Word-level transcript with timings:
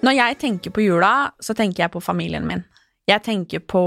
Når 0.00 0.16
jeg 0.16 0.36
tenker 0.40 0.72
på 0.72 0.84
jula, 0.84 1.30
så 1.44 1.52
tenker 1.56 1.84
jeg 1.84 1.92
på 1.92 2.00
familien 2.00 2.46
min. 2.48 2.62
Jeg 3.08 3.20
tenker 3.26 3.60
på 3.68 3.82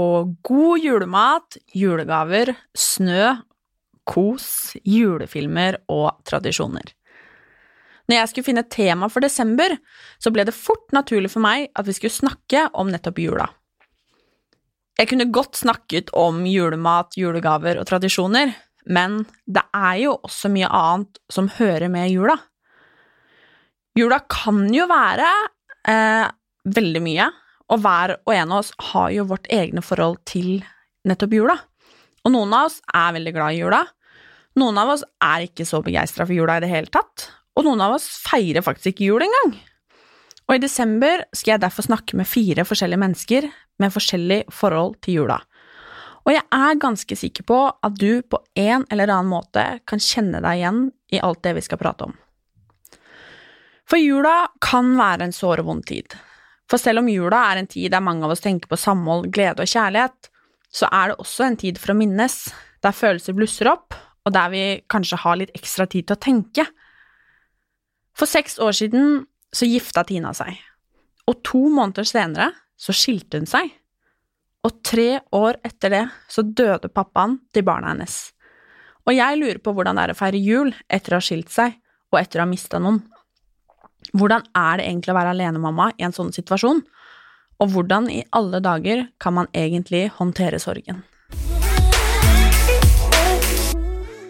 god 0.46 0.82
julemat, 0.82 1.56
julegaver, 1.74 2.52
snø, 2.76 3.32
kos, 4.06 4.76
julefilmer 4.84 5.80
og 5.90 6.20
tradisjoner. 6.28 6.92
Når 8.04 8.18
jeg 8.18 8.30
skulle 8.30 8.46
finne 8.46 8.62
et 8.66 8.72
tema 8.72 9.08
for 9.10 9.24
desember, 9.24 9.74
så 10.20 10.30
ble 10.30 10.44
det 10.46 10.54
fort 10.54 10.92
naturlig 10.94 11.32
for 11.32 11.42
meg 11.42 11.70
at 11.74 11.88
vi 11.88 11.96
skulle 11.96 12.14
snakke 12.14 12.66
om 12.76 12.92
nettopp 12.92 13.18
jula. 13.22 13.48
Jeg 15.00 15.10
kunne 15.10 15.32
godt 15.34 15.58
snakket 15.58 16.12
om 16.14 16.44
julemat, 16.46 17.16
julegaver 17.18 17.80
og 17.80 17.88
tradisjoner, 17.88 18.52
men 18.86 19.24
det 19.50 19.64
er 19.74 19.96
jo 20.04 20.18
også 20.20 20.52
mye 20.52 20.68
annet 20.68 21.18
som 21.32 21.48
hører 21.56 21.88
med 21.90 22.12
jula. 22.12 22.36
Jula 23.98 24.20
kan 24.30 24.68
jo 24.74 24.86
være 24.90 25.30
eh, 25.88 26.26
veldig 26.64 27.02
mye, 27.04 27.28
og 27.72 27.80
hver 27.84 28.16
og 28.20 28.32
en 28.34 28.52
av 28.52 28.62
oss 28.62 28.72
har 28.92 29.10
jo 29.14 29.28
vårt 29.30 29.48
egne 29.52 29.82
forhold 29.84 30.20
til 30.28 30.64
nettopp 31.08 31.36
jula. 31.36 31.56
Og 32.24 32.32
noen 32.32 32.52
av 32.56 32.70
oss 32.70 32.80
er 32.92 33.14
veldig 33.16 33.34
glad 33.36 33.54
i 33.54 33.62
jula, 33.62 33.82
noen 34.60 34.78
av 34.78 34.92
oss 34.92 35.02
er 35.24 35.48
ikke 35.48 35.66
så 35.66 35.80
begeistra 35.82 36.26
for 36.26 36.36
jula 36.36 36.58
i 36.58 36.62
det 36.62 36.70
hele 36.70 36.92
tatt, 36.92 37.28
og 37.58 37.66
noen 37.66 37.82
av 37.82 37.96
oss 37.96 38.06
feirer 38.22 38.62
faktisk 38.64 38.92
ikke 38.92 39.08
jul 39.08 39.24
engang. 39.26 39.56
Og 40.44 40.56
i 40.56 40.62
desember 40.62 41.24
skal 41.34 41.54
jeg 41.54 41.64
derfor 41.64 41.86
snakke 41.86 42.18
med 42.20 42.28
fire 42.28 42.66
forskjellige 42.68 43.00
mennesker 43.00 43.48
med 43.82 43.92
forskjellig 43.94 44.44
forhold 44.54 44.98
til 45.02 45.22
jula. 45.22 45.40
Og 46.24 46.32
jeg 46.32 46.44
er 46.56 46.80
ganske 46.80 47.16
sikker 47.18 47.44
på 47.48 47.58
at 47.68 47.96
du 48.00 48.22
på 48.22 48.40
en 48.60 48.86
eller 48.92 49.10
annen 49.12 49.32
måte 49.32 49.64
kan 49.88 50.00
kjenne 50.00 50.40
deg 50.44 50.60
igjen 50.60 50.84
i 51.12 51.20
alt 51.20 51.42
det 51.44 51.56
vi 51.58 51.64
skal 51.64 51.80
prate 51.80 52.08
om. 52.08 52.14
For 53.90 54.00
jula 54.00 54.46
kan 54.64 54.94
være 54.96 55.28
en 55.28 55.34
sår 55.34 55.62
og 55.62 55.68
vond 55.68 55.84
tid. 55.86 56.14
For 56.70 56.80
selv 56.80 57.02
om 57.02 57.10
jula 57.12 57.42
er 57.50 57.60
en 57.60 57.68
tid 57.68 57.92
der 57.92 58.04
mange 58.04 58.24
av 58.24 58.32
oss 58.32 58.44
tenker 58.44 58.70
på 58.70 58.80
samhold, 58.80 59.28
glede 59.32 59.64
og 59.64 59.68
kjærlighet, 59.68 60.30
så 60.74 60.88
er 60.90 61.12
det 61.12 61.20
også 61.22 61.46
en 61.46 61.58
tid 61.60 61.78
for 61.78 61.92
å 61.92 61.98
minnes, 61.98 62.38
der 62.82 62.96
følelser 62.96 63.36
blusser 63.36 63.70
opp, 63.70 63.94
og 64.24 64.32
der 64.32 64.50
vi 64.52 64.64
kanskje 64.90 65.20
har 65.20 65.38
litt 65.38 65.54
ekstra 65.54 65.86
tid 65.90 66.08
til 66.08 66.16
å 66.16 66.24
tenke. 66.24 66.66
For 68.16 68.30
seks 68.30 68.58
år 68.62 68.74
siden 68.76 69.24
så 69.54 69.68
gifta 69.68 70.04
Tina 70.08 70.32
seg, 70.34 70.56
og 71.28 71.42
to 71.46 71.66
måneder 71.68 72.08
senere 72.08 72.50
så 72.80 72.94
skilte 72.96 73.38
hun 73.38 73.48
seg. 73.48 73.68
Og 74.64 74.80
tre 74.86 75.20
år 75.36 75.60
etter 75.66 75.92
det 75.92 76.04
så 76.32 76.42
døde 76.42 76.88
pappaen 76.88 77.36
til 77.52 77.66
barna 77.68 77.92
hennes. 77.92 78.32
Og 79.04 79.12
jeg 79.12 79.36
lurer 79.36 79.60
på 79.60 79.74
hvordan 79.76 79.98
det 79.98 80.06
er 80.06 80.14
å 80.14 80.16
feire 80.16 80.40
jul 80.40 80.72
etter 80.88 81.12
å 81.12 81.20
ha 81.20 81.24
skilt 81.24 81.52
seg, 81.52 81.76
og 82.08 82.20
etter 82.22 82.40
å 82.40 82.46
ha 82.46 82.48
mista 82.48 82.80
noen. 82.80 83.02
Hvordan 84.12 84.44
er 84.58 84.78
det 84.80 84.86
egentlig 84.88 85.14
å 85.14 85.16
være 85.16 85.32
alenemamma 85.34 85.88
i 85.98 86.04
en 86.06 86.12
sånn 86.14 86.32
situasjon? 86.34 86.82
Og 87.62 87.70
hvordan 87.72 88.08
i 88.10 88.20
alle 88.34 88.60
dager 88.62 89.06
kan 89.22 89.36
man 89.38 89.48
egentlig 89.56 90.08
håndtere 90.18 90.58
sorgen? 90.62 91.04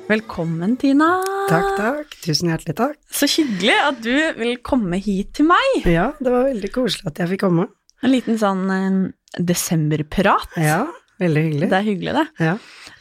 Velkommen, 0.05 0.75
Tina. 0.77 1.09
Takk, 1.49 1.69
takk. 1.81 2.17
Tusen 2.27 2.51
hjertelig 2.53 2.75
takk. 2.77 2.99
Så 3.09 3.27
hyggelig 3.33 3.77
at 3.81 4.03
du 4.05 4.13
vil 4.37 4.59
komme 4.65 4.99
hit 5.01 5.33
til 5.39 5.49
meg. 5.49 5.87
Ja, 5.89 6.11
det 6.21 6.33
var 6.33 6.45
veldig 6.51 6.71
koselig 6.75 7.09
at 7.09 7.23
jeg 7.23 7.33
fikk 7.33 7.47
komme. 7.47 7.67
En 8.05 8.13
liten 8.13 8.37
sånn 8.41 8.67
eh, 8.71 8.99
desemberprat. 9.41 10.59
Ja, 10.61 10.83
veldig 11.23 11.45
hyggelig. 11.47 11.71
Det 11.73 11.79
er 11.81 11.87
hyggelig, 11.89 12.15
det. 12.21 12.27
Ja. 12.51 12.55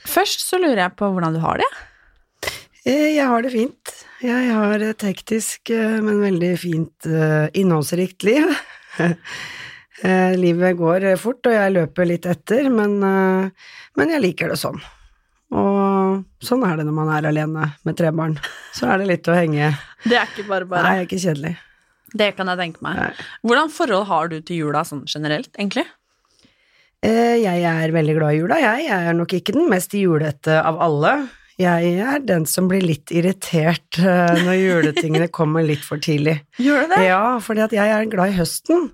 Først 0.07 0.45
så 0.47 0.59
lurer 0.63 0.85
jeg 0.85 0.95
på 0.99 1.11
hvordan 1.11 1.35
du 1.35 1.41
har 1.43 1.59
det. 1.59 1.69
Eh, 2.87 3.11
Jeg 3.17 3.27
har 3.27 3.43
det 3.43 3.51
fint. 3.51 3.93
Jeg 4.23 4.53
har 4.55 4.79
et 4.85 5.03
hektisk, 5.03 5.67
eh, 5.75 5.97
men 6.03 6.21
veldig 6.23 6.53
fint, 6.59 7.07
eh, 7.09 7.49
innholdsrikt 7.59 8.23
liv. 8.29 8.47
Eh, 10.03 10.33
Livet 10.35 10.75
går 10.75 11.03
fort, 11.15 11.45
og 11.47 11.53
jeg 11.53 11.71
løper 11.71 12.07
litt 12.09 12.25
etter, 12.27 12.65
men, 12.73 12.97
men 12.99 14.09
jeg 14.11 14.19
liker 14.19 14.49
det 14.51 14.57
sånn. 14.59 14.81
Og 15.55 16.25
sånn 16.43 16.65
er 16.67 16.81
det 16.81 16.85
når 16.89 16.95
man 16.97 17.11
er 17.13 17.27
alene 17.29 17.69
med 17.87 17.95
tre 17.95 18.09
barn. 18.11 18.33
Så 18.75 18.89
er 18.89 18.99
det 18.99 19.07
litt 19.07 19.29
å 19.31 19.37
henge 19.37 19.69
Det 20.09 20.17
er 20.19 20.27
ikke 20.27 20.43
bare 20.49 20.65
Nei, 20.65 20.71
bare. 20.73 20.83
det 20.83 20.97
er 20.97 21.07
ikke 21.07 21.21
kjedelig. 21.23 21.53
Det 22.19 22.29
kan 22.35 22.51
jeg 22.51 22.59
tenke 22.65 22.83
meg. 22.83 22.99
Nei. 22.99 23.27
Hvordan 23.47 23.71
forhold 23.77 24.09
har 24.09 24.33
du 24.33 24.35
til 24.41 24.59
jula 24.65 24.83
sånn 24.89 25.05
generelt, 25.07 25.53
egentlig? 25.55 25.85
Jeg 27.05 27.63
er 27.71 27.95
veldig 27.95 28.17
glad 28.17 28.33
i 28.33 28.41
jula, 28.41 28.59
jeg. 28.59 28.89
Jeg 28.89 29.07
er 29.13 29.15
nok 29.21 29.37
ikke 29.39 29.55
den 29.55 29.71
mest 29.71 29.95
julete 29.95 30.59
av 30.59 30.83
alle. 30.83 31.13
Jeg 31.63 31.93
er 32.03 32.23
den 32.25 32.45
som 32.49 32.67
blir 32.71 32.83
litt 32.83 33.11
irritert 33.15 33.99
eh, 34.01 34.41
når 34.43 34.57
juletingene 34.57 35.29
kommer 35.33 35.65
litt 35.65 35.83
for 35.85 36.01
tidlig. 36.03 36.39
Gjør 36.65 36.85
du 36.85 36.95
det? 36.95 37.01
Ja, 37.07 37.23
fordi 37.43 37.63
at 37.65 37.75
jeg 37.75 37.93
er 37.93 38.09
glad 38.11 38.33
i 38.33 38.37
høsten. 38.37 38.89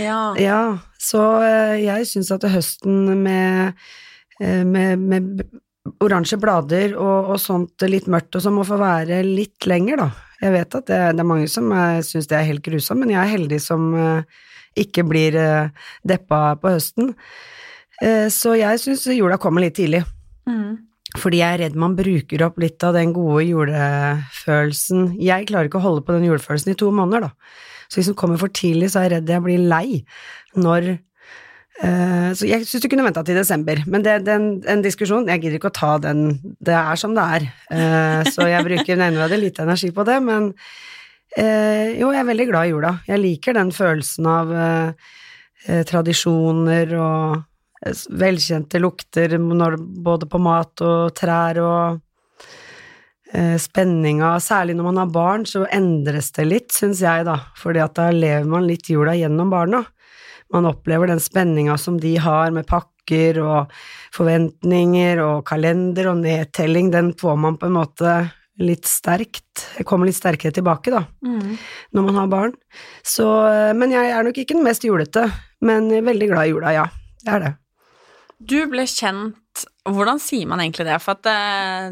Ja. 0.00 0.20
Ja, 0.40 0.60
så 1.02 1.22
eh, 1.44 1.76
jeg 1.84 2.08
syns 2.08 2.32
at 2.34 2.46
høsten 2.50 3.24
med, 3.24 3.82
eh, 4.40 4.62
med, 4.64 5.02
med 5.02 5.44
oransje 6.02 6.38
blader 6.40 6.96
og, 6.96 7.34
og 7.34 7.42
sånt 7.42 7.84
litt 7.88 8.08
mørkt 8.10 8.38
og 8.38 8.46
sånn 8.46 8.56
må 8.56 8.66
få 8.66 8.80
være 8.80 9.20
litt 9.26 9.68
lenger, 9.68 10.06
da. 10.06 10.08
Jeg 10.42 10.52
vet 10.52 10.78
at 10.78 10.88
det, 10.88 11.02
det 11.16 11.22
er 11.22 11.30
mange 11.32 11.48
som 11.48 11.70
syns 12.04 12.26
det 12.28 12.36
er 12.36 12.50
helt 12.50 12.64
grusomt, 12.64 13.00
men 13.00 13.14
jeg 13.14 13.22
er 13.22 13.30
heldig 13.38 13.60
som 13.64 13.86
ikke 14.76 15.06
blir 15.08 15.38
deppa 16.04 16.40
på 16.60 16.74
høsten. 16.74 17.14
Så 18.28 18.52
jeg 18.60 18.82
syns 18.82 19.06
jula 19.16 19.38
kommer 19.40 19.64
litt 19.64 19.78
tidlig. 19.78 20.02
Mm. 20.44 20.85
Fordi 21.14 21.38
jeg 21.38 21.54
er 21.54 21.62
redd 21.62 21.78
man 21.78 21.94
bruker 21.98 22.42
opp 22.48 22.58
litt 22.58 22.82
av 22.84 22.96
den 22.96 23.12
gode 23.14 23.44
julefølelsen. 23.46 25.12
Jeg 25.22 25.46
klarer 25.50 25.70
ikke 25.70 25.78
å 25.78 25.86
holde 25.86 26.02
på 26.06 26.16
den 26.16 26.26
julefølelsen 26.26 26.72
i 26.72 26.78
to 26.78 26.90
måneder, 26.94 27.28
da. 27.28 27.62
Så 27.86 28.00
hvis 28.00 28.10
den 28.10 28.18
kommer 28.18 28.40
for 28.40 28.50
tidlig, 28.50 28.90
så 28.90 29.00
er 29.00 29.06
jeg 29.06 29.20
redd 29.20 29.30
jeg 29.30 29.44
blir 29.44 29.66
lei 29.70 30.00
når 30.58 30.88
uh, 30.96 32.30
Så 32.34 32.48
jeg 32.48 32.66
syns 32.66 32.82
du 32.82 32.88
kunne 32.90 33.06
venta 33.06 33.22
til 33.26 33.38
desember, 33.38 33.84
men 33.86 34.02
det 34.02 34.16
er 34.16 34.32
en, 34.34 34.82
diskusjon. 34.82 35.28
Jeg 35.30 35.44
gidder 35.44 35.60
ikke 35.60 35.70
å 35.70 35.78
ta 35.78 35.92
den. 36.02 36.26
Det 36.58 36.74
er 36.74 36.98
som 36.98 37.14
det 37.14 37.26
er. 37.38 37.48
Uh, 37.70 38.26
så 38.26 38.48
jeg 38.50 38.66
bruker 38.66 38.98
nevneverdig 38.98 39.42
lite 39.44 39.66
energi 39.68 39.92
på 39.94 40.06
det, 40.08 40.18
men 40.26 40.50
uh, 40.50 41.86
jo, 41.94 42.10
jeg 42.10 42.22
er 42.24 42.30
veldig 42.32 42.48
glad 42.50 42.66
i 42.66 42.74
jula. 42.74 42.96
Jeg 43.06 43.22
liker 43.22 43.60
den 43.60 43.70
følelsen 43.76 44.32
av 44.32 44.56
tradisjoner 45.66 46.92
og 46.94 47.44
velkjente 48.10 48.80
lukter 48.82 49.36
både 49.38 50.28
på 50.30 50.40
mat 50.42 50.82
og 50.84 51.14
trær 51.16 51.60
og 51.62 52.00
eh, 53.32 53.56
spenninga, 53.60 54.36
særlig 54.40 54.76
når 54.76 54.88
man 54.90 55.02
har 55.02 55.12
barn, 55.14 55.46
så 55.48 55.66
endres 55.72 56.32
det 56.36 56.46
litt, 56.48 56.72
syns 56.74 57.02
jeg, 57.04 57.26
da, 57.28 57.38
fordi 57.58 57.82
at 57.84 57.96
da 57.98 58.10
lever 58.14 58.48
man 58.50 58.66
litt 58.68 58.90
jula 58.90 59.16
gjennom 59.18 59.50
barna. 59.52 59.84
Man 60.54 60.68
opplever 60.68 61.10
den 61.10 61.20
spenninga 61.22 61.74
som 61.78 61.98
de 61.98 62.16
har 62.22 62.52
med 62.54 62.68
pakker 62.70 63.40
og 63.42 63.72
forventninger 64.14 65.20
og 65.22 65.44
kalender 65.48 66.12
og 66.12 66.22
nedtelling, 66.22 66.92
den 66.94 67.12
får 67.18 67.38
man 67.42 67.58
på 67.58 67.66
en 67.70 67.78
måte 67.80 68.16
litt 68.62 68.86
sterkt, 68.88 69.66
kommer 69.84 70.08
litt 70.08 70.16
sterkere 70.16 70.54
tilbake, 70.54 70.90
da, 70.94 71.02
Mm. 71.22 71.58
når 71.92 72.02
man 72.06 72.14
har 72.14 72.26
barn. 72.26 72.54
Så, 73.04 73.26
eh, 73.50 73.72
men 73.74 73.90
jeg 73.90 74.10
er 74.10 74.22
nok 74.22 74.38
ikke 74.38 74.54
den 74.54 74.64
mest 74.64 74.82
julete, 74.82 75.30
men 75.60 75.90
veldig 75.90 76.28
glad 76.30 76.46
i 76.46 76.50
jula, 76.54 76.72
ja. 76.72 76.86
Det 77.24 77.34
er 77.34 77.40
det. 77.40 77.56
Du 78.38 78.58
ble 78.68 78.84
kjent 78.84 79.34
Hvordan 79.86 80.18
sier 80.20 80.44
man 80.50 80.60
egentlig 80.60 80.84
det? 80.84 80.96
For 81.00 81.14
at 81.16 81.28
eh, 81.30 81.86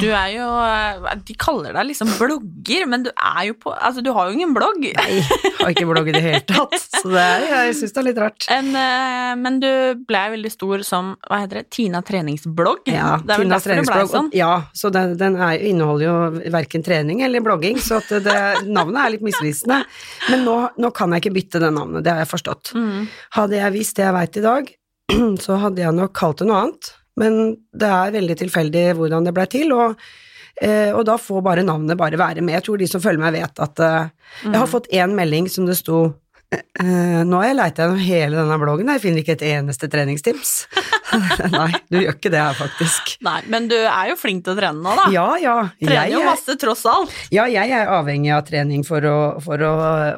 du 0.00 0.06
er 0.08 0.30
jo 0.32 0.46
eh, 0.64 1.12
De 1.28 1.36
kaller 1.38 1.76
deg 1.76 1.86
liksom 1.92 2.08
blogger, 2.18 2.86
men 2.90 3.04
du 3.04 3.10
er 3.14 3.44
jo 3.50 3.54
på 3.62 3.70
Altså, 3.76 4.02
du 4.02 4.08
har 4.16 4.26
jo 4.26 4.34
ingen 4.34 4.54
blogg. 4.56 4.80
Nei, 4.96 5.20
jeg 5.20 5.52
har 5.60 5.70
ikke 5.74 5.84
blogg 5.86 6.08
i 6.10 6.14
det 6.16 6.22
hele 6.24 6.40
tatt, 6.48 6.74
så 6.96 7.12
det 7.12 7.22
er, 7.22 7.44
jeg 7.68 7.76
syns 7.78 7.94
det 7.94 8.00
er 8.02 8.06
litt 8.08 8.18
rart. 8.24 8.46
En, 8.56 8.70
eh, 8.80 9.34
men 9.38 9.60
du 9.62 9.68
ble 10.08 10.22
veldig 10.34 10.50
stor 10.50 10.82
som 10.88 11.12
hva 11.28 11.38
heter 11.44 11.60
det, 11.60 11.64
Tina 11.76 12.00
treningsblogg? 12.06 12.88
Ja, 12.90 13.12
det 13.22 13.36
er 13.36 13.42
vel 13.44 13.52
ble 13.52 13.60
treningsblogg. 13.68 14.10
sånn? 14.10 14.32
og- 14.32 14.38
Ja, 14.40 14.50
så 14.74 14.90
den, 14.96 15.14
den 15.20 15.36
er, 15.38 15.60
inneholder 15.68 16.06
jo 16.08 16.16
verken 16.56 16.82
trening 16.86 17.22
eller 17.28 17.44
blogging, 17.44 17.78
så 17.78 18.00
det, 18.08 18.34
navnet 18.66 18.98
er 19.04 19.14
litt 19.14 19.22
misvisende. 19.28 19.84
Men 20.32 20.42
nå, 20.48 20.56
nå 20.82 20.90
kan 20.96 21.14
jeg 21.14 21.22
ikke 21.26 21.36
bytte 21.38 21.62
det 21.62 21.70
navnet, 21.76 22.02
det 22.08 22.16
har 22.16 22.24
jeg 22.24 22.32
forstått. 22.32 22.72
Mm. 22.74 23.06
Hadde 23.38 23.60
jeg 23.62 23.76
visst 23.78 24.00
det 24.00 24.08
jeg 24.08 24.16
veit 24.18 24.40
i 24.42 24.44
dag, 24.48 24.74
så 25.44 25.56
hadde 25.62 25.82
jeg 25.84 25.94
nok 25.96 26.14
kalt 26.18 26.38
det 26.42 26.48
noe 26.50 26.62
annet. 26.64 26.92
Men 27.16 27.36
det 27.72 27.88
er 27.88 28.14
veldig 28.18 28.36
tilfeldig 28.42 28.86
hvordan 28.98 29.24
det 29.24 29.32
blei 29.36 29.46
til, 29.48 29.70
og, 29.72 29.96
eh, 30.60 30.90
og 30.92 31.06
da 31.08 31.14
får 31.16 31.40
bare 31.46 31.64
navnet 31.64 31.96
bare 31.96 32.18
være 32.20 32.42
med. 32.44 32.58
Jeg 32.58 32.66
tror 32.66 32.78
de 32.82 32.88
som 32.90 33.00
følger 33.00 33.22
meg, 33.22 33.38
vet 33.38 33.62
at 33.64 33.80
eh, 33.80 34.08
Jeg 34.42 34.50
Mm. 34.52 34.54
har 34.60 34.66
fått 34.68 34.90
én 34.92 35.14
melding 35.16 35.46
som 35.48 35.64
det 35.64 35.76
sto 35.78 36.00
eh, 36.52 37.22
Nå 37.24 37.38
har 37.40 37.46
jeg 37.48 37.56
leita 37.56 37.82
gjennom 37.86 38.02
hele 38.04 38.36
denne 38.36 38.58
bloggen, 38.60 38.90
jeg 38.92 39.00
finner 39.00 39.22
ikke 39.22 39.36
et 39.38 39.46
eneste 39.54 39.88
treningstips. 39.88 40.66
Nei, 41.56 41.68
du 41.90 41.98
gjør 42.00 42.16
ikke 42.16 42.32
det 42.32 42.40
her, 42.42 42.56
faktisk. 42.58 43.14
Nei, 43.26 43.38
men 43.52 43.68
du 43.70 43.76
er 43.76 44.10
jo 44.12 44.16
flink 44.20 44.44
til 44.46 44.54
å 44.54 44.58
trene 44.58 44.82
nå, 44.82 44.94
da. 44.98 45.06
Ja, 45.14 45.26
ja. 45.40 45.56
Trener 45.80 46.12
jo 46.12 46.24
masse, 46.26 46.56
tross 46.60 46.84
alt. 46.90 47.14
ja, 47.34 47.46
jeg 47.50 47.72
er 47.76 47.92
avhengig 47.96 48.34
av 48.36 48.44
trening 48.48 48.84
for 48.86 49.04
å, 49.06 49.16
for 49.44 49.62
å 49.62 49.72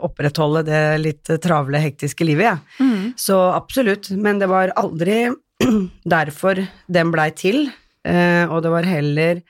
opprettholde 0.08 0.64
det 0.68 0.82
litt 1.02 1.34
travle, 1.44 1.82
hektiske 1.82 2.26
livet, 2.28 2.58
jeg. 2.78 3.12
Så 3.18 3.38
absolutt, 3.52 4.10
men 4.16 4.42
det 4.42 4.50
var 4.50 4.74
aldri 4.78 5.28
derfor 6.16 6.64
den 6.86 7.14
blei 7.14 7.30
til, 7.36 7.66
eh, 8.08 8.44
og 8.46 8.62
det 8.64 8.74
var 8.74 8.88
heller 8.88 9.42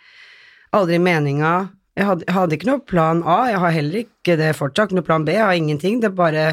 aldri 0.77 0.99
meninga 1.01 1.57
jeg 1.99 2.07
hadde, 2.07 2.27
jeg 2.29 2.37
hadde 2.37 2.55
ikke 2.59 2.69
noe 2.69 2.83
plan 2.87 3.21
A, 3.27 3.39
jeg 3.51 3.61
har 3.63 3.75
heller 3.75 4.03
ikke 4.05 4.37
det 4.39 4.53
fortsatt, 4.59 4.93
noe 4.95 5.07
plan 5.07 5.25
B, 5.27 5.35
jeg 5.35 5.43
har 5.43 5.57
ingenting, 5.59 5.99
det 6.03 6.13
bare 6.15 6.53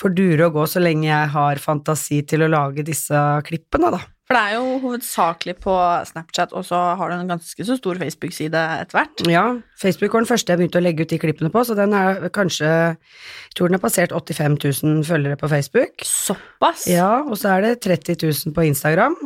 får 0.00 0.14
dure 0.16 0.48
og 0.48 0.58
gå 0.58 0.66
så 0.70 0.82
lenge 0.82 1.06
jeg 1.08 1.30
har 1.34 1.62
fantasi 1.62 2.22
til 2.26 2.44
å 2.44 2.50
lage 2.50 2.86
disse 2.86 3.20
klippene, 3.46 3.92
da. 3.94 4.02
For 4.24 4.38
det 4.38 4.40
er 4.40 4.54
jo 4.56 4.78
hovedsakelig 4.80 5.54
på 5.60 5.72
Snapchat, 6.08 6.54
og 6.56 6.64
så 6.64 6.78
har 6.96 7.10
du 7.10 7.14
en 7.18 7.28
ganske 7.34 7.66
så 7.68 7.76
stor 7.76 7.98
Facebook-side 8.00 8.62
etter 8.80 8.96
hvert. 8.96 9.24
Ja, 9.28 9.44
Facebook 9.80 10.16
var 10.16 10.24
den 10.24 10.30
første 10.30 10.54
jeg 10.54 10.62
begynte 10.62 10.80
å 10.80 10.84
legge 10.84 11.04
ut 11.04 11.12
de 11.12 11.18
klippene 11.20 11.52
på, 11.52 11.60
så 11.68 11.76
den 11.76 11.92
er 11.92 12.30
kanskje 12.32 12.70
Jeg 12.70 13.58
tror 13.58 13.68
den 13.68 13.76
har 13.76 13.84
passert 13.84 14.16
85 14.16 14.56
000 14.64 15.04
følgere 15.04 15.36
på 15.36 15.50
Facebook. 15.52 16.06
Såpass? 16.08 16.86
Ja, 16.88 17.20
og 17.20 17.36
så 17.36 17.52
er 17.52 17.66
det 17.66 17.74
30 17.84 18.16
000 18.24 18.56
på 18.56 18.64
Instagram. 18.64 19.18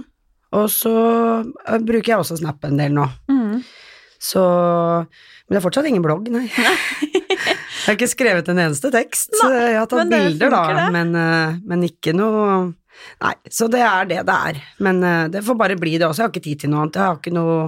Og 0.59 0.67
så 0.73 0.95
øh, 1.45 1.81
bruker 1.87 2.15
jeg 2.15 2.19
også 2.19 2.41
Snap 2.41 2.65
en 2.65 2.81
del 2.81 2.95
nå. 2.97 3.07
Mm. 3.31 3.63
Så 4.19 4.43
Men 4.43 5.55
det 5.55 5.61
er 5.61 5.65
fortsatt 5.65 5.87
ingen 5.87 6.03
blogg, 6.03 6.27
nei. 6.33 6.49
jeg 7.89 7.95
har 7.95 8.03
ikke 8.03 8.13
skrevet 8.13 8.49
en 8.53 8.59
eneste 8.61 8.91
tekst. 8.93 9.31
Nei, 9.41 9.53
jeg 9.73 9.79
har 9.81 9.87
tatt 9.89 10.11
bilder, 10.13 10.53
da, 10.53 10.89
men, 10.93 11.15
øh, 11.17 11.55
men 11.71 11.87
ikke 11.89 12.13
noe 12.13 12.45
Nei, 13.23 13.33
så 13.49 13.69
det 13.71 13.81
er 13.81 14.09
det 14.11 14.25
det 14.27 14.35
er. 14.51 14.59
Men 14.83 14.99
øh, 15.07 15.29
det 15.33 15.45
får 15.47 15.57
bare 15.57 15.77
bli 15.79 15.95
det 15.97 16.05
også. 16.09 16.21
Jeg 16.21 16.27
har 16.27 16.33
ikke 16.35 16.45
tid 16.45 16.65
til 16.65 16.73
noe 16.73 16.83
annet. 16.83 16.99
Jeg 16.99 17.07
har 17.07 17.21
ikke 17.21 17.33
noe, 17.33 17.59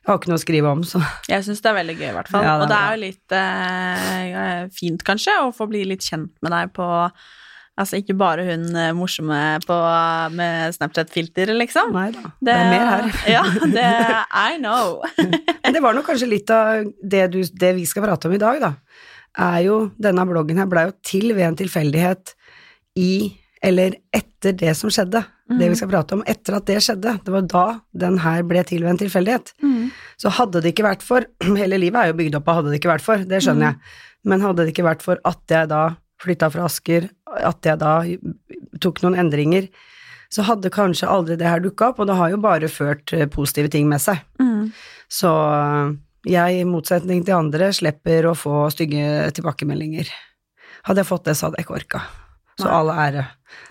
jeg 0.00 0.08
har 0.08 0.18
ikke 0.18 0.30
noe 0.32 0.38
å 0.40 0.42
skrive 0.42 0.70
om, 0.72 0.84
så 0.88 1.02
Jeg 1.28 1.44
syns 1.46 1.60
det 1.62 1.70
er 1.70 1.76
veldig 1.76 1.96
gøy, 1.98 2.06
i 2.08 2.14
hvert 2.16 2.30
fall. 2.32 2.46
Ja, 2.48 2.54
det 2.56 2.64
og 2.64 2.72
det 2.72 2.78
er 2.78 2.94
jo 2.96 3.02
litt 3.04 3.36
eh, 3.38 4.62
fint, 4.80 5.04
kanskje, 5.06 5.36
å 5.44 5.52
få 5.54 5.68
bli 5.70 5.84
litt 5.92 6.08
kjent 6.08 6.32
med 6.42 6.56
deg 6.56 6.72
på 6.74 6.88
Altså 7.78 8.00
ikke 8.00 8.16
bare 8.18 8.42
hun 8.42 8.64
eh, 8.74 8.90
morsomme 8.96 9.38
på, 9.62 9.74
med 10.34 10.74
Snapchat-filter, 10.74 11.52
liksom. 11.54 11.92
nei 11.94 12.08
da. 12.16 12.32
Det, 12.42 12.54
er 12.56 12.72
mer 12.72 12.88
her. 12.88 13.04
ja, 13.36 13.44
det 13.70 13.84
I 14.34 14.58
know. 14.58 14.98
Men 15.62 15.76
det 15.76 15.82
var 15.84 15.94
nok 15.94 16.08
kanskje 16.10 16.30
litt 16.32 16.50
av 16.50 16.88
det, 16.98 17.28
du, 17.30 17.38
det 17.46 17.76
vi 17.78 17.86
skal 17.86 18.08
prate 18.08 18.26
om 18.26 18.34
i 18.34 18.42
dag, 18.42 18.58
da. 18.64 18.72
Er 19.38 19.60
jo 19.62 19.76
Denne 20.02 20.24
bloggen 20.26 20.58
her 20.58 20.66
blei 20.70 20.88
jo 20.88 20.96
til 21.06 21.32
ved 21.34 21.46
en 21.46 21.58
tilfeldighet 21.58 22.34
i 22.98 23.12
eller 23.62 23.96
etter 24.14 24.54
det 24.54 24.70
som 24.78 24.90
skjedde. 24.90 25.24
Det 25.58 25.68
vi 25.70 25.76
skal 25.78 25.88
prate 25.90 26.14
om 26.14 26.22
etter 26.30 26.54
at 26.58 26.66
det 26.68 26.76
skjedde. 26.84 27.16
Det 27.24 27.32
var 27.32 27.46
da 27.50 27.64
den 28.04 28.18
her 28.22 28.44
ble 28.46 28.62
til 28.68 28.84
ved 28.84 28.92
en 28.92 29.00
tilfeldighet. 29.00 29.50
Så 30.20 30.30
hadde 30.36 30.60
det 30.62 30.74
ikke 30.74 30.86
vært 30.86 31.02
for 31.02 31.26
Hele 31.60 31.78
livet 31.80 31.98
er 31.98 32.12
jo 32.12 32.18
bygd 32.20 32.38
opp 32.38 32.50
av 32.50 32.60
hadde 32.60 32.70
det 32.74 32.78
ikke 32.78 32.92
vært 32.92 33.06
for, 33.06 33.24
det 33.24 33.40
skjønner 33.42 33.70
jeg. 33.72 33.80
Men 34.30 34.44
hadde 34.44 34.62
det 34.66 34.74
ikke 34.74 34.86
vært 34.86 35.02
for 35.02 35.18
at 35.26 35.54
jeg 35.54 35.70
da 35.70 35.82
flytta 36.22 36.50
fra 36.50 36.66
Asker, 36.66 37.08
at 37.38 37.66
jeg 37.66 37.78
da 37.78 37.92
tok 38.82 39.02
noen 39.04 39.18
endringer, 39.22 39.68
så 40.34 40.44
hadde 40.44 40.70
kanskje 40.74 41.08
aldri 41.08 41.38
det 41.40 41.48
her 41.48 41.62
dukka 41.64 41.92
opp, 41.92 42.00
og 42.02 42.08
det 42.10 42.16
har 42.18 42.32
jo 42.34 42.40
bare 42.42 42.68
ført 42.68 43.14
eh, 43.16 43.28
positive 43.30 43.70
ting 43.72 43.86
med 43.88 44.02
seg. 44.02 44.20
Så 45.08 45.30
øh, 45.30 45.94
jeg, 46.26 46.60
i 46.60 46.64
motsetning 46.66 47.22
til 47.26 47.36
andre, 47.38 47.70
slipper 47.72 48.26
å 48.30 48.34
få 48.38 48.66
stygge 48.74 49.30
tilbakemeldinger. 49.36 50.10
Hadde 50.88 51.04
jeg 51.04 51.10
fått 51.10 51.28
det, 51.28 51.36
så 51.38 51.46
hadde 51.48 51.60
jeg 51.60 51.68
ikke 51.68 51.78
orka. 51.78 52.02
Så 52.58 52.68
all 52.72 52.90
ære 52.90 53.28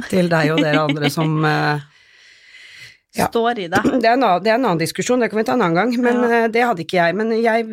til 0.08 0.30
deg 0.32 0.54
og 0.54 0.62
dere 0.64 0.86
andre 0.88 1.10
som 1.12 1.44
øh, 1.44 1.86
Ja. 3.18 3.26
Står 3.32 3.60
i 3.60 3.68
det. 3.72 3.80
det, 4.04 4.06
er 4.06 4.14
en 4.14 4.26
det 4.44 4.52
er 4.52 4.58
en 4.60 4.66
annen 4.68 4.82
diskusjon, 4.82 5.20
det 5.24 5.32
kan 5.32 5.40
vi 5.40 5.46
ta 5.48 5.56
en 5.56 5.64
annen 5.66 5.78
gang, 5.80 5.94
men 6.04 6.20
Ja. 6.22 6.28
øh, 6.44 6.52
det 6.54 6.66
hadde 6.68 6.84
ikke 6.84 7.00
jeg. 7.00 7.16
Men 7.18 7.32
jeg 7.34 7.66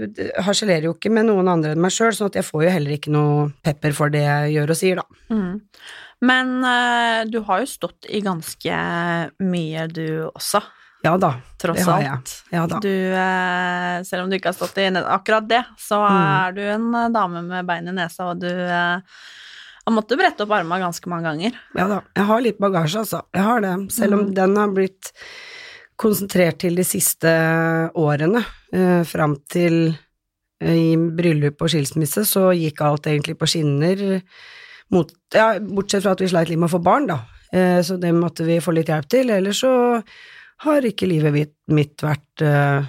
harselerer 0.47 0.87
jo 0.89 0.95
ikke 0.95 1.13
med 1.13 1.29
noen 1.29 1.51
andre 1.51 1.75
enn 1.75 1.83
meg 1.85 1.93
sjøl, 1.93 2.15
sånn 2.17 2.31
at 2.31 2.39
jeg 2.41 2.47
får 2.49 2.65
jo 2.65 2.71
heller 2.73 2.95
ikke 2.97 3.13
noe 3.13 3.51
pepper 3.67 3.93
for 3.97 4.15
det 4.15 4.23
jeg 4.25 4.55
gjør 4.55 4.73
og 4.73 4.79
sier, 4.81 5.03
da. 5.03 5.35
Mm. 5.35 5.59
Men 6.25 6.55
eh, 6.65 7.19
du 7.29 7.43
har 7.45 7.61
jo 7.61 7.69
stått 7.69 8.09
i 8.09 8.23
ganske 8.25 8.79
mye, 9.45 9.87
du 9.93 10.07
også, 10.31 10.63
Ja 11.05 11.15
da, 11.21 11.35
tross 11.61 11.77
det 11.77 11.85
har 11.85 12.01
jeg. 12.01 12.35
Ja. 12.55 12.65
Du, 12.81 12.89
eh, 12.89 14.03
selv 14.09 14.25
om 14.25 14.31
du 14.31 14.39
ikke 14.39 14.49
har 14.53 14.57
stått 14.57 14.79
i 14.81 14.87
akkurat 15.03 15.49
det, 15.51 15.63
så 15.79 15.99
Mm. 16.01 16.21
er 16.25 16.53
du 16.57 16.61
en 16.63 16.95
eh, 16.95 17.09
dame 17.13 17.43
med 17.45 17.67
bein 17.69 17.89
i 17.89 17.93
nesa, 17.93 18.31
og 18.31 18.41
du 18.41 18.49
eh, 18.49 19.01
har 19.85 19.93
måttet 19.93 20.17
brette 20.19 20.41
opp 20.47 20.55
armene 20.57 20.81
ganske 20.81 21.07
mange 21.13 21.29
ganger. 21.29 21.53
Ja 21.77 21.87
da, 21.91 21.99
jeg 22.17 22.25
har 22.25 22.41
litt 22.41 22.59
bagasje, 22.59 23.03
altså. 23.05 23.21
Jeg 23.35 23.45
har 23.45 23.61
det. 23.61 23.75
Selv 23.93 24.15
om 24.17 24.33
den 24.35 24.57
har 24.57 24.69
blitt 24.73 25.13
konsentrert 26.01 26.59
til 26.65 26.75
de 26.81 26.85
siste 26.89 27.29
årene. 27.95 28.41
Eh, 28.73 29.05
fram 29.05 29.37
til 29.53 29.99
i 30.65 30.97
bryllup 30.97 31.61
og 31.61 31.69
skilsmisse 31.69 32.25
så 32.25 32.49
gikk 32.57 32.81
alt 32.81 33.05
egentlig 33.11 33.37
på 33.37 33.47
skinner. 33.51 34.23
Mot, 34.91 35.11
ja, 35.35 35.59
bortsett 35.61 36.03
fra 36.07 36.13
at 36.17 36.21
vi 36.25 36.29
sleit 36.33 36.49
litt 36.49 36.59
med 36.59 36.71
å 36.71 36.79
få 36.79 36.83
barn, 36.83 37.07
da. 37.11 37.19
Så 37.85 37.99
det 38.01 38.11
måtte 38.17 38.45
vi 38.47 38.57
få 38.59 38.73
litt 38.75 38.89
hjelp 38.89 39.07
til. 39.09 39.29
Ellers 39.31 39.61
så 39.63 40.03
har 40.65 40.87
ikke 40.89 41.09
livet 41.11 41.53
mitt, 41.69 41.97
vært 42.05 42.43
eh, 42.45 42.87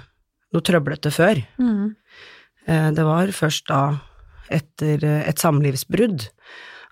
noe 0.54 0.64
trøblete 0.64 1.12
før. 1.14 1.40
Eh, 2.66 2.88
det 2.96 3.04
var 3.06 3.30
først 3.36 3.68
da, 3.70 3.80
etter 4.52 5.04
eh, 5.04 5.22
et 5.30 5.38
samlivsbrudd, 5.42 6.28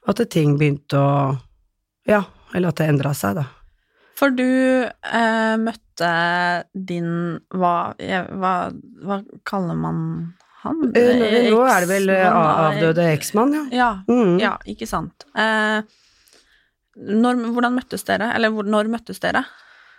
at 0.09 0.21
ting 0.31 0.57
begynte 0.61 1.01
å 1.01 1.11
Ja, 2.07 2.23
eller 2.53 2.69
at 2.69 2.77
det 2.83 2.89
endra 2.93 3.15
seg, 3.17 3.39
da. 3.41 3.47
For 4.15 4.31
du 4.31 4.45
eh, 4.45 5.55
møtte 5.59 6.11
din 6.77 7.09
hva, 7.51 7.95
hva, 7.99 8.53
hva 9.03 9.17
kaller 9.49 9.75
man 9.81 9.99
han? 10.63 10.85
Eh, 10.95 11.49
nå- 11.51 11.65
er 11.67 11.81
det 11.87 11.89
vel 11.91 12.13
avdøde 12.13 13.09
eksmann, 13.17 13.57
ja. 13.57 13.65
Ja, 13.75 13.89
Mm. 14.09 14.37
ja, 14.43 14.53
ikke 14.71 14.87
sant. 14.87 15.25
Eh, 15.35 15.81
når, 16.95 17.41
hvordan 17.57 17.75
møttes 17.75 18.05
dere? 18.07 18.29
Eller 18.37 18.53
når 18.53 18.93
møttes 18.93 19.19
dere? 19.25 19.43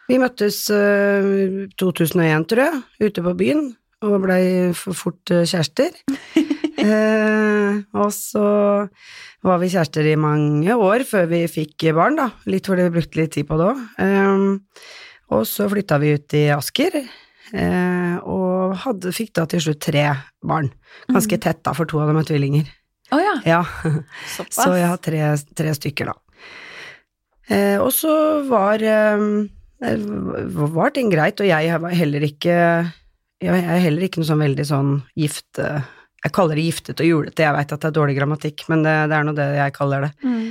Vi 0.05 0.19
møttes 0.21 0.59
uh, 0.69 1.65
2001, 1.81 2.45
tror 2.51 2.61
jeg, 2.61 2.81
ute 3.07 3.23
på 3.25 3.33
byen, 3.39 3.63
og 4.05 4.19
blei 4.25 4.43
for 4.77 4.97
fort 4.97 5.33
eh, 5.33 5.47
kjærester. 5.49 5.95
Eh, 6.85 7.77
og 7.97 8.11
så 8.13 8.41
var 9.47 9.61
vi 9.61 9.69
kjærester 9.71 10.05
i 10.05 10.17
mange 10.21 10.75
år 10.77 11.01
før 11.07 11.23
vi 11.31 11.39
fikk 11.49 11.87
barn, 11.97 12.19
da. 12.19 12.27
Litt 12.51 12.67
fordi 12.69 12.83
vi 12.85 12.93
brukte 12.99 13.17
litt 13.17 13.31
tid 13.33 13.47
på 13.49 13.57
det 13.57 13.71
òg. 13.71 14.59
og 15.33 15.47
så 15.49 15.65
flytta 15.71 15.97
vi 16.03 16.11
ut 16.13 16.35
i 16.37 16.43
Asker, 16.53 16.99
eh, 16.99 18.15
og 18.21 18.75
hadde, 18.83 19.15
fikk 19.15 19.33
da 19.39 19.47
til 19.49 19.63
slutt 19.65 19.81
tre 19.87 20.03
barn. 20.45 20.69
Ganske 21.09 21.39
tett, 21.41 21.63
da, 21.65 21.73
for 21.73 21.89
to 21.89 22.03
av 22.03 22.11
dem 22.11 22.21
er 22.21 22.29
tvillinger. 22.29 22.69
Oh, 23.15 23.23
ja, 23.23 23.35
Ja. 23.47 23.63
Så 24.51 24.69
jeg 24.75 24.85
har 24.91 25.01
tre, 25.01 25.23
tre 25.57 25.73
stykker, 25.79 26.11
da. 26.11 26.45
Eh, 27.49 27.77
og 27.81 27.91
så 27.93 28.13
var, 28.49 28.81
eh, 28.81 29.25
var 30.75 30.93
ting 30.95 31.09
greit, 31.11 31.41
og 31.41 31.47
jeg 31.49 31.81
var 31.81 31.93
heller 31.95 32.25
ikke 32.27 32.55
Jeg 33.43 33.51
er 33.63 33.83
heller 33.83 34.05
ikke 34.07 34.21
noe 34.21 34.29
sånn 34.29 34.41
veldig 34.45 34.65
sånn 34.65 34.93
gift... 35.19 35.59
eh, 35.59 35.83
Jeg 36.25 36.33
kaller 36.33 36.57
det 36.57 36.63
giftet 36.65 37.01
og 37.03 37.05
julete, 37.09 37.43
jeg 37.43 37.53
veit 37.53 37.73
at 37.75 37.81
det 37.83 37.89
er 37.91 37.97
dårlig 37.99 38.15
grammatikk, 38.17 38.63
men 38.71 38.81
det, 38.85 38.95
det 39.11 39.17
er 39.17 39.27
nå 39.27 39.33
det 39.37 39.45
jeg 39.59 39.75
kaller 39.75 40.07
det. 40.07 40.11
Mm. 40.25 40.47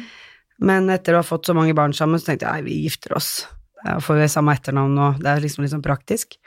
Men 0.70 0.90
etter 0.94 1.16
å 1.16 1.22
ha 1.22 1.26
fått 1.26 1.48
så 1.48 1.54
mange 1.56 1.74
barn 1.74 1.92
sammen, 1.96 2.20
så 2.22 2.30
tenkte 2.30 2.46
jeg 2.46 2.62
nei, 2.62 2.68
vi 2.68 2.76
gifter 2.84 3.16
oss. 3.18 3.32
Da 3.80 3.96
får 4.00 4.20
vi 4.20 4.28
samme 4.30 4.54
etternavn 4.54 4.94
og 5.02 5.18
det 5.24 5.32
er 5.32 5.42
liksom 5.42 5.64
litt 5.64 5.72
sånn 5.74 5.82
praktisk. 5.84 6.38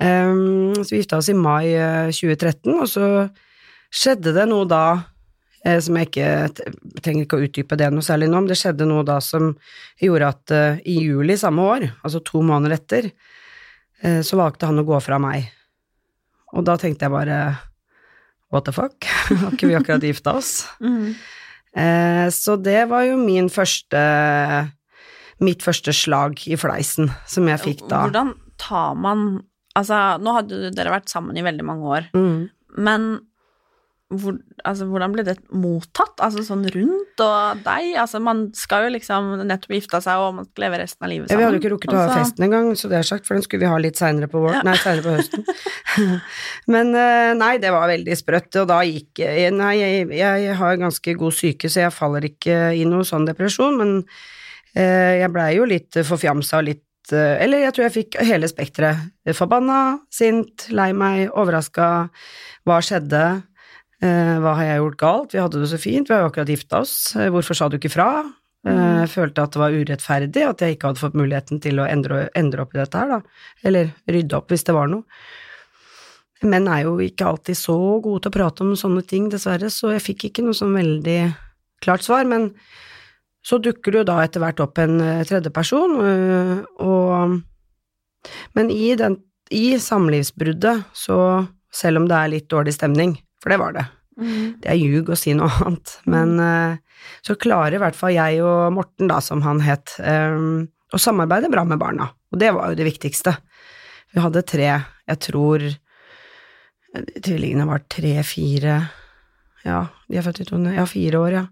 Um, 0.00 0.72
så 0.80 0.88
vi 0.94 1.02
gifta 1.02 1.20
oss 1.20 1.28
i 1.28 1.36
mai 1.36 1.74
eh, 1.76 2.08
2013, 2.08 2.72
og 2.72 2.88
så 2.90 3.10
skjedde 3.92 4.32
det 4.34 4.46
noe 4.48 4.64
da 4.66 4.84
eh, 4.96 5.02
som 5.82 5.96
jeg 5.98 6.08
ikke 6.10 6.28
trenger 7.02 7.24
ikke 7.26 7.38
å 7.38 7.44
utdype 7.46 7.76
det 7.78 7.90
noe 7.94 8.02
særlig 8.02 8.28
nå, 8.30 8.40
men 8.42 8.50
det 8.50 8.58
skjedde 8.58 8.86
noe 8.88 9.04
da 9.06 9.20
som 9.22 9.52
gjorde 10.02 10.30
at 10.34 10.54
eh, 10.56 10.80
i 10.90 10.96
juli 11.04 11.36
samme 11.38 11.62
år, 11.62 11.84
altså 12.02 12.22
to 12.26 12.42
måneder 12.42 12.74
etter, 12.80 13.10
eh, 14.02 14.20
så 14.26 14.38
valgte 14.40 14.66
han 14.70 14.82
å 14.82 14.86
gå 14.88 14.98
fra 15.04 15.20
meg. 15.22 15.46
Og 16.52 16.66
da 16.66 16.74
tenkte 16.80 17.06
jeg 17.06 17.14
bare 17.14 17.38
what 18.52 18.66
the 18.66 18.74
fuck? 18.74 19.06
Har 19.30 19.54
ikke 19.54 19.70
vi 19.70 19.78
akkurat 19.78 20.08
gifta 20.10 20.38
oss? 20.40 20.54
Mm. 21.72 22.28
så 22.28 22.58
det 22.60 22.82
var 22.90 23.06
jo 23.06 23.14
min 23.16 23.46
første 23.48 24.00
Mitt 25.40 25.62
første 25.64 25.94
slag 25.96 26.42
i 26.52 26.58
fleisen 26.60 27.08
som 27.24 27.46
jeg 27.48 27.62
fikk 27.62 27.86
da. 27.88 28.02
Hvordan 28.04 28.34
tar 28.60 28.98
man 29.00 29.22
Altså, 29.72 29.96
nå 30.20 30.34
hadde 30.36 30.68
dere 30.76 30.92
vært 30.92 31.08
sammen 31.08 31.38
i 31.40 31.44
veldig 31.46 31.64
mange 31.64 31.88
år, 31.88 32.10
Mm. 32.12 32.50
men 32.76 33.06
hvor, 34.12 34.36
altså, 34.68 34.86
hvordan 34.90 35.14
ble 35.14 35.24
det 35.26 35.36
mottatt? 35.50 36.14
Altså 36.22 36.44
sånn 36.46 36.64
rundt 36.74 37.22
og 37.24 37.62
deg? 37.64 37.92
Altså, 38.00 38.20
man 38.22 38.44
skal 38.56 38.86
jo 38.86 38.92
liksom 38.96 39.30
nettopp 39.48 39.74
gifta 39.78 40.02
seg, 40.04 40.20
og 40.20 40.36
man 40.38 40.48
skal 40.48 40.66
leve 40.66 40.80
resten 40.82 41.06
av 41.06 41.12
livet 41.12 41.30
Ja, 41.30 41.32
sammen. 41.32 41.40
vi 41.40 41.46
hadde 41.46 41.58
jo 41.58 41.62
ikke 41.62 41.72
rukket 41.74 41.94
å 41.94 41.96
ha 41.96 42.04
Altså, 42.06 42.18
festen 42.20 42.46
engang, 42.46 42.68
så 42.78 42.90
det 42.92 42.98
er 43.00 43.08
sagt, 43.08 43.26
for 43.28 43.38
den 43.38 43.46
skulle 43.46 43.64
vi 43.64 43.72
ha 43.72 43.80
litt 43.80 44.00
seinere 44.00 44.28
på 44.32 44.42
vår... 44.44 44.60
Ja. 44.60 44.76
på 45.06 45.16
høsten. 45.16 45.46
Men 46.74 46.92
eh, 46.98 47.32
nei, 47.38 47.56
det 47.62 47.72
var 47.74 47.90
veldig 47.90 48.18
sprøtt, 48.18 48.60
og 48.62 48.70
da 48.70 48.82
gikk 48.86 49.22
Nei, 49.52 49.72
jeg, 49.80 50.06
jeg 50.16 50.54
har 50.58 50.78
ganske 50.80 51.16
god 51.18 51.36
syke, 51.36 51.70
så 51.72 51.86
jeg 51.86 51.94
faller 51.94 52.24
ikke 52.28 52.60
i 52.76 52.86
noe 52.88 53.04
sånn 53.06 53.26
depresjon, 53.28 53.76
men 53.78 53.92
eh, 54.76 55.20
jeg 55.22 55.30
blei 55.34 55.50
jo 55.56 55.68
litt 55.68 55.98
forfjamsa 56.06 56.60
og 56.60 56.68
litt 56.70 57.12
eh, 57.12 57.36
Eller 57.44 57.66
jeg 57.66 57.76
tror 57.76 57.86
jeg 57.86 57.94
fikk 57.96 58.18
hele 58.24 58.48
spekteret. 58.50 59.12
Forbanna, 59.36 60.00
sint, 60.12 60.68
lei 60.74 60.90
meg, 60.96 61.26
overraska. 61.30 61.88
Hva 62.66 62.78
skjedde? 62.84 63.22
Eh, 64.02 64.36
hva 64.42 64.56
har 64.58 64.66
jeg 64.66 64.80
gjort 64.80 64.98
galt? 64.98 65.34
Vi 65.34 65.38
hadde 65.38 65.60
det 65.62 65.68
så 65.70 65.78
fint, 65.78 66.08
vi 66.08 66.14
har 66.14 66.24
jo 66.24 66.30
akkurat 66.32 66.50
gifta 66.50 66.80
oss. 66.82 66.94
Eh, 67.14 67.30
hvorfor 67.30 67.58
sa 67.58 67.68
du 67.68 67.78
ikke 67.80 67.92
fra? 67.92 68.12
jeg 68.62 69.08
følte 69.10 69.42
at 69.42 69.56
det 69.56 69.58
var 69.58 69.74
urettferdig, 69.74 70.42
at 70.46 70.60
jeg 70.62 70.76
ikke 70.76 70.92
hadde 70.92 71.00
fått 71.00 71.16
muligheten 71.18 71.58
til 71.58 71.80
å 71.82 71.86
endre, 71.90 72.28
endre 72.38 72.62
opp 72.62 72.76
i 72.76 72.78
dette 72.78 72.94
her, 72.94 73.08
da. 73.10 73.48
Eller 73.66 73.88
rydde 74.06 74.36
opp 74.38 74.52
hvis 74.54 74.62
det 74.68 74.76
var 74.76 74.86
noe. 74.86 75.02
Menn 76.46 76.68
er 76.70 76.84
jo 76.84 76.92
ikke 77.02 77.26
alltid 77.26 77.58
så 77.58 77.74
gode 77.98 78.22
til 78.22 78.30
å 78.30 78.36
prate 78.36 78.62
om 78.62 78.76
sånne 78.78 79.02
ting, 79.02 79.26
dessverre, 79.32 79.66
så 79.66 79.90
jeg 79.96 80.04
fikk 80.06 80.28
ikke 80.28 80.44
noe 80.46 80.54
sånn 80.54 80.76
veldig 80.78 81.16
klart 81.82 82.06
svar, 82.06 82.22
men 82.30 82.52
så 83.42 83.58
dukker 83.58 83.96
det 83.96 84.04
jo 84.04 84.08
da 84.12 84.20
etter 84.22 84.44
hvert 84.44 84.62
opp 84.62 84.78
en 84.78 85.02
eh, 85.02 85.24
tredjeperson, 85.26 85.98
og 86.86 87.40
Men 88.54 88.70
i, 88.70 88.94
den, 88.94 89.16
i 89.50 89.74
samlivsbruddet, 89.82 90.84
så 90.94 91.16
selv 91.74 91.98
om 91.98 92.04
det 92.06 92.14
er 92.14 92.30
litt 92.30 92.46
dårlig 92.46 92.76
stemning, 92.76 93.16
for 93.42 93.52
det 93.52 93.58
var 93.58 93.74
det, 93.76 93.84
mm. 94.20 94.62
det 94.62 94.70
er 94.70 94.78
ljug 94.78 95.10
å 95.10 95.18
si 95.18 95.34
noe 95.36 95.50
annet, 95.66 95.96
men 96.10 96.36
uh, 96.38 96.78
så 97.26 97.36
klarer 97.40 97.76
i 97.76 97.82
hvert 97.82 97.98
fall 97.98 98.14
jeg 98.14 98.42
og 98.46 98.72
Morten, 98.76 99.10
da, 99.10 99.18
som 99.24 99.42
han 99.46 99.62
het, 99.64 99.96
um, 99.98 100.68
å 100.92 101.00
samarbeide 101.00 101.50
bra 101.52 101.64
med 101.66 101.80
barna, 101.82 102.12
og 102.32 102.40
det 102.40 102.52
var 102.54 102.70
jo 102.70 102.78
det 102.78 102.86
viktigste. 102.86 103.34
Vi 104.12 104.20
hadde 104.22 104.44
tre, 104.44 104.68
jeg 105.08 105.20
tror 105.24 105.64
eh, 105.64 107.14
tvillingene 107.24 107.66
var 107.68 107.86
tre-fire, 107.90 108.76
ja, 109.64 109.82
de 110.10 110.18
er 110.18 110.26
født 110.26 110.42
i 110.44 110.48
to, 110.48 110.60
ja, 110.70 110.86
fire 110.90 111.22
år, 111.26 111.38
ja. 111.40 111.46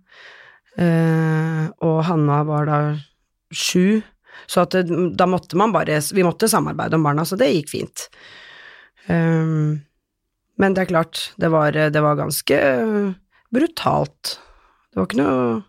Uh, 0.81 1.67
og 1.83 2.05
Hanna 2.07 2.43
var 2.47 2.69
da 2.69 2.81
sju, 3.51 4.01
så 4.51 4.65
at 4.65 4.77
det, 4.77 4.95
da 5.19 5.27
måtte 5.29 5.59
man 5.59 5.73
bare, 5.75 5.99
vi 6.15 6.25
måtte 6.25 6.49
samarbeide 6.51 6.99
om 6.99 7.07
barna, 7.07 7.27
så 7.27 7.39
det 7.41 7.51
gikk 7.51 7.73
fint. 7.73 8.07
Um, 9.09 9.81
men 10.61 10.75
det 10.77 10.83
er 10.85 10.91
klart, 10.93 11.25
det 11.41 11.49
var, 11.53 11.73
det 11.73 12.03
var 12.05 12.19
ganske 12.19 12.57
brutalt. 13.55 14.37
Det 14.93 15.01
var 15.01 15.09
ikke 15.09 15.23
noe 15.23 15.63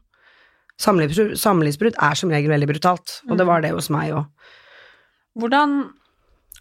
Samlivsbrudd 0.82 1.98
er 2.02 2.18
som 2.18 2.32
regel 2.34 2.50
veldig 2.50 2.68
brutalt, 2.72 3.20
og 3.30 3.38
det 3.38 3.46
var 3.46 3.62
det 3.62 3.70
hos 3.76 3.92
meg 3.94 4.16
òg. 4.18 4.26
Hvordan 5.38 5.76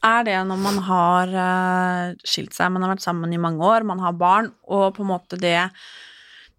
er 0.04 0.26
det 0.28 0.37
når 0.49 0.60
man 0.60 0.78
har 0.87 1.32
eh, 1.44 2.12
skilt 2.28 2.52
seg, 2.56 2.70
man 2.72 2.84
har 2.84 2.92
vært 2.94 3.04
sammen 3.04 3.32
i 3.32 3.40
mange 3.40 3.64
år, 3.64 3.84
man 3.88 4.00
har 4.04 4.12
barn, 4.16 4.52
og 4.68 4.94
på 4.96 5.04
en 5.04 5.10
måte 5.14 5.40
det 5.40 5.70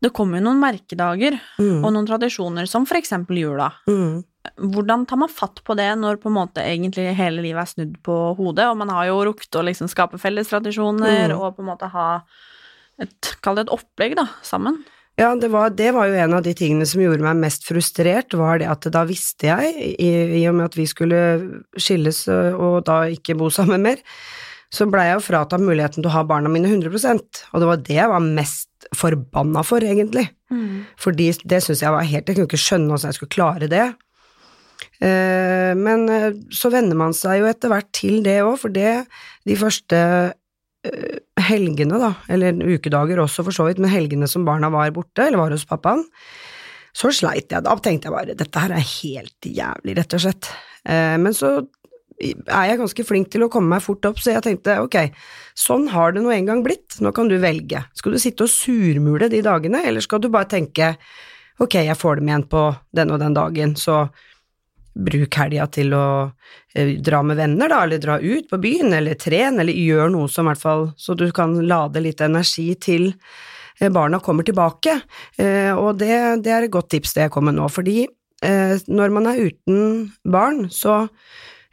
Det 0.02 0.10
kommer 0.18 0.40
jo 0.40 0.48
noen 0.48 0.58
merkedager 0.58 1.36
Mm. 1.62 1.84
og 1.86 1.92
noen 1.94 2.08
tradisjoner, 2.10 2.66
som 2.66 2.88
for 2.90 2.98
eksempel 2.98 3.38
jula. 3.38 3.68
Mm. 3.86 4.24
Hvordan 4.58 5.04
tar 5.06 5.20
man 5.22 5.30
fatt 5.30 5.60
på 5.68 5.76
det 5.78 5.90
når 6.00 6.18
på 6.22 6.30
en 6.32 6.38
måte 6.40 6.64
egentlig 6.66 7.12
hele 7.18 7.44
livet 7.44 7.62
er 7.62 7.70
snudd 7.70 7.98
på 8.06 8.16
hodet, 8.40 8.66
og 8.72 8.80
man 8.80 8.90
har 8.90 9.06
jo 9.12 9.20
rukket 9.28 9.60
å 9.60 9.66
liksom 9.68 9.90
skape 9.92 10.18
felles 10.22 10.50
tradisjoner 10.50 11.30
Mm. 11.30 11.38
og 11.38 11.56
på 11.58 11.62
en 11.62 11.70
måte 11.70 11.90
ha 11.94 12.08
et, 13.02 13.36
kall 13.42 13.56
det 13.60 13.68
et 13.68 13.76
opplegg, 13.76 14.16
da, 14.18 14.28
sammen? 14.42 14.82
Ja, 15.20 15.36
det 15.36 15.52
var, 15.52 15.70
det 15.70 15.92
var 15.94 16.08
jo 16.08 16.16
en 16.18 16.34
av 16.34 16.42
de 16.46 16.54
tingene 16.58 16.86
som 16.88 17.02
gjorde 17.04 17.22
meg 17.22 17.38
mest 17.38 17.66
frustrert, 17.68 18.34
var 18.34 18.58
det 18.62 18.70
at 18.72 18.88
da 18.90 19.04
visste 19.06 19.50
jeg, 19.52 19.74
i, 20.00 20.10
i 20.42 20.48
og 20.50 20.56
med 20.58 20.72
at 20.72 20.78
vi 20.80 20.88
skulle 20.90 21.20
skilles 21.78 22.24
og 22.32 22.86
da 22.88 23.04
ikke 23.12 23.36
bo 23.38 23.50
sammen 23.54 23.84
mer, 23.86 24.02
så 24.72 24.88
blei 24.88 25.10
jeg 25.10 25.18
jo 25.20 25.26
fratatt 25.26 25.62
muligheten 25.62 26.00
til 26.02 26.10
å 26.10 26.16
ha 26.16 26.24
barna 26.24 26.50
mine 26.50 26.70
100% 26.72 27.44
og 27.52 27.60
det 27.60 27.68
var 27.68 27.82
det 27.84 27.98
jeg 27.98 28.08
var 28.10 28.24
mest 28.24 28.88
forbanna 28.98 29.62
for, 29.68 29.84
egentlig. 29.84 30.30
Fordi 30.98 31.28
det 31.46 31.60
syns 31.64 31.84
jeg 31.84 31.92
var 31.94 32.08
helt 32.08 32.28
Jeg 32.28 32.36
kunne 32.36 32.48
ikke 32.50 32.58
skjønne 32.60 32.96
åssen 32.96 33.12
jeg 33.12 33.20
skulle 33.20 33.36
klare 33.36 33.68
det. 33.72 33.86
Eh, 35.02 35.72
men 35.78 36.06
eh, 36.12 36.30
så 36.54 36.72
venner 36.74 36.98
man 36.98 37.16
seg 37.18 37.42
jo 37.42 37.50
etter 37.50 37.72
hvert 37.72 37.90
til 37.96 38.22
det 38.26 38.40
òg, 38.44 38.56
for 38.62 38.74
det 38.74 39.04
de 39.50 39.58
første 39.58 39.98
eh, 39.98 41.18
helgene, 41.48 42.00
da, 42.02 42.14
eller 42.32 42.62
ukedager 42.62 43.24
også 43.24 43.46
for 43.48 43.56
så 43.56 43.68
vidt, 43.68 43.82
men 43.82 43.94
helgene 43.94 44.30
som 44.30 44.46
barna 44.48 44.72
var 44.74 44.94
borte, 44.96 45.26
eller 45.26 45.42
var 45.42 45.56
hos 45.56 45.68
pappaen, 45.70 46.06
så 46.98 47.12
sleit 47.16 47.54
jeg. 47.54 47.64
Da 47.64 47.76
tenkte 47.80 48.10
jeg 48.10 48.16
bare 48.18 48.38
dette 48.38 48.66
her 48.66 48.74
er 48.76 48.90
helt 48.98 49.48
jævlig, 49.48 49.96
rett 49.96 50.18
og 50.18 50.26
slett. 50.26 50.50
Men 50.84 51.32
så 51.32 51.54
er 52.22 52.66
jeg 52.68 52.80
ganske 52.82 53.06
flink 53.08 53.30
til 53.32 53.46
å 53.46 53.50
komme 53.54 53.72
meg 53.72 53.84
fort 53.86 54.06
opp, 54.10 54.20
så 54.20 54.34
jeg 54.34 54.44
tenkte 54.44 54.76
ok, 54.84 54.98
sånn 55.58 55.88
har 55.94 56.12
det 56.12 56.24
nå 56.26 56.34
en 56.36 56.50
gang 56.50 56.64
blitt, 56.66 56.98
nå 57.00 57.14
kan 57.16 57.32
du 57.32 57.38
velge. 57.42 57.86
Skal 57.98 58.18
du 58.18 58.20
sitte 58.22 58.44
og 58.44 58.52
surmule 58.52 59.32
de 59.32 59.40
dagene, 59.46 59.86
eller 59.88 60.04
skal 60.04 60.20
du 60.20 60.28
bare 60.34 60.52
tenke 60.52 60.92
ok, 61.62 61.80
jeg 61.86 61.98
får 61.98 62.20
dem 62.20 62.32
igjen 62.32 62.46
på 62.50 62.66
den 62.98 63.14
og 63.14 63.22
den 63.22 63.38
dagen, 63.38 63.78
så 63.80 64.04
bruk 64.94 65.38
helga 65.40 65.68
til 65.72 65.94
å 65.96 66.06
eh, 66.76 66.98
dra 67.04 67.22
med 67.24 67.40
venner, 67.40 67.72
da, 67.72 67.84
eller 67.86 68.02
dra 68.02 68.18
ut 68.20 68.50
på 68.50 68.60
byen, 68.62 68.94
eller 68.98 69.20
trene, 69.20 69.64
eller 69.64 69.78
gjør 69.78 70.12
noe 70.14 70.32
som 70.32 70.50
hvert 70.50 70.62
fall 70.62 70.90
så 71.00 71.16
du 71.18 71.30
kan 71.36 71.56
lade 71.68 72.04
litt 72.04 72.22
energi 72.26 72.74
til 72.82 73.12
eh, 73.80 73.90
barna 73.90 74.22
kommer 74.24 74.48
tilbake. 74.48 75.00
Eh, 75.38 75.72
og 75.72 76.02
det, 76.02 76.44
det 76.46 76.56
er 76.56 76.68
et 76.68 76.74
godt 76.74 76.92
tips 76.96 77.16
det 77.16 77.28
jeg 77.28 77.36
kommer 77.38 77.56
nå, 77.56 77.70
fordi 77.72 78.04
når 78.42 79.12
man 79.14 79.28
er 79.30 79.38
uten 79.52 80.08
barn, 80.26 80.64
så 80.74 81.04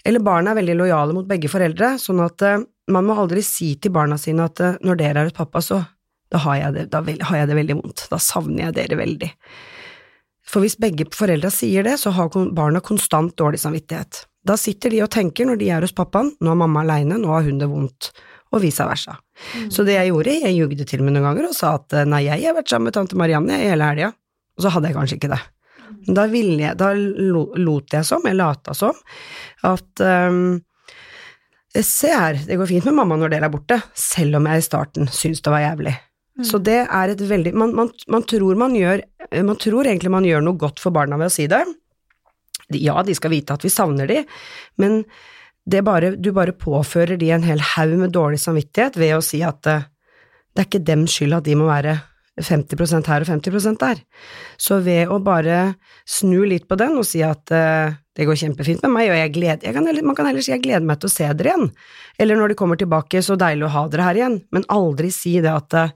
Eller 0.05 0.21
barna 0.21 0.51
er 0.51 0.59
veldig 0.59 0.75
lojale 0.77 1.15
mot 1.17 1.25
begge 1.25 1.49
foreldre, 1.49 1.95
sånn 1.97 2.21
at 2.21 2.43
man 2.93 3.07
må 3.09 3.17
aldri 3.17 3.41
si 3.43 3.71
til 3.81 3.91
barna 3.91 4.19
sine 4.21 4.45
at 4.45 4.61
når 4.85 4.99
dere 5.01 5.23
er 5.23 5.31
hos 5.31 5.37
pappa, 5.37 5.63
så 5.65 5.81
da 6.29 6.43
har 6.45 6.59
jeg 6.61 6.75
det, 6.77 6.85
da 6.93 7.01
har 7.01 7.41
jeg 7.41 7.49
det 7.49 7.57
veldig 7.57 7.77
vondt, 7.81 8.05
da 8.13 8.21
savner 8.21 8.67
jeg 8.67 8.77
dere 8.83 9.01
veldig. 9.01 9.31
For 10.49 10.65
hvis 10.65 10.79
begge 10.81 11.05
foreldra 11.13 11.51
sier 11.53 11.85
det, 11.85 11.99
så 12.01 12.13
har 12.17 12.33
barna 12.57 12.81
konstant 12.85 13.35
dårlig 13.37 13.61
samvittighet. 13.61 14.25
Da 14.49 14.57
sitter 14.57 14.95
de 14.95 15.03
og 15.05 15.11
tenker 15.13 15.49
når 15.49 15.61
de 15.61 15.69
er 15.75 15.85
hos 15.85 15.93
pappaen, 15.97 16.33
nå 16.41 16.53
er 16.53 16.61
mamma 16.63 16.85
aleine, 16.85 17.19
nå 17.21 17.33
har 17.35 17.45
hun 17.45 17.61
det 17.61 17.69
vondt, 17.69 18.11
og 18.55 18.63
vice 18.65 18.87
versa. 18.89 19.19
Så 19.69 19.85
det 19.85 19.99
jeg 19.99 20.09
gjorde, 20.09 20.39
jeg 20.47 20.57
jugde 20.57 20.87
til 20.89 21.05
meg 21.05 21.15
noen 21.15 21.29
ganger 21.29 21.51
og 21.51 21.57
sa 21.57 21.75
at 21.77 21.95
eh, 21.95 22.09
nei, 22.09 22.25
jeg 22.27 22.47
har 22.47 22.57
vært 22.57 22.73
sammen 22.73 22.89
med 22.89 22.97
tante 22.97 23.19
Marianne 23.19 23.61
i 23.61 23.69
hele 23.69 23.91
helga, 23.91 24.13
og 24.57 24.65
så 24.65 24.73
hadde 24.73 24.91
jeg 24.91 24.97
kanskje 24.97 25.21
ikke 25.21 25.33
det. 25.35 25.43
Men 26.07 26.17
Da, 26.17 26.25
ville 26.33 26.57
jeg, 26.63 26.79
da 26.81 26.91
lot 26.97 27.93
jeg 27.93 28.09
som, 28.09 28.25
jeg 28.25 28.39
lata 28.39 28.75
som, 28.77 28.97
at 29.69 30.05
um, 30.05 30.59
Se 31.79 32.09
her, 32.09 32.39
det 32.49 32.57
går 32.57 32.67
fint 32.67 32.87
med 32.89 32.97
mamma 32.97 33.19
når 33.21 33.31
dere 33.35 33.47
er 33.47 33.53
borte, 33.53 33.77
selv 33.95 34.39
om 34.39 34.47
jeg 34.49 34.63
i 34.63 34.65
starten 34.65 35.11
syntes 35.13 35.45
det 35.45 35.53
var 35.53 35.61
jævlig. 35.63 35.93
Så 36.47 36.61
det 36.63 36.85
er 36.87 37.11
et 37.13 37.23
veldig 37.31 37.51
man, 37.59 37.73
man, 37.75 37.89
man 38.07 38.23
tror 38.31 38.59
man 38.61 38.77
gjør 38.77 39.01
Man 39.43 39.59
tror 39.59 39.89
egentlig 39.89 40.13
man 40.13 40.27
gjør 40.27 40.45
noe 40.45 40.57
godt 40.57 40.79
for 40.81 40.95
barna 40.95 41.19
ved 41.19 41.29
å 41.29 41.35
si 41.35 41.49
det. 41.51 41.65
Ja, 42.79 43.03
de 43.05 43.17
skal 43.17 43.33
vite 43.33 43.57
at 43.57 43.65
vi 43.65 43.73
savner 43.73 44.09
de, 44.09 44.23
men 44.81 45.03
det 45.69 45.83
bare, 45.85 46.15
du 46.17 46.31
bare 46.33 46.55
påfører 46.57 47.19
de 47.21 47.31
en 47.33 47.45
hel 47.45 47.61
haug 47.75 47.95
med 48.01 48.13
dårlig 48.15 48.41
samvittighet 48.41 48.97
ved 48.97 49.15
å 49.17 49.25
si 49.25 49.43
at 49.45 49.69
eh, 49.69 49.85
det 50.53 50.63
er 50.63 50.69
ikke 50.69 50.85
dems 50.85 51.17
skyld 51.17 51.37
at 51.37 51.49
de 51.49 51.57
må 51.61 51.69
være 51.69 51.99
50% 52.45 53.11
her 53.11 53.25
og 53.25 53.31
50% 53.31 53.81
der. 53.83 54.03
Så 54.61 54.81
ved 54.85 55.11
å 55.11 55.21
bare 55.25 55.75
snu 56.09 56.43
litt 56.49 56.69
på 56.69 56.79
den 56.81 56.99
og 57.01 57.07
si 57.09 57.23
at 57.27 57.53
uh, 57.55 57.95
det 58.19 58.27
går 58.27 58.39
kjempefint 58.41 58.83
med 58.87 58.95
meg, 58.95 59.13
og 59.13 59.21
jeg 59.21 59.35
gleder, 59.37 59.69
jeg 59.69 59.77
kan 59.77 59.87
heller, 59.87 60.07
man 60.07 60.19
kan 60.19 60.29
heller 60.31 60.45
si 60.45 60.53
jeg 60.53 60.65
gleder 60.65 60.87
meg 60.87 61.01
til 61.03 61.11
å 61.11 61.15
se 61.15 61.29
dere 61.39 61.53
igjen, 61.53 61.69
eller 62.19 62.41
når 62.41 62.53
de 62.53 62.59
kommer 62.59 62.81
tilbake, 62.81 63.23
så 63.23 63.39
deilig 63.39 63.69
å 63.69 63.75
ha 63.77 63.87
dere 63.93 64.09
her 64.09 64.21
igjen, 64.23 64.41
men 64.55 64.67
aldri 64.75 65.13
si 65.15 65.37
det 65.45 65.55
at 65.55 65.79
uh, 65.79 65.95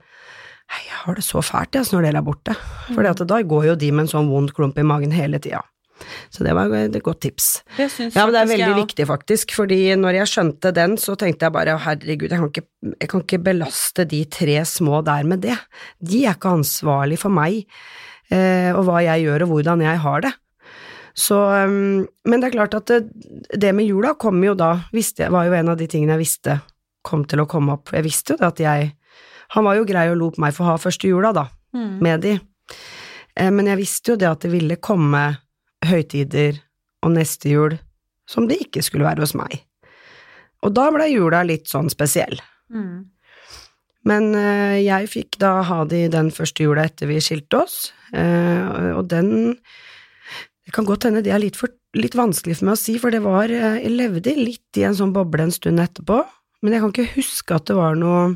jeg 0.73 1.03
har 1.03 1.19
det 1.19 1.27
så 1.27 1.43
fælt 1.45 1.77
jeg, 1.77 1.91
når 1.93 2.09
dere 2.09 2.23
er 2.23 2.27
borte, 2.27 2.57
for 2.93 3.25
da 3.27 3.43
går 3.43 3.73
jo 3.73 3.77
de 3.81 3.93
med 3.93 4.07
en 4.07 4.15
sånn 4.15 4.31
vond 4.33 4.55
klump 4.55 4.79
i 4.79 4.87
magen 4.87 5.13
hele 5.15 5.43
tida. 5.43 5.65
Så 6.32 6.44
det 6.47 6.54
var 6.56 6.73
et 6.76 6.99
godt 7.04 7.23
tips. 7.26 7.49
Det 7.76 7.88
Ja, 8.00 8.26
men 8.26 8.35
det 8.35 8.42
er 8.42 8.50
veldig 8.52 8.76
viktig, 8.82 9.06
faktisk, 9.09 9.54
fordi 9.56 9.80
når 9.99 10.21
jeg 10.23 10.32
skjønte 10.32 10.75
den, 10.76 10.97
så 11.00 11.16
tenkte 11.18 11.49
jeg 11.49 11.56
bare 11.56 11.78
herregud, 11.78 12.28
jeg 12.30 12.38
kan 12.38 12.49
ikke, 12.50 12.66
jeg 13.00 13.09
kan 13.12 13.25
ikke 13.26 13.42
belaste 13.50 14.06
de 14.09 14.25
tre 14.25 14.61
små 14.68 15.02
der 15.06 15.25
med 15.28 15.44
det. 15.44 15.59
De 16.00 16.25
er 16.26 16.37
ikke 16.37 16.56
ansvarlig 16.59 17.18
for 17.23 17.35
meg, 17.35 17.64
eh, 18.30 18.71
og 18.73 18.87
hva 18.88 19.02
jeg 19.04 19.26
gjør 19.26 19.47
og 19.47 19.56
hvordan 19.56 19.85
jeg 19.85 20.02
har 20.06 20.26
det. 20.28 20.35
Så, 21.14 21.37
um, 21.37 22.06
men 22.25 22.40
det 22.40 22.49
er 22.49 22.54
klart 22.54 22.75
at 22.75 22.88
det, 22.88 23.02
det 23.61 23.75
med 23.76 23.85
jula 23.85 24.14
kom 24.16 24.38
jo 24.44 24.54
da, 24.56 24.78
visste, 24.97 25.28
var 25.28 25.44
jo 25.44 25.56
en 25.59 25.68
av 25.68 25.76
de 25.76 25.88
tingene 25.90 26.16
jeg 26.16 26.25
visste 26.25 26.61
kom 27.04 27.26
til 27.28 27.42
å 27.42 27.49
komme 27.50 27.76
opp. 27.76 27.92
Jeg 27.92 28.06
visste 28.06 28.35
jo 28.35 28.40
det 28.40 28.49
at 28.52 28.62
jeg 28.62 28.92
Han 29.52 29.66
var 29.66 29.76
jo 29.76 29.85
grei 29.85 30.06
og 30.09 30.16
lot 30.16 30.38
meg 30.40 30.54
få 30.56 30.64
ha 30.64 30.78
første 30.80 31.04
jula, 31.11 31.28
da, 31.37 31.42
med 32.00 32.23
de. 32.25 32.38
Eh, 33.37 33.50
Men 33.52 33.66
jeg 33.68 33.76
visste 33.82 34.14
jo 34.14 34.16
det 34.16 34.30
at 34.30 34.40
det 34.40 34.50
ville 34.50 34.78
komme 34.80 35.21
høytider 35.87 36.61
og 37.03 37.15
neste 37.17 37.53
jul 37.53 37.79
som 38.29 38.47
det 38.49 38.61
ikke 38.67 38.83
skulle 38.85 39.07
være 39.07 39.25
hos 39.25 39.35
meg. 39.39 39.61
Og 40.62 40.75
da 40.77 40.89
ble 40.95 41.09
jula 41.11 41.43
litt 41.47 41.67
sånn 41.71 41.91
spesiell. 41.93 42.39
Mm. 42.73 43.11
Men 44.09 44.33
eh, 44.39 44.79
jeg 44.83 45.11
fikk 45.11 45.39
da 45.43 45.57
ha 45.67 45.83
de 45.87 46.07
den 46.11 46.31
første 46.35 46.65
jula 46.65 46.87
etter 46.89 47.11
vi 47.11 47.21
skilte 47.23 47.62
oss, 47.62 47.77
eh, 48.15 48.93
og 48.97 49.09
den 49.11 49.59
Det 50.62 50.71
kan 50.75 50.87
godt 50.87 51.05
hende 51.09 51.25
det 51.27 51.33
er 51.35 51.43
litt, 51.43 51.57
for, 51.59 51.69
litt 51.99 52.15
vanskelig 52.15 52.61
for 52.61 52.69
meg 52.69 52.77
å 52.77 52.81
si, 52.81 52.95
for 52.99 53.11
det 53.11 53.23
var 53.23 53.51
eh, 53.51 53.83
Jeg 53.83 53.95
levde 53.95 54.35
litt 54.39 54.79
i 54.79 54.87
en 54.87 54.95
sånn 54.95 55.15
boble 55.15 55.43
en 55.43 55.55
stund 55.55 55.83
etterpå, 55.83 56.23
men 56.62 56.75
jeg 56.75 56.83
kan 56.83 56.95
ikke 56.95 57.17
huske 57.17 57.59
at 57.59 57.67
det 57.71 57.79
var 57.79 57.99
noe 57.99 58.33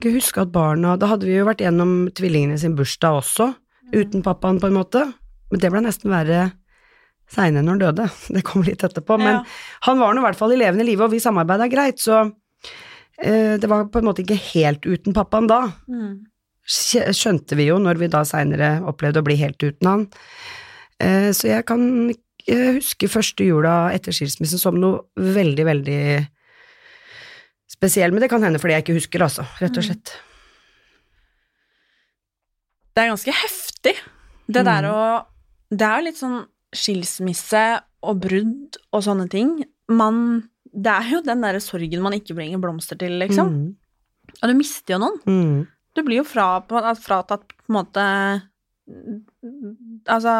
ikke 0.00 0.14
huske 0.14 0.40
at 0.40 0.52
barna 0.54 0.94
Da 0.96 1.10
hadde 1.10 1.28
vi 1.28 1.34
jo 1.36 1.44
vært 1.44 1.60
gjennom 1.60 2.08
tvillingene 2.16 2.58
sin 2.58 2.74
bursdag 2.78 3.18
også, 3.20 3.50
uten 3.92 4.22
pappaen, 4.24 4.58
på 4.62 4.70
en 4.70 4.78
måte, 4.78 5.04
men 5.50 5.60
det 5.62 5.70
ble 5.72 5.82
nesten 5.84 6.10
verre 6.12 6.42
seinere 7.30 7.62
når 7.62 7.70
han 7.76 7.82
døde. 7.84 8.06
Det 8.36 8.42
kom 8.46 8.62
litt 8.66 8.82
etterpå, 8.86 9.18
men 9.18 9.36
Ja. 9.40 9.44
han 9.86 9.98
var 10.02 10.14
nå 10.14 10.22
i 10.22 10.26
hvert 10.28 10.38
fall 10.38 10.54
i 10.54 10.58
levende 10.60 10.86
live, 10.86 11.04
og 11.06 11.12
vi 11.14 11.20
samarbeida 11.22 11.68
greit, 11.70 12.00
så 12.02 12.24
eh, 13.22 13.54
det 13.60 13.68
var 13.70 13.86
på 13.92 14.00
en 14.00 14.08
måte 14.08 14.24
ikke 14.24 14.38
helt 14.54 14.86
uten 14.86 15.14
pappaen 15.16 15.46
da. 15.50 15.60
Mm. 15.90 16.26
Skjønte 16.70 17.56
vi 17.58 17.66
jo 17.70 17.78
når 17.82 17.98
vi 18.02 18.08
da 18.12 18.24
seinere 18.26 18.80
opplevde 18.86 19.22
å 19.22 19.26
bli 19.26 19.36
helt 19.40 19.62
uten 19.62 19.88
han. 19.90 20.02
Eh, 21.02 21.30
så 21.34 21.48
jeg 21.50 21.66
kan 21.70 21.86
huske 22.50 23.06
første 23.10 23.44
jula 23.46 23.92
etter 23.94 24.14
skilsmissen 24.16 24.58
som 24.58 24.78
noe 24.80 25.04
veldig, 25.14 25.64
veldig 25.68 26.02
spesiell, 27.70 28.10
men 28.14 28.24
det 28.24 28.30
kan 28.32 28.42
hende 28.42 28.58
fordi 28.58 28.74
jeg 28.74 28.84
ikke 28.86 28.96
husker, 28.98 29.22
altså, 29.26 29.44
rett 29.60 29.76
og 29.78 29.86
slett. 29.86 30.14
Det 32.90 33.04
er 33.04 33.12
ganske 33.12 33.34
heftig, 33.44 33.94
det 34.50 34.64
der 34.66 34.88
å 34.90 34.96
Det 35.70 35.86
er 35.86 36.00
jo 36.00 36.06
litt 36.08 36.18
sånn 36.20 36.38
skilsmisse 36.74 37.64
og 38.06 38.20
brudd 38.22 38.76
og 38.92 39.02
sånne 39.06 39.28
ting. 39.30 39.56
Man 39.90 40.48
Det 40.72 40.86
er 40.92 41.08
jo 41.16 41.20
den 41.26 41.40
derre 41.42 41.58
sorgen 41.60 42.02
man 42.02 42.14
ikke 42.14 42.34
bringer 42.38 42.60
blomster 42.62 42.96
til, 42.98 43.16
liksom. 43.18 43.48
Mm. 43.50 43.76
Og 44.42 44.48
du 44.48 44.54
mister 44.54 44.94
jo 44.94 44.98
noen. 45.02 45.16
Mm. 45.26 45.66
Du 45.98 46.02
blir 46.06 46.20
jo 46.20 46.24
fra, 46.24 46.60
fratatt 46.94 47.48
på 47.50 47.66
en 47.68 47.74
måte 47.74 48.04
Altså 50.10 50.34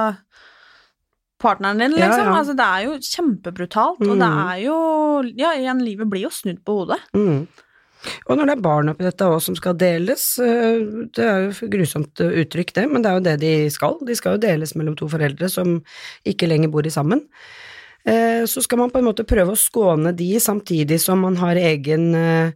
Partneren 1.40 1.78
din, 1.80 1.94
liksom. 1.96 2.26
ja. 2.28 2.32
Altså, 2.36 2.52
det 2.54 2.66
er 2.66 2.82
jo 2.84 2.96
kjempebrutalt, 3.00 4.00
og 4.04 4.18
det 4.20 4.28
Mm. 4.28 4.50
er 4.52 4.56
jo 4.64 4.76
Ja, 5.36 5.52
igjen, 5.56 5.82
livet 5.84 6.08
blir 6.10 6.22
jo 6.22 6.28
snudd 6.30 6.62
på 6.64 6.74
hodet. 6.84 7.00
Mm. 7.14 7.46
Og 8.28 8.36
når 8.36 8.48
det 8.48 8.54
er 8.56 8.64
barn 8.64 8.90
oppi 8.92 9.04
dette 9.04 9.26
også 9.28 9.50
som 9.50 9.58
skal 9.58 9.76
deles, 9.80 10.26
eh, 10.42 10.82
det 11.16 11.24
er 11.26 11.48
jo 11.48 11.68
grusomt 11.72 12.22
uttrykk 12.24 12.72
det, 12.78 12.86
men 12.90 13.02
det 13.04 13.10
er 13.10 13.18
jo 13.18 13.26
det 13.26 13.36
de 13.42 13.52
skal. 13.72 13.98
De 14.06 14.16
skal 14.16 14.36
jo 14.36 14.44
deles 14.46 14.74
mellom 14.78 14.96
to 14.98 15.08
foreldre 15.10 15.50
som 15.52 15.78
ikke 16.28 16.48
lenger 16.48 16.72
bor 16.72 16.86
i 16.86 16.92
sammen. 16.94 17.26
Eh, 18.06 18.46
Så 18.48 18.62
skal 18.64 18.78
man 18.78 18.90
på 18.90 18.98
en 18.98 19.08
måte 19.10 19.28
prøve 19.28 19.52
å 19.52 19.60
skåne 19.60 20.14
de 20.16 20.32
samtidig 20.40 21.00
som 21.00 21.20
man 21.20 21.36
har 21.36 21.56
egen 21.56 22.14
eh, 22.14 22.52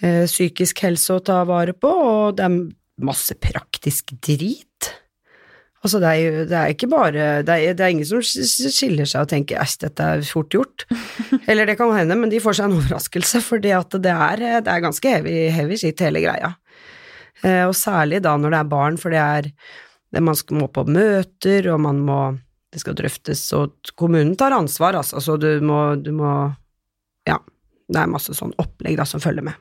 psykisk 0.00 0.80
helse 0.86 1.12
å 1.12 1.24
ta 1.24 1.42
vare 1.44 1.74
på, 1.76 1.88
og 1.88 2.36
det 2.36 2.46
er 2.46 2.60
masse 3.04 3.34
praktisk 3.36 4.14
drit. 4.20 4.99
Altså, 5.80 5.96
det 6.02 6.08
er 6.10 6.18
jo 6.20 6.40
det 6.44 6.56
er 6.58 6.72
ikke 6.74 6.88
bare 6.92 7.26
Det 7.40 7.54
er, 7.54 7.74
det 7.76 7.84
er 7.84 7.92
ingen 7.94 8.08
som 8.08 8.20
skiller 8.20 9.08
seg 9.08 9.24
og 9.24 9.30
tenker 9.30 9.60
'æsj, 9.60 9.78
dette 9.86 10.08
er 10.14 10.24
fort 10.28 10.52
gjort'. 10.52 10.84
Eller 11.48 11.66
det 11.66 11.78
kan 11.80 11.92
hende, 11.96 12.16
men 12.20 12.32
de 12.32 12.40
får 12.40 12.58
seg 12.58 12.68
en 12.68 12.76
overraskelse, 12.76 13.40
for 13.40 13.62
det, 13.62 13.72
er, 13.72 14.36
det 14.60 14.68
er 14.68 14.84
ganske 14.84 15.08
heavy, 15.08 15.48
heavy 15.48 15.78
shit, 15.80 16.00
hele 16.04 16.20
greia. 16.20 16.52
Eh, 17.40 17.64
og 17.64 17.72
særlig 17.76 18.20
da 18.20 18.36
når 18.36 18.52
det 18.52 18.60
er 18.60 18.74
barn, 18.74 18.98
for 19.00 19.14
det 19.14 19.22
er 19.22 19.48
det 20.12 20.22
man 20.22 20.36
skal, 20.36 20.60
må 20.60 20.68
på 20.68 20.84
møter, 20.84 21.70
og 21.72 21.80
man 21.80 22.04
må 22.04 22.20
Det 22.70 22.78
skal 22.78 22.94
drøftes, 22.94 23.40
og 23.58 23.72
kommunen 23.98 24.36
tar 24.38 24.54
ansvar, 24.54 24.94
altså, 24.94 25.18
så 25.18 25.34
du 25.36 25.58
må, 25.60 25.96
du 25.98 26.12
må 26.14 26.54
Ja, 27.26 27.40
det 27.90 27.98
er 27.98 28.06
masse 28.06 28.30
sånn 28.30 28.54
opplegg 28.62 28.94
da 29.00 29.02
som 29.02 29.18
følger 29.18 29.42
med. 29.42 29.56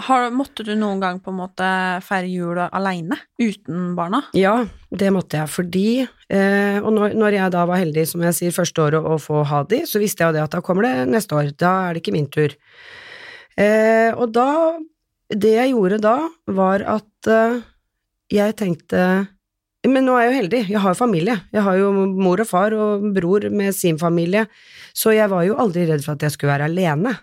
Har, 0.00 0.30
måtte 0.32 0.64
du 0.64 0.72
noen 0.78 1.00
gang 1.02 1.18
på 1.20 1.30
en 1.32 1.38
måte 1.42 1.66
feire 2.06 2.28
jul 2.30 2.58
aleine, 2.64 3.18
uten 3.40 3.92
barna? 3.98 4.22
Ja, 4.36 4.54
det 4.90 5.10
måtte 5.12 5.36
jeg, 5.42 5.50
fordi 5.52 5.86
eh, 6.02 6.78
Og 6.80 6.88
når, 6.96 7.16
når 7.18 7.36
jeg 7.36 7.52
da 7.54 7.64
var 7.68 7.82
heldig, 7.82 8.06
som 8.08 8.24
jeg 8.24 8.38
sier, 8.38 8.54
første 8.56 8.82
året 8.86 9.04
å 9.04 9.18
få 9.20 9.42
ha 9.48 9.62
de, 9.68 9.82
så 9.88 10.00
visste 10.02 10.24
jeg 10.24 10.32
jo 10.32 10.38
det 10.38 10.44
at 10.46 10.56
da 10.56 10.62
kommer 10.64 10.88
det 10.88 11.10
neste 11.12 11.36
år, 11.36 11.52
da 11.60 11.74
er 11.88 11.94
det 11.94 12.02
ikke 12.02 12.16
min 12.16 12.30
tur. 12.32 12.56
Eh, 13.60 14.10
og 14.16 14.32
da 14.32 14.78
Det 15.32 15.54
jeg 15.54 15.70
gjorde 15.72 15.98
da, 16.04 16.16
var 16.52 16.82
at 16.84 17.28
eh, 17.30 17.60
jeg 18.32 18.56
tenkte 18.56 19.04
Men 19.82 20.06
nå 20.06 20.14
er 20.14 20.26
jeg 20.26 20.30
jo 20.30 20.36
heldig, 20.38 20.58
jeg 20.70 20.80
har 20.84 20.92
jo 20.94 20.98
familie. 20.98 21.34
Jeg 21.50 21.64
har 21.66 21.78
jo 21.80 21.88
mor 21.96 22.42
og 22.42 22.46
far 22.46 22.74
og 22.76 23.06
bror 23.16 23.48
med 23.50 23.74
sin 23.74 23.98
familie, 23.98 24.44
så 24.94 25.10
jeg 25.14 25.26
var 25.32 25.42
jo 25.48 25.56
aldri 25.58 25.88
redd 25.88 26.04
for 26.04 26.14
at 26.14 26.22
jeg 26.22 26.34
skulle 26.36 26.52
være 26.52 26.68
alene. 26.70 27.16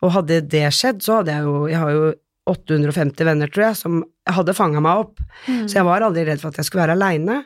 Og 0.00 0.14
hadde 0.14 0.40
det 0.48 0.64
skjedd, 0.72 1.02
så 1.04 1.18
hadde 1.18 1.34
jeg 1.34 1.44
jo 1.44 1.66
Jeg 1.68 1.82
har 1.82 1.92
jo 1.92 2.06
850 2.48 3.28
venner, 3.28 3.52
tror 3.52 3.66
jeg, 3.66 3.76
som 3.76 4.00
hadde 4.24 4.56
fanga 4.56 4.80
meg 4.80 5.02
opp. 5.04 5.20
Så 5.68 5.80
jeg 5.80 5.84
var 5.84 6.06
aldri 6.06 6.24
redd 6.24 6.40
for 6.40 6.48
at 6.48 6.62
jeg 6.62 6.70
skulle 6.70 6.86
være 6.86 6.96
aleine. 6.96 7.42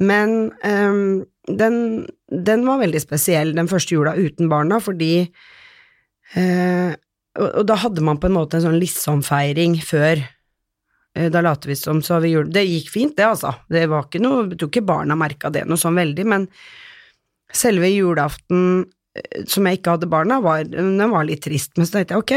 Men 0.00 0.48
um, 0.64 1.20
den, 1.60 1.76
den 2.32 2.64
var 2.64 2.80
veldig 2.80 3.02
spesiell, 3.04 3.52
den 3.52 3.68
første 3.68 3.98
jula 3.98 4.16
uten 4.16 4.48
barna, 4.48 4.80
fordi 4.80 5.28
uh, 6.38 6.96
og, 7.38 7.48
og 7.48 7.64
da 7.68 7.76
hadde 7.84 8.04
man 8.04 8.18
på 8.20 8.30
en 8.30 8.36
måte 8.36 8.58
en 8.58 8.64
sånn 8.64 8.80
liksom-feiring 8.80 9.76
før. 9.86 10.24
Eh, 11.16 11.30
Da 11.32 11.40
later 11.42 11.68
vi 11.72 11.76
som 11.76 12.02
så 12.06 12.20
vi 12.22 12.30
gjorde 12.34 12.52
Det 12.54 12.62
gikk 12.68 12.90
fint, 12.92 13.16
det, 13.18 13.24
altså. 13.26 13.54
Det 13.68 13.86
var 13.90 14.04
ikke 14.06 14.20
noe 14.22 14.44
Jeg 14.48 14.58
tror 14.60 14.70
ikke 14.70 14.86
barna 14.86 15.16
merka 15.18 15.50
det 15.50 15.64
noe 15.66 15.80
sånn 15.80 15.98
veldig, 15.98 16.26
men 16.30 16.44
selve 17.52 17.88
julaften 17.90 18.84
eh, 19.18 19.42
som 19.50 19.66
jeg 19.66 19.80
ikke 19.80 19.96
hadde 19.96 20.10
barna, 20.12 20.38
var, 20.44 20.62
den 20.70 21.00
var 21.10 21.24
litt 21.26 21.42
trist. 21.42 21.72
Men 21.76 21.88
så 21.88 21.98
tenkte 21.98 22.14
jeg 22.14 22.22
ok, 22.22 22.34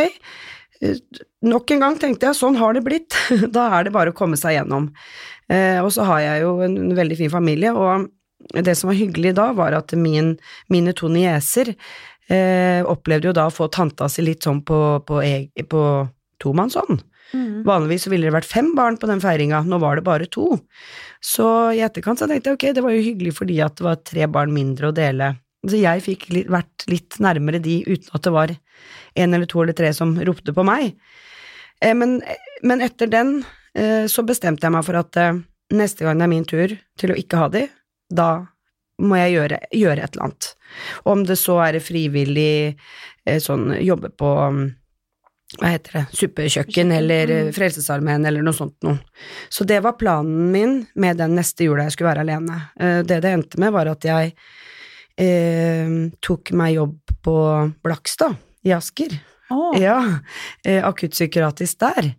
eh, 0.82 1.22
nok 1.46 1.72
en 1.76 1.84
gang 1.86 2.00
tenkte 2.02 2.32
jeg 2.32 2.40
sånn 2.40 2.58
har 2.58 2.74
det 2.74 2.82
blitt. 2.88 3.14
da 3.56 3.68
er 3.78 3.86
det 3.86 3.94
bare 3.94 4.10
å 4.14 4.18
komme 4.18 4.40
seg 4.40 4.58
gjennom. 4.58 4.90
Og 5.54 5.90
så 5.94 6.06
har 6.08 6.22
jeg 6.24 6.42
jo 6.46 6.54
en, 6.66 6.78
veldig 6.98 7.18
fin 7.20 7.30
familie, 7.30 7.74
og 7.76 8.08
det 8.66 8.74
som 8.80 8.88
var 8.90 8.96
hyggelig 8.98 9.36
da, 9.38 9.50
var 9.54 9.76
at 9.78 9.92
min, 10.00 10.32
mine 10.72 10.94
to 10.98 11.10
nieser 11.12 11.74
eh, 12.32 12.80
opplevde 12.90 13.30
jo 13.30 13.34
da 13.38 13.46
å 13.50 13.54
få 13.54 13.68
tanta 13.70 14.08
si 14.10 14.24
litt 14.26 14.48
sånn 14.48 14.64
på, 14.66 14.80
på, 15.06 15.20
eg- 15.22 15.68
på 15.70 15.84
tomannshånd. 16.42 17.04
Vanligvis 17.66 18.06
så 18.06 18.12
ville 18.14 18.28
det 18.28 18.36
vært 18.36 18.50
fem 18.50 18.74
barn 18.78 19.00
på 19.02 19.10
den 19.10 19.22
feiringa, 19.24 19.64
nå 19.66 19.80
var 19.82 19.98
det 19.98 20.06
bare 20.06 20.28
to. 20.30 20.58
Så 21.24 21.48
i 21.74 21.82
etterkant 21.86 22.22
så 22.22 22.28
tenkte 22.30 22.52
jeg 22.52 22.60
ok, 22.60 22.68
det 22.76 22.84
var 22.86 22.94
jo 22.94 23.06
hyggelig 23.06 23.34
fordi 23.40 23.58
at 23.66 23.78
det 23.80 23.88
var 23.88 24.04
tre 24.06 24.28
barn 24.30 24.54
mindre 24.54 24.92
å 24.92 24.96
dele. 24.96 25.34
Så 25.64 25.80
jeg 25.80 26.04
fikk 26.04 26.28
litt, 26.36 26.52
vært 26.52 26.86
litt 26.92 27.18
nærmere 27.24 27.62
de 27.64 27.80
uten 27.88 28.12
at 28.14 28.26
det 28.26 28.34
var 28.36 28.52
en 28.52 29.38
eller 29.38 29.48
to 29.50 29.62
eller 29.64 29.78
tre 29.78 29.94
som 29.96 30.18
ropte 30.28 30.56
på 30.56 30.66
meg. 30.68 30.98
Eh, 31.82 31.96
men, 31.96 32.20
men 32.68 32.84
etter 32.84 33.10
den 33.12 33.38
eh, 33.74 34.06
så 34.12 34.26
bestemte 34.28 34.68
jeg 34.68 34.76
meg 34.76 34.86
for 34.86 35.00
at 35.00 35.20
eh, 35.22 35.40
neste 35.74 36.06
gang 36.06 36.20
det 36.20 36.28
er 36.28 36.34
min 36.34 36.50
tur 36.50 36.76
til 37.00 37.14
å 37.14 37.18
ikke 37.20 37.40
ha 37.40 37.48
de, 37.54 37.68
da 38.14 38.30
må 39.04 39.18
jeg 39.18 39.38
gjøre, 39.38 39.60
gjøre 39.74 40.04
et 40.04 40.16
eller 40.16 40.28
annet. 40.28 40.50
Om 41.10 41.26
det 41.28 41.38
så 41.40 41.58
er 41.66 41.80
frivillig 41.84 42.76
eh, 43.26 43.40
sånn 43.42 43.72
jobbe 43.82 44.12
på 44.20 44.34
mm, 44.54 44.66
hva 45.60 45.70
heter 45.74 45.98
det, 46.00 46.04
suppekjøkken 46.18 46.92
eller 46.96 47.32
eh, 47.32 47.50
Frelsesarmeen 47.56 48.26
eller 48.26 48.46
noe 48.46 48.56
sånt 48.58 48.76
noe. 48.86 48.98
Så 49.54 49.66
det 49.70 49.80
var 49.86 49.98
planen 50.00 50.52
min 50.54 50.76
med 50.96 51.20
den 51.22 51.36
neste 51.38 51.68
jula 51.68 51.86
jeg 51.88 51.96
skulle 51.96 52.10
være 52.12 52.24
alene. 52.26 52.58
Eh, 52.80 53.02
Det 53.08 53.20
det 53.22 53.34
endte 53.34 53.60
med, 53.62 53.74
var 53.76 53.92
at 53.92 54.08
jeg 54.08 54.34
eh, 55.18 55.94
tok 56.26 56.52
meg 56.58 56.76
jobb 56.78 57.14
på 57.24 57.38
Blakstad 57.86 58.36
i 58.66 58.74
Asker. 58.76 59.14
Oh. 59.54 59.76
Ja, 59.78 60.00
eh, 60.66 60.82
akuttpsykiatrisk 60.88 61.80
der. 61.84 62.14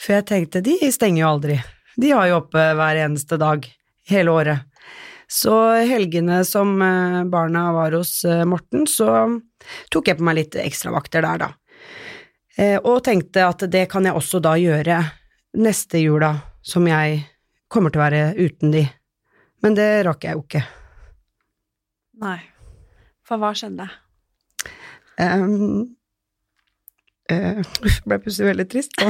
For 0.00 0.16
jeg 0.16 0.26
tenkte, 0.30 0.62
de 0.64 0.78
stenger 0.92 1.22
jo 1.24 1.30
aldri. 1.34 1.60
De 2.00 2.10
har 2.16 2.30
jo 2.30 2.38
oppe 2.40 2.62
hver 2.78 3.02
eneste 3.04 3.36
dag, 3.38 3.66
hele 4.08 4.32
året. 4.32 4.64
Så 5.32 5.52
helgene 5.88 6.42
som 6.44 6.74
barna 7.32 7.62
var 7.72 7.94
hos 7.96 8.18
Morten, 8.48 8.82
så 8.90 9.40
tok 9.92 10.10
jeg 10.10 10.18
på 10.18 10.26
meg 10.26 10.36
litt 10.36 10.56
ekstravakter 10.60 11.24
der, 11.24 11.38
da. 11.40 11.48
Eh, 12.58 12.78
Og 12.84 13.02
tenkte 13.04 13.46
at 13.48 13.64
det 13.70 13.86
kan 13.90 14.04
jeg 14.04 14.14
også 14.14 14.40
da 14.44 14.54
gjøre 14.60 14.98
neste 15.56 16.00
jula, 16.02 16.34
som 16.62 16.86
jeg 16.88 17.22
kommer 17.72 17.90
til 17.92 18.00
å 18.00 18.04
være 18.04 18.22
uten 18.36 18.72
de. 18.74 18.84
Men 19.62 19.74
det 19.78 20.04
rakk 20.06 20.24
jeg 20.24 20.36
jo 20.36 20.44
ikke. 20.46 20.64
nei. 22.22 22.38
For 23.22 23.38
hva 23.38 23.52
skjedde? 23.54 23.84
Um, 25.22 25.94
uh, 27.30 27.60
ble 28.08 28.18
plutselig 28.18 28.48
veldig 28.50 28.66
trist. 28.72 28.96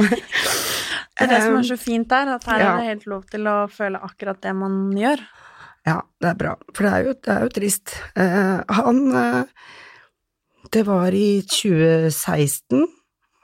Det 1.13 1.27
er 1.27 1.29
det 1.29 1.39
som 1.43 1.55
er 1.59 1.65
så 1.67 1.75
fint 1.77 2.07
der, 2.09 2.29
at 2.33 2.45
her 2.49 2.59
Ja. 2.59 2.69
er 2.73 2.77
det 2.79 2.85
helt 2.87 3.03
lov 3.11 3.25
til 3.29 3.45
å 3.47 3.67
føle 3.69 3.99
akkurat 4.01 4.39
det 4.41 4.53
man 4.57 4.77
gjør. 4.97 5.21
Ja, 5.85 5.99
det 6.21 6.29
er 6.31 6.37
bra, 6.39 6.53
for 6.73 6.87
det 6.87 6.93
er 6.93 7.03
jo, 7.05 7.13
det 7.13 7.33
er 7.35 7.43
jo 7.45 7.51
trist. 7.53 7.93
Uh, 8.17 8.63
han 8.79 9.01
uh, 9.13 9.43
Det 10.73 10.81
var 10.87 11.13
i 11.13 11.43
2016, 11.45 12.81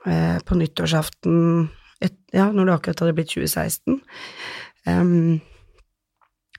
eh, 0.05 0.37
på 0.45 0.57
nyttårsaften 0.59 1.69
et, 1.99 2.15
Ja, 2.31 2.51
når 2.51 2.65
det 2.65 2.75
akkurat 2.75 3.01
hadde 3.03 3.15
blitt 3.17 3.33
2016. 3.33 3.99
Um, 4.87 5.41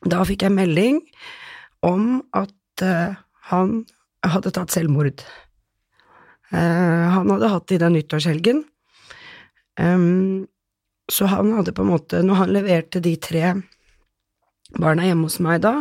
da 0.04 0.24
fikk 0.28 0.44
jeg 0.44 0.52
melding 0.56 1.00
om 1.86 2.20
at 2.36 2.84
uh, 2.84 3.16
han 3.48 3.84
hadde 4.26 4.52
tatt 4.52 4.74
selvmord. 4.74 5.24
Uh, 6.52 7.06
han 7.14 7.30
hadde 7.32 7.52
hatt 7.54 7.68
det 7.70 7.78
i 7.78 7.82
den 7.84 7.96
nyttårshelgen. 7.96 8.64
Um, 9.80 10.48
så 11.10 11.26
han 11.30 11.54
hadde 11.56 11.72
på 11.72 11.82
en 11.82 11.90
måte 11.90 12.20
Når 12.22 12.36
han 12.42 12.52
leverte 12.52 13.00
de 13.02 13.14
tre 13.16 13.54
barna 14.78 15.06
hjemme 15.06 15.26
hos 15.26 15.40
meg 15.42 15.62
da, 15.64 15.80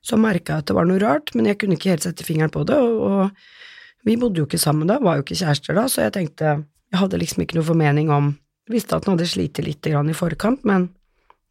så 0.00 0.16
merka 0.16 0.54
jeg 0.54 0.62
at 0.62 0.70
det 0.70 0.76
var 0.76 0.86
noe 0.88 1.00
rart, 1.02 1.34
men 1.34 1.48
jeg 1.50 1.58
kunne 1.60 1.76
ikke 1.76 1.92
helt 1.92 2.06
sette 2.06 2.24
fingeren 2.24 2.52
på 2.52 2.62
det, 2.68 2.78
og, 2.80 3.02
og 3.04 3.79
vi 4.06 4.16
bodde 4.20 4.40
jo 4.40 4.46
ikke 4.48 4.60
sammen 4.60 4.88
da, 4.90 4.98
var 5.02 5.18
jo 5.18 5.24
ikke 5.24 5.38
kjærester 5.42 5.76
da, 5.76 5.86
så 5.88 6.06
jeg 6.06 6.16
tenkte 6.16 6.60
Jeg 6.90 6.98
hadde 6.98 7.18
liksom 7.20 7.42
ikke 7.44 7.58
noe 7.58 7.66
formening 7.66 8.10
om 8.10 8.32
Visste 8.70 8.94
at 8.96 9.06
han 9.06 9.16
hadde 9.16 9.26
slitt 9.26 9.58
litt 9.64 9.82
grann 9.82 10.10
i 10.10 10.14
forkant, 10.14 10.62
men 10.68 10.84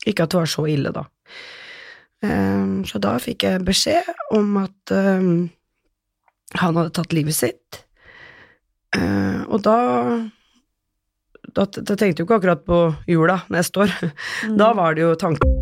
ikke 0.08 0.24
at 0.24 0.32
det 0.32 0.38
var 0.40 0.48
så 0.48 0.64
ille, 0.72 0.94
da. 0.96 1.02
Ehm, 2.24 2.86
så 2.88 3.02
da 3.04 3.18
fikk 3.20 3.44
jeg 3.44 3.66
beskjed 3.68 4.08
om 4.38 4.54
at 4.62 4.94
ehm, 4.96 5.50
han 6.62 6.80
hadde 6.80 6.94
tatt 6.96 7.12
livet 7.18 7.36
sitt, 7.36 7.82
Eh, 8.98 9.42
og 9.50 9.62
da 9.66 9.78
da, 11.50 11.66
tenkte 11.66 12.06
jeg 12.06 12.18
jo 12.18 12.26
ikke 12.28 12.40
akkurat 12.40 12.62
på 12.66 12.80
jula 13.10 13.40
neste 13.54 13.86
år. 13.86 13.94
Da 14.60 14.72
var 14.78 14.98
det 14.98 15.06
jo 15.06 15.16
tanken 15.20 15.62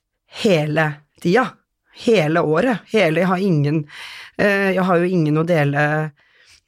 hele 0.43 0.87
tida. 1.21 1.47
Hele 2.05 2.39
året. 2.47 2.85
Hele 2.93 3.19
Jeg 3.19 3.27
har 3.27 3.37
ingen 3.43 3.81
eh, 4.39 4.71
Jeg 4.77 4.83
har 4.87 4.97
jo 5.01 5.09
ingen 5.11 5.37
å 5.37 5.43
dele 5.45 5.81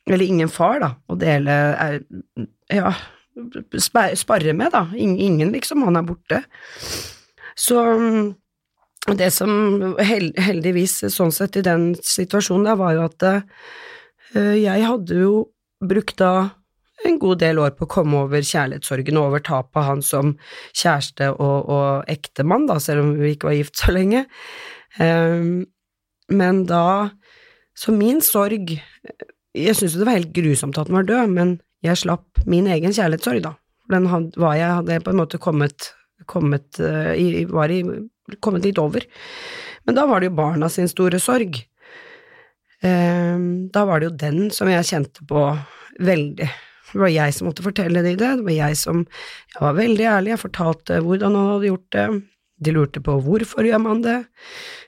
Eller 0.06 0.26
ingen 0.26 0.50
far, 0.52 0.82
da, 0.84 0.90
å 1.08 1.16
dele 1.16 1.56
eh, 1.80 2.44
Ja, 2.76 2.92
spa- 3.80 4.12
sparre 4.20 4.54
med, 4.54 4.74
da. 4.76 4.84
Ingen, 5.00 5.54
liksom. 5.56 5.84
Han 5.88 5.96
er 5.96 6.04
borte. 6.06 6.42
Så 7.56 7.80
det 9.18 9.32
som 9.36 9.96
hel, 10.00 10.30
heldigvis, 10.38 11.00
sånn 11.12 11.32
sett, 11.36 11.58
i 11.60 11.64
den 11.66 11.94
situasjonen 11.96 12.68
da, 12.70 12.76
var 12.80 12.94
jo 12.98 13.06
at 13.08 13.26
eh, 13.30 14.54
jeg 14.60 14.86
hadde 14.86 15.18
jo 15.24 15.34
brukt 15.84 16.18
da 16.20 16.50
en 17.04 17.20
god 17.20 17.42
del 17.42 17.60
år 17.60 17.74
på 17.78 17.88
å 17.88 17.92
komme 17.92 18.22
over 18.26 18.46
kjærlighetssorgen 18.46 19.18
og 19.20 19.32
over 19.32 19.44
tapet 19.44 19.80
av 19.82 19.88
han 19.90 20.04
som 20.06 20.36
kjæreste 20.72 21.32
og, 21.34 21.70
og 21.74 22.12
ektemann, 22.12 22.68
da, 22.70 22.78
selv 22.84 23.04
om 23.04 23.14
vi 23.20 23.34
ikke 23.34 23.50
var 23.50 23.58
gift 23.58 23.82
så 23.82 23.96
lenge. 23.96 24.26
Um, 25.00 25.66
men 26.30 26.64
da 26.70 27.10
Så 27.74 27.90
min 27.90 28.20
sorg 28.22 28.76
Jeg 29.58 29.74
syntes 29.74 29.96
det 29.98 30.06
var 30.06 30.20
helt 30.20 30.36
grusomt 30.36 30.78
at 30.78 30.88
han 30.88 31.00
var 31.00 31.08
død, 31.10 31.32
men 31.34 31.56
jeg 31.84 31.98
slapp 31.98 32.44
min 32.46 32.68
egen 32.70 32.94
kjærlighetssorg, 32.94 33.42
da. 33.44 33.56
Den 33.92 34.06
var 34.08 34.56
jeg, 34.56 34.70
hadde 34.70 35.02
på 35.04 35.12
en 35.12 35.20
måte 35.20 35.40
kommet, 35.42 35.90
kommet, 36.30 36.80
uh, 36.80 37.12
i, 37.18 37.44
i, 37.44 38.38
kommet 38.40 38.64
litt 38.64 38.80
over. 38.80 39.04
Men 39.84 39.98
da 39.98 40.06
var 40.08 40.22
det 40.22 40.30
jo 40.30 40.38
barna 40.38 40.70
sin 40.72 40.88
store 40.88 41.20
sorg. 41.20 41.60
Um, 42.84 43.68
da 43.74 43.84
var 43.90 44.00
det 44.00 44.10
jo 44.10 44.16
den 44.24 44.40
som 44.56 44.72
jeg 44.72 44.88
kjente 44.88 45.28
på 45.28 45.44
veldig. 46.00 46.48
Det 46.94 47.02
var 47.02 47.10
jeg 47.10 47.34
som 47.34 47.50
måtte 47.50 47.66
fortelle 47.66 48.04
dem 48.06 48.18
det, 48.20 48.30
det 48.40 48.46
var 48.46 48.56
jeg 48.56 48.78
som 48.78 49.04
Jeg 49.56 49.62
var 49.64 49.78
veldig 49.80 50.06
ærlig, 50.12 50.34
jeg 50.34 50.44
fortalte 50.44 51.02
hvordan 51.02 51.38
han 51.38 51.52
hadde 51.56 51.70
gjort 51.72 51.96
det. 51.96 52.08
De 52.64 52.74
lurte 52.76 53.02
på 53.04 53.18
hvorfor 53.26 53.68
gjør 53.68 53.82
man 53.82 54.04
det. 54.06 54.20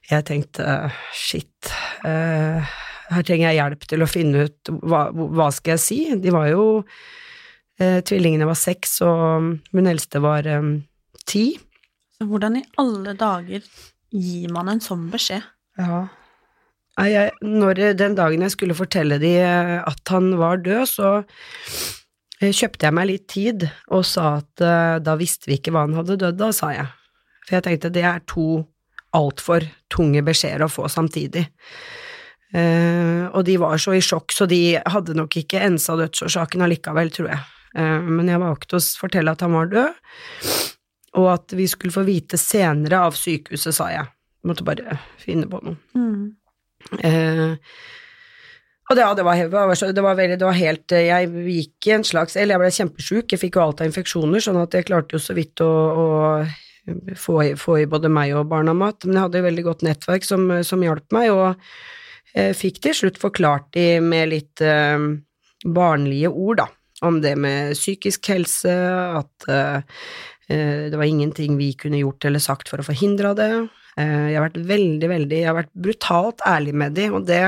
Jeg 0.10 0.26
tenkte 0.30 0.92
shit, 1.18 1.72
uh, 2.06 2.62
her 3.10 3.26
trenger 3.26 3.50
jeg 3.50 3.60
hjelp 3.60 3.88
til 3.90 4.06
å 4.06 4.10
finne 4.10 4.46
ut 4.48 4.74
hva, 4.86 5.08
hva 5.12 5.50
skal 5.54 5.76
jeg 5.76 5.84
si. 5.84 6.00
De 6.22 6.34
var 6.34 6.50
jo 6.52 6.66
uh, 6.82 8.00
Tvillingene 8.06 8.48
var 8.48 8.60
seks, 8.60 9.00
og 9.06 9.50
min 9.76 9.90
eldste 9.92 10.22
var 10.24 10.48
um, 10.56 10.78
ti. 11.26 11.48
Så 12.16 12.30
hvordan 12.30 12.62
i 12.62 12.68
alle 12.82 13.16
dager 13.20 13.66
gir 14.16 14.54
man 14.54 14.72
en 14.72 14.84
sånn 14.84 15.10
beskjed? 15.12 15.44
Ja. 15.82 16.06
Jeg, 16.96 17.34
når, 17.44 17.82
den 18.00 18.14
dagen 18.16 18.44
jeg 18.46 18.54
skulle 18.54 18.78
fortelle 18.78 19.18
de 19.20 19.34
eh, 19.44 19.80
at 19.84 20.14
han 20.14 20.30
var 20.40 20.62
død, 20.64 20.86
så 20.88 21.10
eh, 22.40 22.54
kjøpte 22.56 22.88
jeg 22.88 22.96
meg 22.96 23.10
litt 23.10 23.26
tid 23.32 23.66
og 23.92 24.06
sa 24.08 24.38
at 24.38 24.64
eh, 24.64 24.96
da 25.04 25.18
visste 25.20 25.52
vi 25.52 25.58
ikke 25.60 25.74
hva 25.76 25.84
han 25.90 25.98
hadde 25.98 26.16
dødd 26.22 26.46
av, 26.48 26.54
sa 26.56 26.72
jeg. 26.72 26.88
For 27.44 27.58
jeg 27.58 27.66
tenkte 27.68 27.92
det 27.94 28.06
er 28.08 28.24
to 28.32 28.64
altfor 29.16 29.66
tunge 29.92 30.24
beskjeder 30.26 30.66
å 30.66 30.72
få 30.72 30.88
samtidig. 30.92 31.46
Uh, 32.56 33.28
og 33.36 33.42
de 33.48 33.58
var 33.60 33.80
så 33.82 33.96
i 33.98 34.04
sjokk, 34.04 34.32
så 34.32 34.46
de 34.48 34.78
hadde 34.80 35.16
nok 35.18 35.34
ikke 35.42 35.60
ensa 35.66 35.98
dødsårsaken 36.00 36.64
allikevel, 36.64 37.12
tror 37.12 37.32
jeg. 37.34 37.42
Uh, 37.76 38.00
men 38.06 38.30
jeg 38.32 38.40
valgte 38.40 38.80
å 38.80 38.84
fortelle 39.02 39.34
at 39.36 39.44
han 39.44 39.56
var 39.56 39.72
død, 39.72 39.98
og 41.20 41.30
at 41.34 41.56
vi 41.58 41.68
skulle 41.72 41.96
få 41.96 42.06
vite 42.08 42.40
senere 42.40 43.02
av 43.08 43.18
sykehuset, 43.20 43.76
sa 43.76 43.90
jeg. 43.92 44.08
Måtte 44.48 44.68
bare 44.68 45.00
finne 45.20 45.50
på 45.52 45.60
noe. 45.66 45.80
Eh, 47.02 47.56
og 48.86 48.94
det, 48.94 49.02
ja, 49.02 49.14
det, 49.18 49.24
var, 49.26 49.40
det, 49.42 50.02
var, 50.04 50.18
veldig, 50.20 50.38
det 50.38 50.46
var 50.46 50.58
helt 50.60 50.94
eh, 50.94 51.08
Jeg 51.08 51.32
gikk 51.50 51.88
i 51.90 51.94
en 51.96 52.04
slags 52.06 52.36
Eller 52.38 52.54
jeg 52.54 52.62
ble 52.62 52.70
kjempesjuk, 52.76 53.34
jeg 53.34 53.42
fikk 53.42 53.58
jo 53.58 53.64
alt 53.64 53.82
av 53.82 53.90
infeksjoner, 53.90 54.44
sånn 54.46 54.62
at 54.62 54.78
jeg 54.78 54.86
klarte 54.86 55.18
jo 55.18 55.24
så 55.24 55.34
vidt 55.38 55.64
å, 55.66 55.72
å 55.72 56.06
få, 57.18 57.40
i, 57.44 57.52
få 57.58 57.80
i 57.82 57.90
både 57.90 58.12
meg 58.14 58.36
og 58.38 58.50
barna 58.52 58.76
mat. 58.78 59.06
Men 59.06 59.18
jeg 59.18 59.28
hadde 59.28 59.42
jo 59.42 59.48
veldig 59.48 59.66
godt 59.66 59.86
nettverk 59.88 60.28
som, 60.28 60.48
som 60.68 60.84
hjalp 60.86 61.16
meg, 61.16 61.32
og 61.34 61.56
eh, 62.38 62.54
fikk 62.58 62.82
til 62.86 62.98
slutt 63.00 63.22
forklart 63.22 63.72
de 63.78 63.88
med 64.06 64.30
litt 64.34 64.62
eh, 64.62 65.08
barnlige 65.66 66.30
ord, 66.30 66.62
da, 66.62 66.68
om 67.08 67.20
det 67.24 67.36
med 67.42 67.74
psykisk 67.78 68.30
helse, 68.34 68.76
at 69.22 69.50
eh, 69.50 69.98
eh, 70.50 70.86
det 70.92 71.00
var 71.00 71.10
ingenting 71.10 71.58
vi 71.58 71.74
kunne 71.80 72.04
gjort 72.04 72.30
eller 72.30 72.44
sagt 72.44 72.70
for 72.72 72.82
å 72.82 72.88
forhindre 72.88 73.34
det. 73.38 73.52
Eh, 74.00 74.32
Jeg 74.32 74.38
har 74.40 74.50
vært 74.50 74.62
veldig, 74.68 75.10
veldig 75.12 75.40
Jeg 75.40 75.50
har 75.50 75.58
vært 75.62 75.74
brutalt 75.74 76.44
ærlig 76.48 76.74
med 76.76 76.96
de, 76.98 77.08
og 77.16 77.26
det 77.30 77.42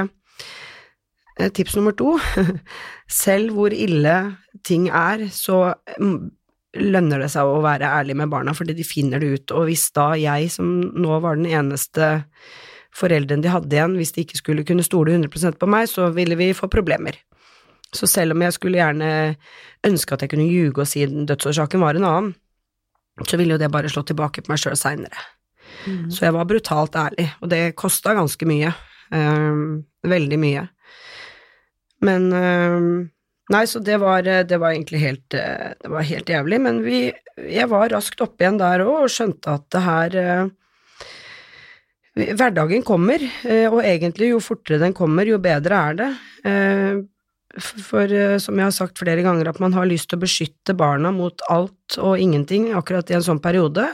eh, 1.39 1.49
Tips 1.51 1.75
nummer 1.75 1.95
to 1.97 2.15
Selv 3.23 3.55
hvor 3.55 3.75
ille 3.75 4.15
ting 4.67 4.87
er, 4.89 5.27
så 5.31 5.73
mm, 5.99 6.17
lønner 6.77 7.21
det 7.23 7.29
seg 7.31 7.47
å 7.47 7.61
være 7.63 7.87
ærlig 7.99 8.17
med 8.19 8.31
barna, 8.31 8.51
fordi 8.57 8.73
de 8.75 8.83
finner 8.83 9.21
det 9.21 9.29
ut. 9.31 9.53
Og 9.55 9.69
hvis 9.69 9.85
da 9.95 10.09
jeg, 10.19 10.49
som 10.51 10.67
nå 10.91 11.19
var 11.23 11.37
den 11.39 11.47
eneste 11.47 12.09
forelderen 12.97 13.45
de 13.45 13.53
hadde 13.53 13.77
igjen, 13.77 13.95
hvis 13.95 14.11
de 14.15 14.25
ikke 14.25 14.41
skulle 14.41 14.65
kunne 14.67 14.83
stole 14.83 15.13
100% 15.15 15.55
på 15.61 15.69
meg, 15.71 15.87
så 15.87 16.09
ville 16.15 16.35
vi 16.39 16.49
få 16.57 16.67
problemer. 16.73 17.15
Så 17.95 18.09
selv 18.11 18.35
om 18.35 18.43
jeg 18.43 18.57
skulle 18.57 18.81
gjerne 18.81 19.09
ønske 19.87 20.17
at 20.17 20.25
jeg 20.25 20.33
kunne 20.33 20.49
ljuge 20.49 20.83
og 20.83 20.89
si 20.91 21.05
dødsårsaken 21.07 21.83
var 21.85 21.95
en 21.95 22.09
annen, 22.09 22.35
så 23.23 23.39
ville 23.39 23.55
jo 23.55 23.61
det 23.61 23.71
bare 23.73 23.89
slå 23.89 24.03
tilbake 24.05 24.43
på 24.43 24.51
meg 24.51 24.61
sjøl 24.61 24.75
seinere. 24.77 25.23
Så 26.11 26.25
jeg 26.25 26.35
var 26.35 26.47
brutalt 26.49 26.95
ærlig, 26.99 27.29
og 27.41 27.51
det 27.51 27.75
kosta 27.79 28.15
ganske 28.17 28.47
mye. 28.49 28.73
Um, 29.11 29.85
veldig 30.03 30.39
mye. 30.41 30.65
Men 32.03 32.27
um, 32.33 32.89
Nei, 33.47 33.63
så 33.63 33.79
det 33.79 33.95
var, 34.01 34.25
det 34.27 34.57
var 34.59 34.73
egentlig 34.73 34.99
helt, 34.99 35.35
eh, 35.37 35.71
det 35.79 35.87
var 35.87 36.03
helt 36.03 36.29
jævlig, 36.29 36.57
men 36.59 36.81
vi, 36.83 36.97
jeg 37.47 37.69
var 37.71 37.93
raskt 37.93 38.19
oppe 38.25 38.43
igjen 38.43 38.57
der 38.59 38.83
òg 38.83 39.05
og 39.05 39.13
skjønte 39.13 39.53
at 39.53 39.67
det 39.71 39.83
her 39.85 40.17
uh, 40.19 40.49
Hverdagen 42.17 42.83
kommer, 42.83 43.23
uh, 43.23 43.67
og 43.69 43.85
egentlig 43.85 44.33
jo 44.33 44.41
fortere 44.43 44.81
den 44.81 44.95
kommer, 44.97 45.29
jo 45.29 45.39
bedre 45.39 45.79
er 45.79 46.01
det. 46.01 46.09
Uh, 46.43 47.05
For 47.87 48.11
som 48.43 48.59
jeg 48.59 48.67
har 48.67 48.73
sagt 48.75 48.99
flere 48.99 49.23
ganger, 49.25 49.47
at 49.49 49.61
man 49.63 49.73
har 49.73 49.87
lyst 49.87 50.11
til 50.11 50.19
å 50.19 50.25
beskytte 50.25 50.75
barna 50.77 51.09
mot 51.15 51.41
alt 51.49 51.95
og 51.97 52.19
ingenting 52.21 52.67
akkurat 52.75 53.09
i 53.09 53.15
en 53.17 53.23
sånn 53.25 53.39
periode, 53.41 53.87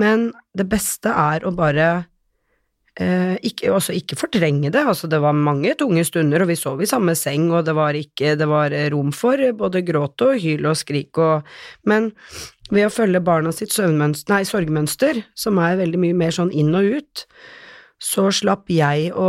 men 0.00 0.30
det 0.56 0.68
beste 0.68 1.12
er 1.12 1.46
å 1.46 1.52
bare 1.56 1.86
eh, 3.00 3.36
ikke, 3.46 3.70
også 3.72 3.94
ikke 3.96 4.18
fortrenge 4.18 4.72
det. 4.74 4.82
Altså, 4.82 5.08
det 5.08 5.20
var 5.24 5.36
mange 5.36 5.74
tunge 5.78 6.04
stunder, 6.06 6.44
og 6.44 6.50
vi 6.50 6.58
sov 6.58 6.82
i 6.84 6.88
samme 6.90 7.16
seng, 7.18 7.48
og 7.52 7.64
det 7.68 7.76
var, 7.76 7.96
ikke, 7.96 8.34
det 8.38 8.48
var 8.50 8.74
rom 8.92 9.12
for 9.16 9.40
både 9.56 9.84
gråt 9.86 10.26
og 10.26 10.36
hyl 10.42 10.68
og 10.68 10.78
skrik 10.80 11.18
og 11.22 11.46
Men 11.88 12.12
ved 12.70 12.88
å 12.88 12.92
følge 12.92 13.22
barna 13.22 13.52
sitt 13.54 13.74
nei, 13.78 14.42
sorgmønster, 14.44 15.22
som 15.38 15.60
er 15.62 15.78
veldig 15.78 16.00
mye 16.02 16.16
mer 16.18 16.34
sånn 16.34 16.50
inn 16.50 16.74
og 16.74 16.98
ut, 16.98 17.26
så 18.02 18.28
slapp 18.34 18.68
jeg 18.70 19.12
å 19.14 19.28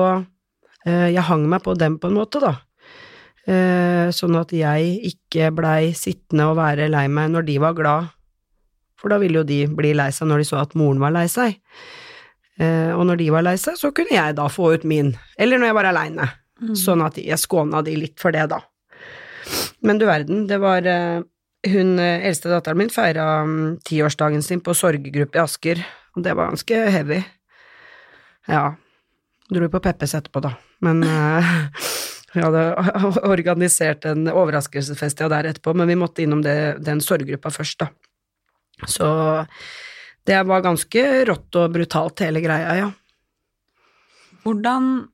eh, 0.86 1.10
Jeg 1.14 1.28
hang 1.30 1.48
meg 1.50 1.64
på 1.64 1.76
dem 1.78 2.00
på 2.00 2.10
en 2.10 2.18
måte, 2.18 2.42
da. 2.44 2.56
Eh, 3.48 4.10
sånn 4.12 4.36
at 4.36 4.52
jeg 4.52 4.98
ikke 5.08 5.52
blei 5.56 5.94
sittende 5.96 6.50
og 6.50 6.58
være 6.60 6.90
lei 6.92 7.06
meg 7.08 7.32
når 7.32 7.46
de 7.48 7.60
var 7.64 7.78
glad, 7.78 8.10
for 8.98 9.14
da 9.14 9.20
ville 9.22 9.42
jo 9.42 9.48
de 9.48 9.64
bli 9.78 9.94
lei 9.98 10.10
seg 10.16 10.30
når 10.30 10.44
de 10.44 10.50
så 10.50 10.62
at 10.62 10.76
moren 10.80 11.02
var 11.02 11.14
lei 11.16 11.28
seg. 11.32 11.60
Eh, 12.58 12.92
og 12.96 13.06
når 13.06 13.22
de 13.22 13.30
var 13.34 13.46
lei 13.46 13.56
seg, 13.62 13.78
så 13.78 13.92
kunne 13.96 14.16
jeg 14.16 14.38
da 14.38 14.48
få 14.50 14.72
ut 14.74 14.88
min, 14.88 15.14
eller 15.38 15.62
når 15.62 15.72
jeg 15.72 15.78
var 15.78 15.90
aleine, 15.92 16.32
sånn 16.78 17.04
at 17.06 17.20
jeg 17.22 17.38
skåna 17.38 17.84
de 17.86 17.94
litt 18.02 18.18
for 18.22 18.34
det, 18.34 18.48
da. 18.50 18.64
Men 19.86 20.02
du 20.02 20.08
verden, 20.08 20.48
det 20.50 20.58
var 20.60 20.88
eh, 20.90 21.22
Hun 21.68 21.98
eh, 22.00 22.26
eldste 22.28 22.52
datteren 22.52 22.78
min 22.80 22.92
feira 22.94 23.42
mm, 23.44 23.80
tiårsdagen 23.88 24.44
sin 24.46 24.62
på 24.64 24.76
sorggruppe 24.78 25.40
i 25.40 25.42
Asker, 25.42 25.82
og 26.16 26.24
det 26.24 26.36
var 26.38 26.52
ganske 26.52 26.82
heavy. 26.94 27.18
Ja. 28.48 28.76
Dro 29.50 29.70
på 29.72 29.82
Peppes 29.84 30.14
etterpå, 30.16 30.42
da, 30.44 30.54
men 30.86 31.02
eh, 31.04 31.50
vi 32.34 32.44
hadde 32.46 32.64
organisert 33.34 34.06
en 34.10 34.30
overraskelsesfest 34.32 35.26
ja, 35.26 35.32
der 35.34 35.50
etterpå, 35.52 35.74
men 35.78 35.90
vi 35.90 35.98
måtte 36.00 36.24
innom 36.24 36.44
det, 36.46 36.58
den 36.86 37.02
sorggruppa 37.04 37.52
først, 37.54 37.86
da. 37.86 37.92
Så 38.86 39.08
det 40.28 40.38
var 40.46 40.66
ganske 40.66 41.04
rått 41.30 41.58
og 41.58 41.74
brutalt, 41.74 42.22
hele 42.26 42.44
greia, 42.44 42.76
ja. 42.78 42.90
Hvordan 44.44 45.08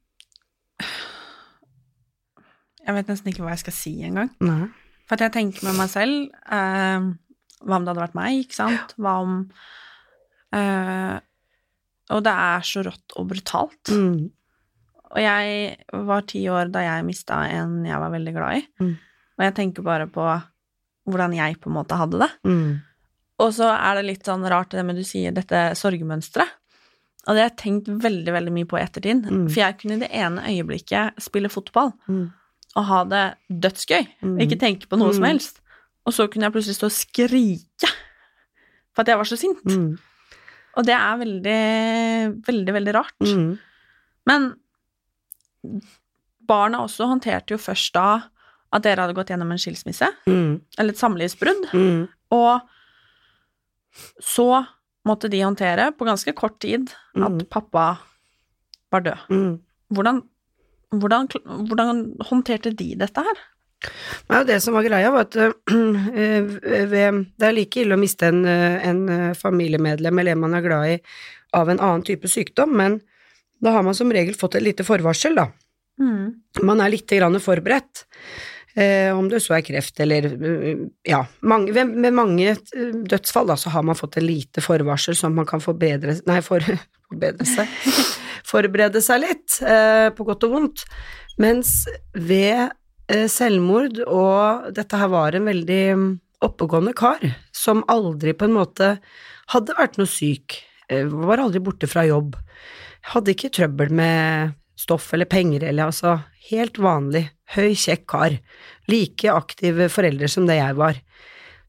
Jeg 2.84 2.96
vet 2.98 3.10
nesten 3.10 3.30
ikke 3.32 3.46
hva 3.46 3.54
jeg 3.54 3.62
skal 3.64 3.76
si 3.78 3.94
engang. 4.06 4.32
For 5.08 5.16
at 5.16 5.28
jeg 5.28 5.34
tenker 5.38 5.68
med 5.68 5.78
meg 5.78 5.90
selv 5.92 6.34
eh, 6.52 7.06
Hva 7.64 7.78
om 7.78 7.86
det 7.86 7.94
hadde 7.94 8.04
vært 8.04 8.18
meg, 8.18 8.42
ikke 8.44 8.58
sant? 8.58 8.96
Hva 9.00 9.14
om 9.24 9.36
eh, 10.58 11.16
Og 12.12 12.24
det 12.26 12.34
er 12.34 12.66
så 12.68 12.84
rått 12.86 13.16
og 13.20 13.30
brutalt. 13.32 13.94
Mm. 13.94 14.32
Og 15.14 15.22
jeg 15.22 16.04
var 16.10 16.26
ti 16.30 16.42
år 16.50 16.72
da 16.74 16.82
jeg 16.84 17.06
mista 17.06 17.44
en 17.54 17.84
jeg 17.86 18.02
var 18.02 18.14
veldig 18.14 18.34
glad 18.36 18.60
i. 18.60 18.66
Mm. 18.82 18.96
Og 19.38 19.46
jeg 19.46 19.56
tenker 19.60 19.86
bare 19.86 20.10
på 20.10 20.26
hvordan 21.10 21.36
jeg 21.36 21.60
på 21.62 21.70
en 21.70 21.78
måte 21.78 21.98
hadde 22.00 22.20
det. 22.22 22.32
Mm. 22.48 22.82
Og 23.44 23.52
så 23.58 23.68
er 23.76 23.98
det 24.00 24.06
litt 24.08 24.28
sånn 24.30 24.46
rart 24.50 24.72
det 24.72 24.84
med 24.88 24.96
du 25.00 25.04
sier 25.08 25.34
dette 25.36 25.66
sorgmønsteret. 25.80 26.48
Og 27.28 27.36
det 27.36 27.42
har 27.44 27.50
jeg 27.50 27.60
tenkt 27.62 27.88
veldig 28.04 28.34
veldig 28.36 28.52
mye 28.56 28.68
på 28.68 28.78
i 28.80 28.84
ettertid. 28.84 29.26
Mm. 29.32 29.46
For 29.50 29.62
jeg 29.62 29.78
kunne 29.80 29.96
i 29.96 30.02
det 30.04 30.10
ene 30.12 30.44
øyeblikket 30.50 31.22
spille 31.24 31.50
fotball 31.52 31.94
Mm. 32.12 32.26
og 32.76 32.84
ha 32.90 33.04
det 33.06 33.24
dødsgøy. 33.64 34.08
Mm. 34.24 34.40
Ikke 34.44 34.60
tenke 34.60 34.88
på 34.92 34.98
noe 35.00 35.14
som 35.14 35.24
Mm. 35.24 35.30
helst. 35.32 35.62
Og 36.06 36.12
så 36.14 36.28
kunne 36.28 36.44
jeg 36.50 36.52
plutselig 36.56 36.76
stå 36.80 36.90
og 36.90 36.98
skrike 36.98 37.92
for 38.94 39.02
at 39.02 39.08
jeg 39.08 39.18
var 39.18 39.24
så 39.30 39.38
sint. 39.40 39.64
Mm. 39.66 39.98
Og 40.76 40.86
det 40.86 40.96
er 40.96 41.18
veldig, 41.24 42.44
veldig, 42.46 42.74
veldig 42.74 42.94
rart. 42.94 43.20
Mm. 43.22 43.58
Men 44.28 44.56
barna 46.48 46.82
også 46.84 47.08
håndterte 47.08 47.56
jo 47.56 47.58
først 47.62 47.94
da 47.96 48.08
at 48.74 48.84
dere 48.84 49.04
hadde 49.06 49.16
gått 49.16 49.30
gjennom 49.32 49.52
en 49.54 49.62
skilsmisse, 49.62 50.08
eller 50.28 50.90
et 50.92 50.98
samlivsbrudd, 51.00 51.68
og 52.34 52.62
så 54.22 54.66
måtte 55.08 55.30
de 55.30 55.42
håndtere, 55.44 55.92
på 55.98 56.06
ganske 56.08 56.34
kort 56.36 56.60
tid, 56.64 56.90
at 57.16 57.32
Mm. 57.32 57.46
pappa 57.52 57.98
var 58.92 59.02
død. 59.02 59.18
Mm. 59.30 59.60
Hvordan, 59.94 60.22
hvordan, 60.92 61.28
hvordan 61.68 62.04
håndterte 62.30 62.72
de 62.72 62.96
dette 62.96 63.22
her? 63.26 63.42
Nei, 64.30 64.44
det 64.48 64.62
som 64.64 64.74
var 64.78 64.86
greia, 64.86 65.12
var 65.12 65.26
at 65.28 65.36
øh, 66.16 66.54
ved, 66.92 67.26
det 67.38 67.48
er 67.48 67.52
like 67.56 67.82
ille 67.82 67.98
å 67.98 68.00
miste 68.00 68.30
en, 68.32 68.46
øh, 68.46 68.78
en 68.88 69.10
øh, 69.10 69.34
familiemedlem 69.36 70.20
eller 70.20 70.32
en 70.32 70.40
man 70.46 70.54
er 70.56 70.64
glad 70.64 70.94
i, 70.94 71.02
av 71.54 71.70
en 71.70 71.80
annen 71.80 72.06
type 72.08 72.28
sykdom, 72.32 72.72
men 72.80 73.02
da 73.64 73.72
har 73.76 73.84
man 73.84 73.96
som 73.96 74.12
regel 74.12 74.36
fått 74.40 74.56
et 74.56 74.64
lite 74.64 74.84
forvarsel, 74.88 75.36
da. 75.36 75.50
Man 76.64 76.82
er 76.82 76.90
litt 76.90 77.08
grann 77.08 77.38
forberedt. 77.40 78.06
Eh, 78.74 79.12
om 79.14 79.28
det 79.30 79.38
så 79.46 79.54
er 79.54 79.66
kreft 79.66 80.00
eller 80.02 80.26
øh, 80.34 80.86
Ja, 81.06 81.20
mange, 81.46 81.76
ved, 81.76 81.92
med 81.94 82.16
mange 82.18 82.56
øh, 82.74 82.94
dødsfall 83.06 83.52
da, 83.52 83.58
så 83.60 83.70
har 83.70 83.84
man 83.86 83.98
fått 83.98 84.18
et 84.18 84.26
lite 84.26 84.64
forvarsel 84.66 85.14
som 85.14 85.36
man 85.38 85.46
kan 85.46 85.62
forbedre 85.62 86.16
Nei, 86.26 86.40
for, 86.42 86.66
forbedre 87.12 87.46
seg 87.46 87.70
Forberede 88.50 89.02
seg 89.06 89.22
litt, 89.24 89.60
eh, 89.62 90.10
på 90.14 90.26
godt 90.28 90.44
og 90.46 90.52
vondt. 90.54 90.82
Mens 91.42 91.86
ved 92.14 92.74
eh, 93.08 93.28
selvmord, 93.32 94.02
og 94.04 94.68
dette 94.76 95.00
her 95.00 95.10
var 95.14 95.38
en 95.38 95.48
veldig 95.48 95.84
mm, 95.98 96.10
oppegående 96.46 96.94
kar, 96.98 97.24
som 97.56 97.86
aldri 97.90 98.36
på 98.38 98.50
en 98.50 98.58
måte 98.58 98.90
hadde 99.54 99.78
vært 99.80 99.98
noe 99.98 100.12
syk, 100.12 100.60
eh, 100.92 101.08
var 101.08 101.42
aldri 101.42 101.64
borte 101.64 101.90
fra 101.90 102.04
jobb, 102.06 102.36
hadde 103.14 103.34
ikke 103.34 103.54
trøbbel 103.58 103.96
med 103.96 104.54
stoff 104.80 105.10
eller 105.16 105.30
penger, 105.30 105.64
eller 105.70 105.90
altså 105.90 106.18
helt 106.50 106.80
vanlig, 106.82 107.28
høy, 107.56 107.74
kjekk 107.78 108.06
kar, 108.10 108.38
like 108.92 109.32
aktive 109.32 109.90
foreldre 109.92 110.30
som 110.32 110.48
det 110.50 110.60
jeg 110.60 110.78
var. 110.80 111.00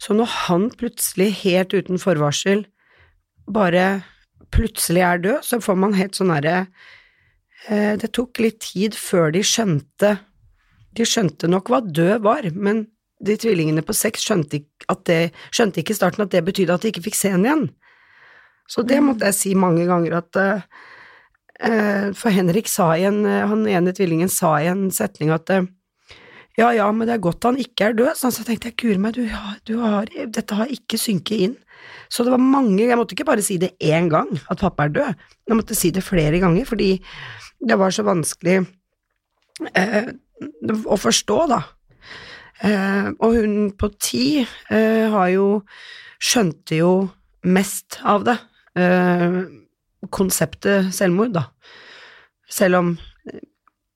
Så 0.03 0.17
når 0.17 0.31
han 0.49 0.69
plutselig, 0.75 1.31
helt 1.45 1.75
uten 1.77 2.01
forvarsel, 2.03 2.65
bare 3.47 4.05
plutselig 4.55 5.05
er 5.05 5.23
død, 5.23 5.41
så 5.47 5.61
får 5.63 5.79
man 5.81 5.97
helt 5.99 6.17
sånn 6.17 6.33
herre 6.33 6.57
eh, 7.69 7.95
Det 8.01 8.11
tok 8.15 8.41
litt 8.41 8.61
tid 8.65 8.97
før 8.97 9.33
de 9.35 9.43
skjønte 9.45 10.15
De 10.97 11.07
skjønte 11.09 11.51
nok 11.51 11.69
hva 11.73 11.81
død 11.85 12.23
var, 12.25 12.49
men 12.55 12.87
de 13.25 13.37
tvillingene 13.41 13.83
på 13.85 13.97
seks 13.97 14.25
skjønte 14.27 14.61
ikke, 14.61 14.87
at 14.93 15.05
det, 15.09 15.21
skjønte 15.55 15.81
ikke 15.81 15.95
i 15.95 15.99
starten 15.99 16.25
at 16.25 16.33
det 16.35 16.45
betydde 16.47 16.77
at 16.77 16.85
de 16.85 16.93
ikke 16.93 17.05
fikk 17.07 17.17
se 17.19 17.31
henne 17.33 17.49
igjen. 17.49 17.65
Så 18.71 18.85
det 18.87 18.99
måtte 19.05 19.29
jeg 19.31 19.37
si 19.39 19.53
mange 19.59 19.87
ganger 19.89 20.19
at 20.21 20.41
eh, 20.41 20.67
For 22.19 22.35
Henrik 22.35 22.67
sa 22.67 22.91
i 22.99 23.05
en 23.07 23.23
eh, 23.31 23.45
Han 23.47 23.67
ene 23.71 23.93
tvillingen 23.95 24.31
sa 24.33 24.57
i 24.59 24.67
en 24.67 24.89
setning 24.91 25.31
at 25.35 25.51
eh, 25.55 25.69
ja, 26.59 26.69
ja, 26.75 26.87
men 26.95 27.09
det 27.09 27.17
er 27.17 27.23
godt 27.23 27.47
han 27.49 27.59
ikke 27.59 27.89
er 27.89 27.97
død. 27.99 28.15
så 28.15 28.31
jeg 28.31 28.47
tenkte 28.47 28.71
jeg, 28.71 28.77
guri 28.79 28.99
meg, 29.03 29.17
du, 29.17 29.27
du 29.67 29.81
har, 29.83 30.07
dette 30.07 30.55
har 30.55 30.71
ikke 30.71 30.99
synket 31.01 31.47
inn. 31.49 31.57
Så 32.07 32.23
det 32.23 32.31
var 32.31 32.43
mange, 32.43 32.85
jeg 32.85 32.99
måtte 32.99 33.17
ikke 33.17 33.27
bare 33.27 33.43
si 33.43 33.57
det 33.59 33.73
én 33.83 34.07
gang, 34.13 34.31
at 34.51 34.63
pappa 34.63 34.87
er 34.87 34.93
død. 34.95 35.25
Jeg 35.49 35.59
måtte 35.59 35.75
si 35.75 35.91
det 35.91 36.05
flere 36.07 36.39
ganger, 36.39 36.69
fordi 36.69 36.93
det 37.59 37.79
var 37.81 37.91
så 37.91 38.05
vanskelig 38.07 38.61
eh, 39.75 40.13
å 40.87 41.01
forstå, 41.01 41.41
da. 41.51 41.61
Eh, 42.63 43.11
og 43.19 43.35
hun 43.35 43.73
på 43.75 43.91
ti 43.99 44.27
eh, 44.45 45.11
har 45.11 45.33
jo 45.35 45.49
skjønte 46.23 46.79
jo 46.79 46.93
mest 47.51 47.99
av 48.07 48.25
det. 48.29 48.39
Eh, 48.79 49.43
konseptet 50.13 50.93
selvmord, 50.95 51.35
da. 51.37 51.49
Selv 52.51 52.81
om 52.81 52.95
eh, 53.31 53.43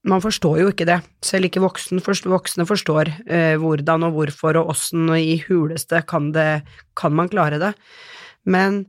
man 0.09 0.23
forstår 0.25 0.61
jo 0.63 0.71
ikke 0.73 0.87
det. 0.89 1.01
Selv 1.25 1.49
ikke 1.49 1.63
voksen, 1.63 2.01
forstår, 2.05 2.33
voksne 2.37 2.67
forstår 2.69 3.11
eh, 3.27 3.57
hvordan 3.61 4.07
og 4.09 4.17
hvorfor 4.17 4.61
og 4.61 4.73
åssen 4.75 5.09
og 5.11 5.19
i 5.19 5.39
huleste 5.49 6.03
kan, 6.09 6.31
det, 6.37 6.63
kan 6.99 7.15
man 7.15 7.31
klare 7.33 7.61
det. 7.61 7.73
Men 8.49 8.85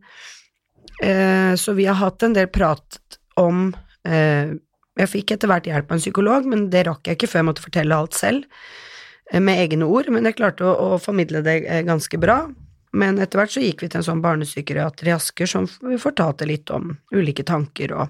eh, 1.02 1.56
Så 1.60 1.76
vi 1.78 1.90
har 1.90 2.00
hatt 2.00 2.24
en 2.24 2.38
del 2.38 2.48
prat 2.54 3.00
om 3.40 3.70
eh, 4.08 4.56
Jeg 5.00 5.12
fikk 5.12 5.32
etter 5.32 5.48
hvert 5.48 5.68
hjelp 5.68 5.92
av 5.92 5.98
en 5.98 6.04
psykolog, 6.04 6.48
men 6.48 6.70
det 6.72 6.86
rakk 6.88 7.08
jeg 7.08 7.18
ikke 7.18 7.32
før 7.32 7.42
jeg 7.42 7.50
måtte 7.50 7.64
fortelle 7.64 8.00
alt 8.00 8.18
selv, 8.18 8.48
eh, 9.32 9.40
med 9.40 9.62
egne 9.64 9.88
ord, 9.88 10.10
men 10.12 10.28
jeg 10.28 10.36
klarte 10.40 10.68
å, 10.68 10.74
å 10.96 11.00
formidle 11.02 11.44
det 11.46 11.62
eh, 11.66 11.86
ganske 11.88 12.20
bra. 12.20 12.42
Men 12.94 13.20
etter 13.22 13.38
hvert 13.42 13.54
så 13.54 13.62
gikk 13.62 13.84
vi 13.84 13.90
til 13.92 14.02
en 14.02 14.08
sånn 14.08 14.24
barnepsykiater 14.24 15.12
i 15.12 15.14
Asker 15.14 15.50
som 15.50 15.68
fortalte 16.02 16.48
litt 16.50 16.72
om 16.74 16.96
ulike 17.14 17.46
tanker 17.46 17.94
og 17.94 18.08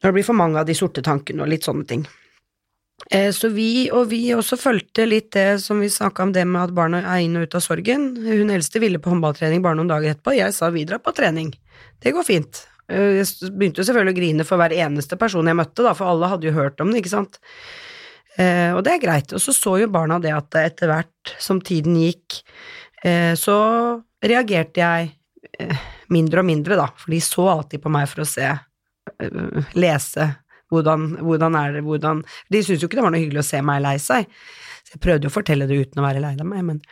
når 0.00 0.08
det 0.08 0.16
blir 0.16 0.24
for 0.24 0.38
mange 0.38 0.56
av 0.56 0.64
de 0.64 0.72
sorte 0.76 1.02
tankene 1.04 1.44
og 1.44 1.50
litt 1.52 1.66
sånne 1.68 1.84
ting. 1.84 2.06
Eh, 3.10 3.30
Så 3.32 3.50
vi, 3.52 3.90
og 3.92 4.08
vi 4.08 4.22
også 4.32 4.56
fulgte 4.56 5.06
litt 5.08 5.30
det 5.36 5.60
som 5.60 5.80
vi 5.80 5.90
snakka 5.92 6.22
om, 6.22 6.32
det 6.32 6.46
med 6.48 6.62
at 6.62 6.74
barna 6.76 7.02
er 7.02 7.24
inn 7.24 7.36
og 7.36 7.48
ut 7.48 7.54
av 7.58 7.64
sorgen. 7.64 8.14
Hun 8.16 8.50
eldste 8.52 8.80
ville 8.80 9.00
på 9.00 9.12
håndballtrening 9.12 9.62
bare 9.64 9.76
noen 9.76 9.92
dager 9.92 10.14
etterpå, 10.14 10.36
jeg 10.36 10.56
sa 10.56 10.70
vi 10.72 10.86
drar 10.88 11.02
på 11.04 11.12
trening. 11.16 11.52
Det 12.00 12.14
går 12.16 12.24
fint. 12.24 12.66
Eh, 12.88 13.20
Jeg 13.20 13.52
begynte 13.52 13.84
selvfølgelig 13.84 14.14
å 14.14 14.20
grine 14.20 14.44
for 14.48 14.56
hver 14.56 14.72
eneste 14.72 15.18
person 15.20 15.46
jeg 15.46 15.56
møtte, 15.56 15.84
da, 15.84 15.94
for 15.94 16.08
alle 16.08 16.28
hadde 16.32 16.48
jo 16.48 16.56
hørt 16.56 16.80
om 16.80 16.90
det, 16.92 17.02
ikke 17.02 17.16
sant. 17.16 17.40
Eh, 18.38 18.72
og 18.72 18.84
det 18.84 18.94
er 18.94 19.04
greit. 19.04 19.32
Og 19.32 19.40
så 19.40 19.52
så 19.52 19.76
jo 19.80 19.88
barna 19.92 20.20
det 20.20 20.32
at 20.32 20.54
etter 20.54 20.88
hvert 20.88 21.34
som 21.38 21.60
tiden 21.60 21.96
gikk, 21.96 22.40
så 23.38 23.56
reagerte 24.24 24.82
jeg 24.82 25.10
eh, 25.58 25.88
mindre 26.12 26.42
og 26.42 26.48
mindre, 26.50 26.78
da, 26.80 26.88
for 26.96 27.14
de 27.14 27.20
så 27.24 27.48
alltid 27.54 27.82
på 27.84 27.92
meg 27.92 28.08
for 28.10 28.24
å 28.24 28.28
se, 28.28 28.52
øh, 29.24 29.74
lese 29.78 30.28
hvordan, 30.70 31.08
hvordan 31.26 31.56
er 31.58 31.72
det, 31.74 31.82
hvordan 31.82 32.22
De 32.52 32.62
syntes 32.62 32.84
jo 32.84 32.88
ikke 32.88 33.00
det 33.00 33.06
var 33.06 33.14
noe 33.14 33.22
hyggelig 33.22 33.42
å 33.42 33.50
se 33.50 33.62
meg 33.66 33.82
lei 33.82 33.96
seg, 33.98 34.28
så 34.86 34.94
jeg 34.94 35.02
prøvde 35.02 35.26
jo 35.26 35.32
å 35.32 35.34
fortelle 35.34 35.66
det 35.66 35.80
uten 35.80 36.02
å 36.02 36.06
være 36.06 36.24
lei 36.24 36.34
meg, 36.40 36.64
men 36.72 36.82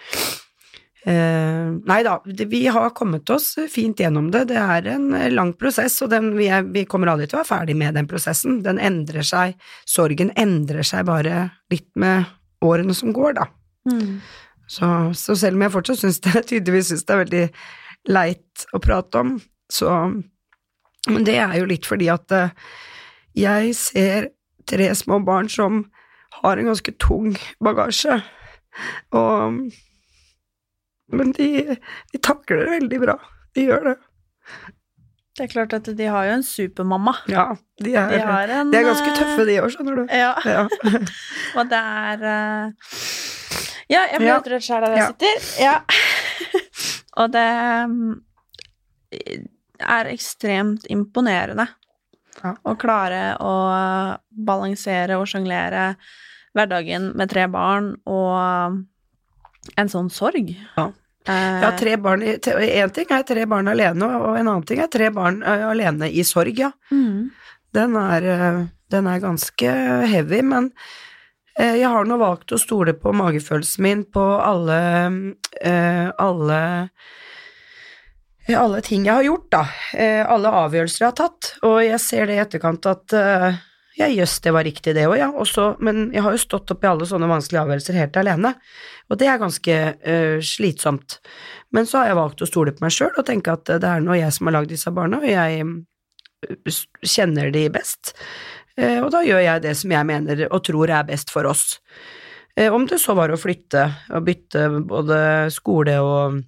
Uh, 1.09 1.79
Nei 1.89 2.03
da, 2.05 2.19
vi 2.27 2.65
har 2.69 2.91
kommet 2.93 3.31
oss 3.33 3.53
fint 3.71 4.01
gjennom 4.03 4.27
det. 4.35 4.43
Det 4.51 4.59
er 4.59 4.89
en 4.93 5.07
eh, 5.17 5.31
lang 5.33 5.55
prosess, 5.57 5.95
og 6.05 6.11
den, 6.13 6.33
vi, 6.37 6.49
er, 6.53 6.67
vi 6.75 6.83
kommer 6.91 7.13
aldri 7.13 7.29
til 7.31 7.39
å 7.39 7.41
være 7.41 7.49
ferdig 7.49 7.77
med 7.79 7.95
den 7.97 8.09
prosessen. 8.11 8.59
Den 8.67 8.81
endrer 8.83 9.25
seg, 9.25 9.55
sorgen 9.89 10.35
endrer 10.37 10.85
seg 10.85 11.07
bare 11.09 11.47
litt 11.73 11.89
med 11.97 12.27
årene 12.67 12.97
som 12.99 13.15
går, 13.17 13.39
da. 13.39 13.47
Mm. 13.89 14.19
Så, 14.69 14.89
så 15.17 15.37
selv 15.39 15.57
om 15.57 15.65
jeg 15.65 15.75
fortsatt 15.75 16.03
syns 16.03 16.21
det, 16.25 16.43
tydeligvis 16.51 16.91
syns 16.93 17.07
det 17.09 17.15
er 17.15 17.23
veldig 17.25 17.45
leit 18.13 18.67
å 18.77 18.81
prate 18.85 19.23
om, 19.25 19.39
så 19.73 19.95
Men 21.09 21.25
det 21.25 21.39
er 21.41 21.55
jo 21.61 21.69
litt 21.69 21.87
fordi 21.89 22.09
at 22.13 22.33
eh, 22.35 22.51
jeg 23.39 23.75
ser 23.79 24.31
tre 24.69 24.89
små 24.99 25.21
barn 25.25 25.49
som 25.49 25.87
har 26.43 26.59
en 26.59 26.69
ganske 26.69 26.93
tung 27.01 27.37
bagasje, 27.65 28.21
og 29.17 29.63
Men 31.09 31.31
de, 31.33 31.79
de 32.13 32.19
takler 32.21 32.59
det 32.61 32.73
veldig 32.75 32.99
bra. 33.01 33.15
De 33.57 33.63
gjør 33.65 33.87
det. 33.87 33.95
Det 35.39 35.47
er 35.47 35.51
klart 35.55 35.73
at 35.73 35.87
de 35.97 36.09
har 36.11 36.27
jo 36.27 36.35
en 36.37 36.45
supermamma. 36.45 37.15
Ja, 37.33 37.47
de 37.81 37.95
er, 37.97 38.11
De 38.11 38.19
en, 38.59 38.73
de 38.75 38.77
er 38.77 38.85
ganske 38.85 39.09
eh, 39.09 39.17
tøffe, 39.17 39.47
de 39.49 39.57
òg, 39.63 39.71
skjønner 39.73 40.03
du. 40.03 40.13
Ja. 40.13 40.35
Ja. 40.45 40.67
Og 41.57 41.71
det 41.71 41.81
er 41.81 42.27
eh, 42.29 42.93
Ja, 43.89 44.03
jeg 44.13 44.21
blir 44.21 44.35
helt 44.35 44.49
rørt 44.53 44.67
sjæl 44.67 44.85
der 44.85 44.97
jeg 44.99 45.11
sitter. 45.15 45.47
Ja. 45.63 45.77
Og 47.23 47.33
det 47.35 47.47
mm, 47.89 48.15
er 49.81 50.11
ekstremt 50.13 50.87
imponerende 50.93 51.69
Ja. 52.39 52.53
å 52.63 52.77
klare 52.79 53.33
å 53.43 53.55
balansere 54.31 55.17
og 55.19 55.27
sjonglere 55.27 55.97
hverdagen 56.55 57.09
med 57.19 57.31
tre 57.33 57.49
barn 57.51 57.97
og 58.07 58.85
en 59.77 59.91
sånn 59.91 60.11
sorg. 60.15 60.53
Ja. 60.77 60.85
Eh, 61.29 61.59
Ja, 61.65 61.73
tre 61.77 61.97
barn 62.01 62.23
en 62.23 62.39
Én 62.39 62.93
ting 62.95 63.11
er 63.11 63.23
tre 63.27 63.45
barn 63.47 63.69
alene, 63.69 64.07
og 64.21 64.37
en 64.39 64.47
annen 64.47 64.65
ting 64.65 64.79
er 64.81 64.87
tre 64.89 65.11
barn 65.11 65.43
eh, 65.43 65.67
alene 65.69 66.09
i 66.13 66.23
sorg, 66.25 66.57
ja. 66.59 66.71
mm. 66.93 67.31
Den 67.75 67.97
er, 68.01 68.23
eh, 68.25 68.63
den 68.91 69.07
er 69.11 69.21
ganske 69.21 69.75
heavy, 70.09 70.41
men 70.43 70.71
jeg 71.59 71.91
har 71.91 72.07
nå 72.07 72.19
valgt 72.21 72.53
å 72.55 72.61
stole 72.61 72.95
på 72.95 73.11
magefølelsen 73.17 73.83
min 73.83 74.05
på 74.15 74.23
alle 74.23 74.81
eh, 75.61 76.07
alle 76.23 76.61
alle 78.49 78.79
ting 78.81 79.05
jeg 79.05 79.13
har 79.13 79.27
gjort, 79.27 79.49
da. 79.53 79.63
Eh, 79.93 80.23
Alle 80.25 80.49
avgjørelser 80.65 81.03
jeg 81.03 81.11
har 81.11 81.17
tatt. 81.19 81.51
Og 81.69 81.83
jeg 81.85 81.99
ser 82.01 82.31
det 82.31 82.39
i 82.39 82.41
etterkant 82.41 82.87
at 82.89 83.13
eh, 83.13 83.59
ja, 83.99 84.07
jøss, 84.07 84.39
det 84.45 84.53
var 84.55 84.67
riktig 84.67 84.95
det 84.95 85.07
òg, 85.09 85.17
ja. 85.19 85.29
Også, 85.35 85.73
men 85.85 86.09
jeg 86.15 86.23
har 86.25 86.35
jo 86.35 86.41
stått 86.41 86.71
opp 86.73 86.85
i 86.85 86.91
alle 86.91 87.09
sånne 87.09 87.29
vanskelige 87.31 87.65
avgjørelser 87.65 87.99
helt 87.99 88.19
alene, 88.21 88.53
og 89.11 89.19
det 89.19 89.29
er 89.31 89.41
ganske 89.43 89.79
uh, 89.99 90.39
slitsomt. 90.45 91.19
Men 91.75 91.89
så 91.89 92.03
har 92.03 92.13
jeg 92.13 92.21
valgt 92.21 92.45
å 92.45 92.49
stole 92.49 92.75
på 92.77 92.85
meg 92.85 92.95
sjøl 92.95 93.11
og 93.11 93.27
tenke 93.27 93.53
at 93.53 93.73
eh, 93.73 93.81
det 93.83 93.91
er 93.91 94.05
nå 94.05 94.15
jeg 94.17 94.31
som 94.37 94.49
har 94.49 94.59
lagd 94.61 94.71
disse 94.73 94.93
barna, 94.95 95.19
og 95.19 95.27
jeg 95.29 95.65
eh, 95.67 96.79
kjenner 97.03 97.51
de 97.55 97.67
best. 97.75 98.15
Eh, 98.79 99.01
og 99.03 99.11
da 99.15 99.25
gjør 99.27 99.43
jeg 99.43 99.65
det 99.65 99.75
som 99.79 99.93
jeg 99.93 100.07
mener 100.07 100.45
og 100.49 100.63
tror 100.67 100.93
er 100.95 101.09
best 101.09 101.33
for 101.35 101.49
oss. 101.51 101.81
Eh, 102.55 102.71
om 102.73 102.87
det 102.89 103.01
så 103.03 103.17
var 103.19 103.33
å 103.35 103.41
flytte 103.41 103.89
og 104.15 104.29
bytte 104.29 104.69
både 104.89 105.19
skole 105.55 105.99
og 106.05 106.39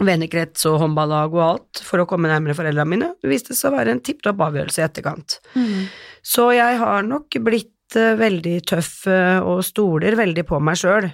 vennekrets 0.00 0.64
og 0.70 0.78
håndballag 0.80 1.34
og 1.36 1.42
alt 1.44 1.82
for 1.84 2.00
å 2.00 2.06
komme 2.08 2.30
nærmere 2.30 2.56
foreldrene 2.56 2.88
mine, 2.88 3.10
det 3.20 3.28
viste 3.28 3.56
seg 3.56 3.68
å 3.68 3.76
være 3.76 3.92
en 3.92 4.00
tipp 4.04 4.22
topp 4.24 4.40
avgjørelse 4.46 4.80
i 4.80 4.86
etterkant. 4.86 5.36
Mm. 5.52 5.82
Så 6.24 6.48
jeg 6.56 6.78
har 6.80 7.04
nok 7.04 7.36
blitt 7.44 7.98
eh, 8.00 8.16
veldig 8.16 8.56
tøff 8.70 8.94
og 9.10 9.60
stoler 9.66 10.16
veldig 10.16 10.46
på 10.48 10.60
meg 10.64 10.80
sjøl, 10.80 11.10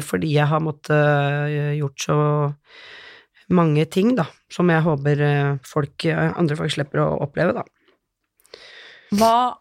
fordi 0.00 0.30
jeg 0.32 0.48
har 0.48 0.62
måttet 0.64 1.76
gjort 1.76 2.00
så 2.00 2.14
mange 3.52 3.84
ting, 3.92 4.14
da, 4.16 4.24
som 4.48 4.70
jeg 4.72 4.80
håper 4.86 5.20
folk, 5.68 6.06
andre 6.08 6.56
folk 6.56 6.72
slipper 6.72 7.02
å 7.04 7.10
oppleve, 7.26 7.52
da. 7.58 7.66
Hva 9.20 9.59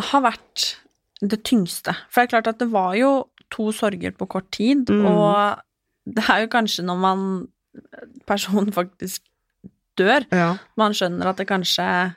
har 0.00 0.22
vært 0.22 0.76
det 1.22 1.42
tyngste? 1.46 1.94
For 2.10 2.22
det 2.22 2.26
er 2.28 2.32
klart 2.36 2.48
at 2.54 2.58
det 2.62 2.70
var 2.72 2.94
jo 2.98 3.12
to 3.54 3.70
sorger 3.72 4.10
på 4.18 4.26
kort 4.28 4.50
tid, 4.50 4.88
Mm. 4.90 5.06
og 5.06 5.60
det 6.06 6.24
er 6.28 6.40
jo 6.44 6.48
kanskje 6.52 6.84
når 6.84 6.98
man 7.00 7.48
personen 8.26 8.72
faktisk 8.74 9.22
dør, 9.98 10.26
Ja. 10.32 10.56
man 10.76 10.92
skjønner 10.92 11.26
at 11.30 11.36
det 11.38 11.46
kanskje 11.48 12.14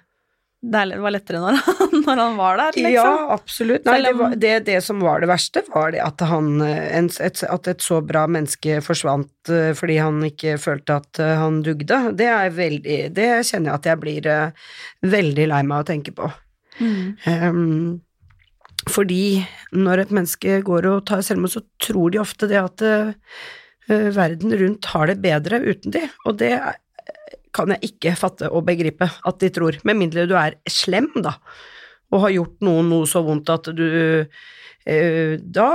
det 0.67 0.97
var 0.99 1.11
lettere 1.13 1.37
når 1.39 1.59
han, 1.61 1.91
når 2.07 2.17
han 2.17 2.35
var 2.39 2.57
der, 2.57 2.71
liksom. 2.73 2.93
Ja, 2.95 3.27
absolutt. 3.35 3.85
Nei, 3.85 3.99
det, 4.01 4.13
var, 4.17 4.33
det, 4.35 4.53
det 4.65 4.79
som 4.83 4.99
var 5.05 5.21
det 5.21 5.29
verste, 5.29 5.61
var 5.69 5.91
det 5.93 6.01
at, 6.01 6.19
han, 6.25 6.47
en, 6.65 7.09
et, 7.21 7.43
at 7.45 7.67
et 7.69 7.85
så 7.85 7.99
bra 8.01 8.23
menneske 8.27 8.79
forsvant 8.81 9.51
eh, 9.53 9.69
fordi 9.77 9.99
han 10.01 10.17
ikke 10.25 10.57
følte 10.59 10.97
at 10.97 11.21
eh, 11.21 11.35
han 11.37 11.61
dugde. 11.61 11.99
Det 12.17 12.25
er 12.25 12.49
veldig 12.57 12.97
Det 13.13 13.29
kjenner 13.45 13.69
jeg 13.69 13.75
at 13.77 13.85
jeg 13.91 14.01
blir 14.01 14.27
eh, 14.33 14.51
veldig 15.05 15.47
lei 15.53 15.61
meg 15.69 15.85
å 15.85 15.87
tenke 15.93 16.15
på. 16.17 16.31
Mm. 16.79 17.15
Um, 17.25 18.01
fordi 18.91 19.41
når 19.75 20.03
et 20.03 20.11
menneske 20.15 20.59
går 20.65 20.87
og 20.89 21.05
tar 21.09 21.23
selvmord, 21.25 21.53
så 21.55 21.63
tror 21.83 22.13
de 22.13 22.21
ofte 22.21 22.49
det 22.49 22.59
at 22.61 22.83
eh, 22.87 24.11
verden 24.15 24.53
rundt 24.59 24.91
har 24.93 25.09
det 25.09 25.19
bedre 25.23 25.61
uten 25.65 25.95
de, 25.95 26.03
og 26.25 26.37
det 26.41 26.53
eh, 26.55 26.75
kan 27.55 27.73
jeg 27.73 27.91
ikke 27.91 28.15
fatte 28.19 28.51
og 28.53 28.67
begripe 28.67 29.07
at 29.07 29.41
de 29.41 29.49
tror, 29.53 29.79
med 29.87 29.99
mindre 29.99 30.27
du 30.29 30.35
er 30.37 30.59
slem, 30.69 31.09
da, 31.15 31.37
og 32.13 32.27
har 32.27 32.35
gjort 32.37 32.63
noen 32.67 32.91
noe 32.93 33.09
så 33.09 33.23
vondt 33.25 33.51
at 33.51 33.71
du 33.75 33.87
eh, 33.87 35.33
Da 35.41 35.69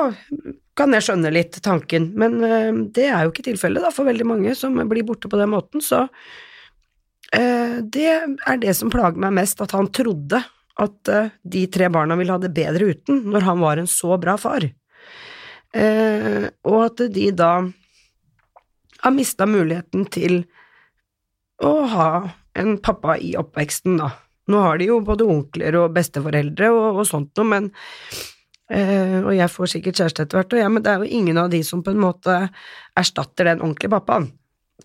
kan 0.78 0.94
jeg 0.96 1.04
skjønne 1.04 1.34
litt 1.34 1.58
tanken, 1.64 2.12
men 2.16 2.38
eh, 2.46 2.70
det 2.94 3.10
er 3.10 3.26
jo 3.26 3.34
ikke 3.34 3.50
tilfellet 3.50 3.84
da, 3.84 3.92
for 3.92 4.08
veldig 4.08 4.28
mange 4.28 4.56
som 4.56 4.78
blir 4.88 5.04
borte 5.08 5.28
på 5.28 5.40
den 5.40 5.52
måten, 5.52 5.84
så 5.84 6.06
eh, 7.34 7.82
det 7.82 8.08
er 8.08 8.62
det 8.62 8.76
som 8.78 8.92
plager 8.92 9.20
meg 9.20 9.36
mest, 9.42 9.60
at 9.60 9.76
han 9.76 9.90
trodde 9.92 10.40
at 10.80 11.08
eh, 11.12 11.32
de 11.42 11.66
tre 11.72 11.88
barna 11.92 12.16
ville 12.16 12.32
ha 12.32 12.40
det 12.40 12.52
bedre 12.54 12.92
uten, 12.94 13.24
når 13.32 13.48
han 13.48 13.60
var 13.60 13.80
en 13.80 13.90
så 13.90 14.16
bra 14.20 14.36
far. 14.40 14.64
Eh, 15.72 16.48
og 16.68 16.78
at 16.86 17.04
de 17.12 17.30
da 17.36 17.52
har 19.02 19.14
mista 19.14 19.48
muligheten 19.48 20.06
til 20.12 20.42
å 21.62 21.72
ha 21.90 22.10
en 22.58 22.76
pappa 22.82 23.16
i 23.18 23.34
oppveksten, 23.38 23.98
da. 24.00 24.12
Nå 24.50 24.60
har 24.64 24.78
de 24.78 24.88
jo 24.90 25.00
både 25.06 25.26
onkler 25.28 25.76
og 25.78 25.92
besteforeldre 25.96 26.70
og, 26.74 27.00
og 27.00 27.06
sånt 27.08 27.30
noe, 27.38 27.46
men 27.46 27.68
eh, 28.68 29.20
Og 29.22 29.32
jeg 29.36 29.52
får 29.52 29.70
sikkert 29.70 30.00
kjæreste 30.00 30.26
etter 30.26 30.40
hvert, 30.40 30.56
og 30.56 30.62
ja, 30.64 30.70
men 30.72 30.84
det 30.84 30.92
er 30.92 31.02
jo 31.04 31.20
ingen 31.20 31.38
av 31.38 31.50
de 31.52 31.62
som 31.66 31.84
på 31.84 31.94
en 31.94 32.02
måte 32.02 32.38
erstatter 32.98 33.48
den 33.48 33.62
ordentlige 33.62 33.94
pappaen. 33.94 34.32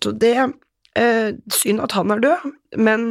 Så 0.02 0.14
det 0.14 0.36
eh, 0.38 1.34
Synd 1.52 1.82
at 1.84 1.96
han 1.98 2.14
er 2.14 2.22
død, 2.22 2.52
men 2.78 3.10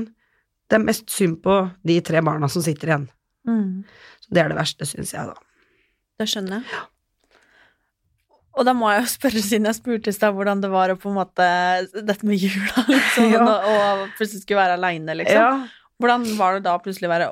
det 0.68 0.78
er 0.78 0.84
mest 0.84 1.10
synd 1.14 1.40
på 1.44 1.58
de 1.88 1.98
tre 2.06 2.22
barna 2.26 2.50
som 2.52 2.64
sitter 2.66 2.92
igjen. 2.92 3.08
Mm. 3.48 3.84
Så 4.24 4.34
det 4.36 4.44
er 4.44 4.52
det 4.52 4.58
verste, 4.60 4.88
syns 4.90 5.14
jeg, 5.16 5.30
da. 5.30 5.36
Det 6.20 6.28
skjønner 6.32 6.60
jeg. 6.60 6.86
Og 8.58 8.66
da 8.66 8.74
må 8.74 8.90
jeg 8.90 9.04
jo 9.04 9.10
spørre, 9.12 9.42
siden 9.46 9.70
jeg 9.70 9.78
spurte 9.78 10.10
i 10.12 10.16
stad, 10.16 10.34
hvordan 10.34 10.64
det 10.64 10.70
var 10.74 10.90
å 10.90 10.98
på 10.98 11.12
en 11.12 11.20
måte 11.20 11.46
Dette 11.94 12.26
med 12.26 12.42
jula, 12.42 12.84
liksom, 12.90 13.30
Ja. 13.36 13.44
og, 13.46 13.68
og 13.70 14.06
plutselig 14.18 14.44
skulle 14.44 14.64
være 14.64 14.80
aleine, 14.80 15.18
liksom. 15.22 15.68
Hvordan 16.02 16.26
var 16.40 16.58
det 16.58 16.66
da 16.66 16.74
plutselig 16.82 17.10
å 17.10 17.14
være 17.14 17.30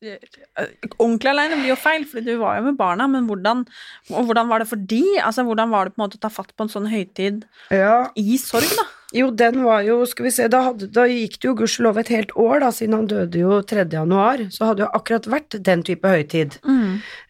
Ordentlig 0.00 1.28
aleine 1.32 1.58
blir 1.60 1.72
jo 1.74 1.76
feil, 1.80 2.06
for 2.08 2.24
du 2.24 2.32
var 2.40 2.56
jo 2.58 2.68
med 2.70 2.78
barna, 2.78 3.06
men 3.10 3.26
hvordan, 3.28 3.66
hvordan 4.08 4.48
var 4.48 4.62
det 4.62 4.68
for 4.70 4.80
de? 4.92 5.02
Altså, 5.20 5.44
hvordan 5.44 5.72
var 5.72 5.84
det 5.88 5.94
på 5.94 6.00
en 6.00 6.04
måte 6.06 6.16
å 6.20 6.22
ta 6.22 6.30
fatt 6.32 6.54
på 6.56 6.64
en 6.66 6.72
sånn 6.72 6.88
høytid 6.88 7.44
Ja. 7.74 8.06
i 8.16 8.38
sorg, 8.40 8.68
da? 8.78 8.86
Jo, 9.12 9.28
den 9.34 9.64
var 9.66 9.82
jo, 9.82 9.98
skal 10.06 10.28
vi 10.28 10.30
se, 10.30 10.46
da, 10.48 10.60
hadde, 10.68 10.86
da 10.94 11.02
gikk 11.10 11.40
det 11.42 11.48
jo 11.48 11.54
gudskjelov 11.58 11.98
et 11.98 12.12
helt 12.14 12.30
år, 12.38 12.60
da, 12.62 12.68
siden 12.72 12.94
han 12.94 13.08
døde 13.10 13.40
jo 13.42 13.56
3. 13.66 13.84
januar, 13.92 14.44
så 14.54 14.68
hadde 14.70 14.84
jo 14.84 14.90
akkurat 14.94 15.26
vært 15.32 15.56
den 15.66 15.82
type 15.82 16.06
høytid. 16.08 16.60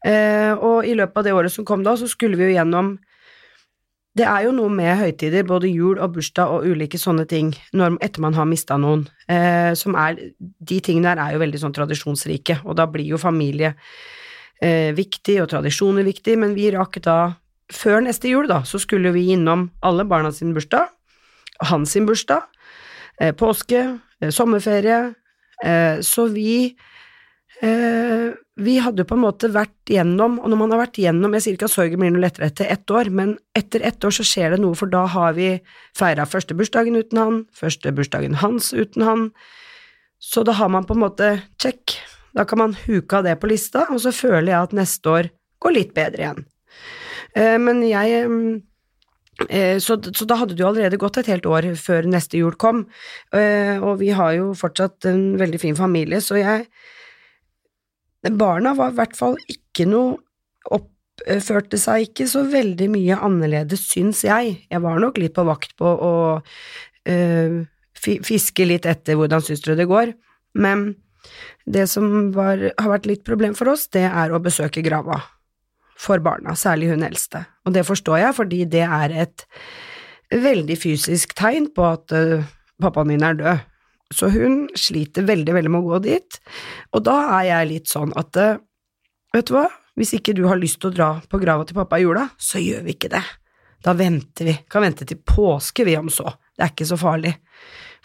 Eh, 0.04 0.52
og 0.60 0.84
i 0.84 0.92
løpet 0.98 1.16
av 1.22 1.24
det 1.24 1.32
året 1.38 1.54
som 1.54 1.64
kom 1.64 1.82
da, 1.86 1.96
så 1.96 2.06
skulle 2.10 2.36
vi 2.36 2.50
jo 2.50 2.58
gjennom 2.58 2.98
Det 4.18 4.24
er 4.26 4.42
jo 4.42 4.54
noe 4.54 4.70
med 4.74 4.96
høytider, 4.98 5.44
både 5.46 5.68
jul 5.70 6.00
og 6.02 6.16
bursdag 6.16 6.50
og 6.50 6.64
ulike 6.66 6.98
sånne 6.98 7.28
ting, 7.30 7.52
når, 7.78 7.94
etter 8.02 8.24
man 8.24 8.34
har 8.34 8.48
mista 8.50 8.74
noen, 8.80 9.04
eh, 9.30 9.70
som 9.78 9.94
er 9.94 10.18
De 10.40 10.80
tingene 10.82 11.12
der 11.12 11.22
er 11.22 11.36
jo 11.36 11.42
veldig 11.44 11.60
sånn 11.62 11.74
tradisjonsrike, 11.76 12.60
og 12.64 12.74
da 12.80 12.88
blir 12.90 13.06
jo 13.06 13.20
familie 13.22 13.76
eh, 14.60 14.90
viktig, 14.96 15.38
og 15.44 15.50
tradisjoner 15.52 16.06
viktig, 16.08 16.36
men 16.42 16.56
vi 16.58 16.72
rakk 16.74 17.00
da 17.06 17.36
Før 17.70 18.00
neste 18.02 18.26
jul, 18.26 18.48
da, 18.50 18.64
så 18.66 18.80
skulle 18.82 19.12
vi 19.14 19.28
innom 19.30 19.68
alle 19.86 20.02
barna 20.02 20.32
sin 20.34 20.50
bursdag, 20.56 20.88
hans 21.70 21.92
sin 21.94 22.08
bursdag, 22.08 22.48
eh, 23.20 23.30
påske, 23.30 24.00
eh, 24.18 24.32
sommerferie, 24.34 25.14
eh, 25.62 26.00
så 26.02 26.26
vi 26.34 26.74
eh, 27.62 28.34
vi 28.60 28.76
hadde 28.82 29.02
jo 29.02 29.08
på 29.08 29.16
en 29.16 29.22
måte 29.22 29.50
vært 29.52 29.90
gjennom, 29.90 30.38
og 30.40 30.50
når 30.52 30.58
man 30.60 30.74
har 30.74 30.82
vært 30.82 31.00
gjennom 31.00 31.32
Jeg 31.36 31.44
sier 31.44 31.56
ikke 31.56 31.68
at 31.70 31.74
sorgen 31.74 32.02
blir 32.02 32.12
noe 32.14 32.22
lettere 32.22 32.50
etter 32.50 32.68
ett 32.72 32.92
år, 32.92 33.10
men 33.14 33.34
etter 33.56 33.84
ett 33.86 34.04
år 34.04 34.14
så 34.14 34.26
skjer 34.26 34.54
det 34.54 34.60
noe, 34.62 34.76
for 34.78 34.92
da 34.92 35.06
har 35.10 35.34
vi 35.38 35.50
feira 35.96 36.26
første 36.28 36.56
bursdagen 36.58 36.98
uten 36.98 37.20
han, 37.20 37.42
første 37.56 37.92
bursdagen 37.96 38.38
hans 38.42 38.72
uten 38.76 39.06
han, 39.06 39.26
så 40.20 40.44
da 40.44 40.54
har 40.58 40.70
man 40.72 40.86
på 40.88 40.96
en 40.96 41.04
måte 41.06 41.30
check. 41.62 41.96
Da 42.36 42.44
kan 42.46 42.60
man 42.60 42.76
huke 42.84 43.18
av 43.18 43.26
det 43.26 43.38
på 43.40 43.48
lista, 43.50 43.86
og 43.90 44.02
så 44.04 44.12
føler 44.14 44.52
jeg 44.52 44.58
at 44.60 44.76
neste 44.76 45.14
år 45.14 45.30
går 45.60 45.76
litt 45.76 45.94
bedre 45.96 46.26
igjen. 46.26 46.44
Eh, 47.34 47.56
men 47.62 47.82
jeg 47.86 48.20
eh, 49.48 49.80
så, 49.80 49.96
så, 49.96 50.28
da 50.28 50.38
hadde 50.42 50.54
det 50.54 50.64
jo 50.64 50.70
allerede 50.70 51.00
gått 51.00 51.20
et 51.22 51.30
helt 51.32 51.48
år 51.48 51.72
før 51.80 52.08
neste 52.10 52.40
jul 52.40 52.56
kom, 52.60 52.84
eh, 53.34 53.76
og 53.80 53.98
vi 54.02 54.12
har 54.16 54.36
jo 54.36 54.52
fortsatt 54.58 55.08
en 55.10 55.24
veldig 55.40 55.62
fin 55.62 55.78
familie, 55.78 56.20
så 56.24 56.38
jeg 56.40 56.68
Barna 58.28 58.74
var 58.76 58.92
i 58.92 58.98
hvert 58.98 59.16
fall 59.16 59.38
ikke 59.48 59.86
noe 59.88 60.18
Oppførte 60.70 61.78
seg 61.80 62.10
ikke 62.10 62.26
så 62.28 62.42
veldig 62.48 62.86
mye 62.92 63.16
annerledes, 63.16 63.86
syns 63.88 64.20
jeg. 64.26 64.58
Jeg 64.68 64.82
var 64.84 65.00
nok 65.00 65.16
litt 65.20 65.32
på 65.36 65.44
vakt 65.48 65.72
på 65.80 65.88
å 65.88 66.12
øh, 67.08 67.54
fiske 67.96 68.66
litt 68.68 68.88
etter 68.88 69.16
hvordan 69.16 69.44
syns 69.44 69.64
dere 69.64 69.78
det 69.80 69.88
går, 69.88 70.12
men 70.60 70.90
det 71.68 71.86
som 71.92 72.30
var, 72.36 72.60
har 72.76 72.92
vært 72.92 73.08
litt 73.08 73.24
problem 73.26 73.56
for 73.56 73.72
oss, 73.72 73.86
det 73.92 74.06
er 74.08 74.32
å 74.32 74.40
besøke 74.42 74.84
grava 74.84 75.20
for 76.00 76.22
barna, 76.24 76.54
særlig 76.56 76.90
hun 76.94 77.04
eldste. 77.04 77.44
Og 77.68 77.76
det 77.76 77.84
forstår 77.88 78.22
jeg, 78.22 78.36
fordi 78.38 78.60
det 78.72 78.86
er 78.86 79.16
et 79.26 79.44
veldig 80.32 80.76
fysisk 80.80 81.34
tegn 81.36 81.68
på 81.76 81.84
at 81.90 82.14
uh, 82.16 82.46
pappaen 82.80 83.12
min 83.12 83.26
er 83.26 83.36
død. 83.36 83.66
Så 84.14 84.28
hun 84.28 84.64
sliter 84.74 85.22
veldig, 85.22 85.54
veldig 85.54 85.70
med 85.70 85.84
å 85.84 85.92
gå 85.92 85.98
dit, 86.08 86.38
og 86.90 87.04
da 87.06 87.16
er 87.36 87.44
jeg 87.46 87.68
litt 87.70 87.90
sånn 87.90 88.10
at 88.18 88.38
eh, 88.42 88.58
vet 89.36 89.46
du 89.46 89.54
hva, 89.54 89.68
hvis 89.98 90.16
ikke 90.18 90.34
du 90.34 90.42
har 90.50 90.58
lyst 90.58 90.80
til 90.82 90.90
å 90.90 90.96
dra 90.96 91.10
på 91.30 91.38
grava 91.42 91.66
til 91.66 91.78
pappa 91.78 92.00
i 92.00 92.02
jula, 92.02 92.26
så 92.40 92.58
gjør 92.62 92.82
vi 92.86 92.96
ikke 92.96 93.12
det. 93.12 93.22
Da 93.84 93.94
venter 93.96 94.50
vi, 94.50 94.56
kan 94.70 94.82
vente 94.82 95.06
til 95.06 95.20
påske 95.22 95.86
vi 95.86 95.94
om 95.98 96.10
så, 96.12 96.26
det 96.56 96.66
er 96.66 96.74
ikke 96.74 96.88
så 96.90 96.98
farlig. 97.00 97.36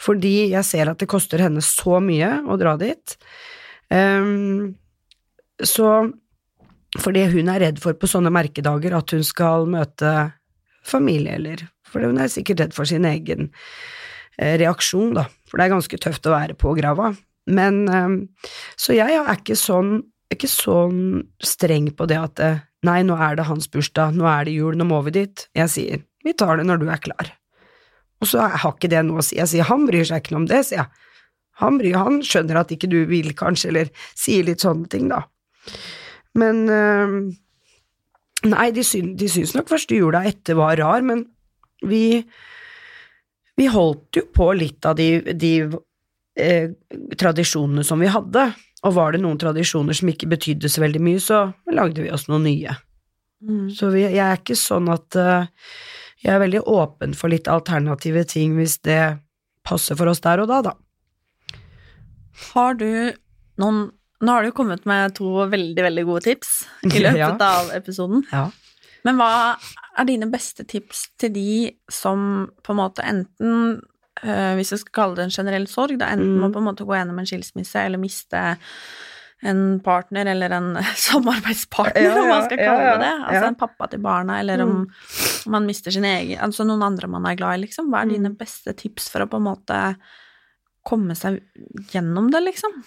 Fordi 0.02 0.36
jeg 0.52 0.68
ser 0.68 0.92
at 0.92 1.02
det 1.02 1.10
koster 1.10 1.42
henne 1.42 1.64
så 1.64 1.98
mye 2.04 2.32
å 2.52 2.58
dra 2.60 2.76
dit. 2.78 3.16
Um, 3.90 4.76
så 5.64 5.90
fordi 7.00 7.26
hun 7.32 7.50
er 7.52 7.64
redd 7.64 7.80
for 7.84 7.98
på 7.98 8.08
sånne 8.12 8.32
merkedager 8.34 8.94
at 8.96 9.14
hun 9.16 9.24
skal 9.26 9.66
møte 9.72 10.12
familie, 10.86 11.40
eller 11.40 11.66
for 11.88 12.06
hun 12.06 12.20
er 12.22 12.32
sikkert 12.32 12.62
redd 12.62 12.76
for 12.76 12.88
sin 12.88 13.08
egen 13.08 13.50
Eh, 14.36 14.58
reaksjon, 14.60 15.14
da, 15.16 15.30
for 15.56 15.62
det 15.62 15.70
er 15.70 15.72
ganske 15.78 15.98
tøft 16.04 16.28
å 16.28 16.34
være 16.34 16.58
på 16.60 16.74
grava. 16.76 17.14
Men 17.48 17.86
eh, 17.88 18.50
Så 18.76 18.92
jeg 18.98 19.16
er 19.16 19.30
ikke 19.38 19.56
sånn, 19.56 20.02
ikke 20.34 20.50
sånn 20.52 21.24
streng 21.40 21.88
på 21.96 22.10
det 22.12 22.18
at 22.20 22.42
eh, 22.44 22.60
nei, 22.84 23.00
nå 23.08 23.16
er 23.16 23.40
det 23.40 23.48
hans 23.48 23.70
bursdag, 23.72 24.18
nå 24.20 24.28
er 24.28 24.50
det 24.50 24.58
jul, 24.58 24.76
nå 24.76 24.84
må 24.90 25.00
vi 25.08 25.16
dit. 25.16 25.46
Jeg 25.56 25.72
sier 25.72 26.04
vi 26.26 26.34
tar 26.36 26.60
det 26.60 26.66
når 26.68 26.82
du 26.82 26.90
er 26.92 27.00
klar. 27.00 27.32
Og 28.20 28.28
så 28.28 28.44
har 28.50 28.74
ikke 28.74 28.90
det 28.92 29.06
noe 29.08 29.22
å 29.22 29.24
si. 29.24 29.38
Jeg 29.40 29.48
sier 29.54 29.70
han 29.70 29.86
bryr 29.88 30.04
seg 30.10 30.20
ikke 30.20 30.36
noe 30.36 30.44
om 30.44 30.50
det, 30.50 30.60
sier 30.68 30.82
jeg. 30.82 31.08
Han, 31.62 31.80
bryr, 31.80 31.96
han 32.02 32.20
skjønner 32.26 32.60
at 32.60 32.74
ikke 32.74 32.90
du 32.92 32.98
vil, 33.08 33.32
kanskje, 33.38 33.70
eller 33.72 33.92
sier 34.18 34.44
litt 34.44 34.66
sånne 34.66 34.90
ting, 34.92 35.08
da. 35.08 35.22
Men 36.36 36.66
Nei, 38.46 38.68
de, 38.76 38.84
syn, 38.86 39.14
de 39.18 39.30
syns 39.32 39.56
nok 39.56 39.72
første 39.72 39.96
jula 39.96 40.26
etter 40.28 40.58
var 40.60 40.76
rar, 40.78 41.06
men 41.06 41.24
vi 41.86 42.26
vi 43.56 43.68
holdt 43.72 44.20
jo 44.20 44.26
på 44.36 44.52
litt 44.58 44.86
av 44.86 44.98
de, 45.00 45.20
de 45.34 45.54
eh, 46.40 46.72
tradisjonene 47.18 47.86
som 47.88 48.02
vi 48.04 48.12
hadde, 48.12 48.50
og 48.86 48.96
var 48.98 49.16
det 49.16 49.22
noen 49.24 49.40
tradisjoner 49.42 49.98
som 49.98 50.12
ikke 50.12 50.30
betydde 50.30 50.70
så 50.70 50.84
veldig 50.84 51.02
mye, 51.02 51.22
så 51.24 51.46
lagde 51.74 52.04
vi 52.04 52.12
oss 52.14 52.28
noen 52.30 52.46
nye. 52.46 52.76
Mm. 53.46 53.70
Så 53.74 53.90
vi, 53.94 54.04
jeg 54.06 54.22
er 54.24 54.40
ikke 54.40 54.58
sånn 54.58 54.88
at 54.90 55.18
uh, 55.20 55.44
Jeg 56.24 56.32
er 56.34 56.40
veldig 56.42 56.62
åpen 56.72 57.12
for 57.14 57.30
litt 57.30 57.50
alternative 57.52 58.24
ting 58.32 58.56
hvis 58.58 58.78
det 58.88 59.20
passer 59.68 59.98
for 60.00 60.10
oss 60.10 60.24
der 60.24 60.42
og 60.42 60.50
da, 60.50 60.62
da. 60.72 61.60
Har 62.54 62.80
du 62.80 62.90
noen 63.62 63.90
Nå 64.24 64.32
har 64.32 64.48
du 64.48 64.54
kommet 64.56 64.86
med 64.88 65.12
to 65.18 65.44
veldig, 65.52 65.82
veldig 65.84 66.06
gode 66.08 66.24
tips 66.26 66.52
i 66.88 67.02
løpet 67.04 67.20
ja. 67.20 67.34
av 67.36 67.74
episoden. 67.76 68.24
Ja. 68.32 68.48
Men 69.06 69.20
hva 69.20 69.28
er 69.98 70.08
dine 70.10 70.30
beste 70.32 70.66
tips 70.68 71.10
til 71.22 71.34
de 71.36 71.50
som 71.92 72.48
på 72.64 72.74
en 72.74 72.80
måte 72.82 73.06
enten 73.06 73.82
øh, 74.24 74.54
Hvis 74.58 74.74
jeg 74.74 74.84
skal 74.84 74.96
kalle 75.00 75.20
det 75.20 75.28
en 75.28 75.36
generell 75.38 75.68
sorg, 75.72 75.98
da 76.00 76.12
enten 76.14 76.36
mm. 76.36 76.40
må 76.44 76.52
på 76.54 76.64
en 76.64 76.70
måte 76.70 76.88
gå 76.88 76.96
gjennom 76.98 77.20
en 77.22 77.30
skilsmisse 77.30 77.86
eller 77.86 78.02
miste 78.02 78.42
en 79.46 79.80
partner 79.84 80.26
eller 80.32 80.50
en 80.58 80.70
samarbeidspartner, 81.08 82.02
ja, 82.02 82.14
ja, 82.16 82.22
om 82.22 82.30
man 82.32 82.46
skal 82.48 82.62
kalle 82.62 82.92
det 82.92 83.00
det. 83.04 83.14
Altså 83.30 83.48
en 83.50 83.58
pappa 83.60 83.90
til 83.92 84.02
barna, 84.02 84.40
eller 84.42 84.64
om, 84.64 84.76
mm. 84.84 85.50
man 85.54 85.68
mister 85.68 85.94
sin 85.94 86.08
egen 86.08 86.40
Altså 86.42 86.66
noen 86.66 86.86
andre 86.86 87.10
man 87.12 87.28
er 87.30 87.38
glad 87.40 87.60
i, 87.60 87.66
liksom. 87.68 87.92
Hva 87.92 88.04
er 88.04 88.14
dine 88.16 88.32
mm. 88.34 88.38
beste 88.40 88.74
tips 88.80 89.10
for 89.14 89.26
å 89.26 89.30
på 89.30 89.42
en 89.42 89.50
måte 89.50 89.82
komme 90.86 91.18
seg 91.18 91.42
gjennom 91.92 92.30
det, 92.34 92.44
liksom? 92.46 92.80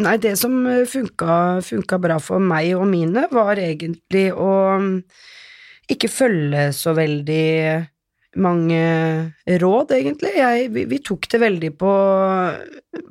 Nei, 0.00 0.16
det 0.22 0.36
som 0.40 0.54
funka, 0.88 1.60
funka 1.66 1.98
bra 2.02 2.16
for 2.22 2.42
meg 2.42 2.74
og 2.76 2.86
mine, 2.90 3.26
var 3.32 3.60
egentlig 3.60 4.30
å 4.32 4.50
ikke 5.94 6.12
følge 6.12 6.70
så 6.76 6.94
veldig 6.96 7.46
mange 8.38 8.80
råd, 9.58 9.92
egentlig. 9.96 10.30
Jeg, 10.38 10.68
vi, 10.74 10.84
vi, 10.86 10.98
tok 11.02 11.26
det 11.32 11.40
veldig 11.42 11.70
på, 11.80 11.94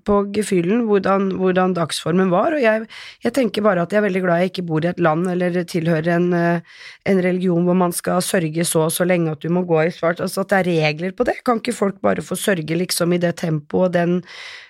på 0.08 0.20
gefühlen, 0.36 0.86
hvordan, 0.88 1.28
hvordan, 1.42 1.74
dagsformen 1.76 2.32
var, 2.32 2.56
og 2.56 2.64
jeg, 2.64 2.86
jeg, 3.26 3.34
tenker 3.36 3.66
bare 3.66 3.84
at 3.84 3.92
jeg 3.92 4.00
er 4.00 4.06
veldig 4.08 4.22
glad 4.24 4.44
jeg 4.44 4.54
ikke 4.54 4.66
bor 4.70 4.86
i 4.86 4.92
et 4.94 5.04
land 5.04 5.28
eller 5.34 5.60
tilhører 5.68 6.14
en, 6.16 6.30
en 6.32 7.22
religion 7.26 7.68
hvor 7.68 7.78
man 7.82 7.96
skal 7.96 8.24
sørge 8.24 8.64
så 8.68 8.86
og 8.88 8.96
så 8.96 9.08
lenge 9.08 9.36
at 9.36 9.44
du 9.44 9.52
må 9.52 9.66
gå 9.68 9.82
i 9.84 9.92
svart, 9.96 10.24
altså 10.24 10.46
at 10.46 10.54
det 10.54 10.62
er 10.62 10.88
regler 10.88 11.12
på 11.12 11.28
det. 11.28 11.42
Kan 11.44 11.60
ikke 11.60 11.76
folk 11.76 12.00
bare 12.06 12.24
få 12.24 12.40
sørge 12.40 12.80
liksom 12.80 13.14
i 13.14 13.22
det 13.22 13.36
tempoet 13.44 13.90
og 13.90 13.94
den, 13.98 14.18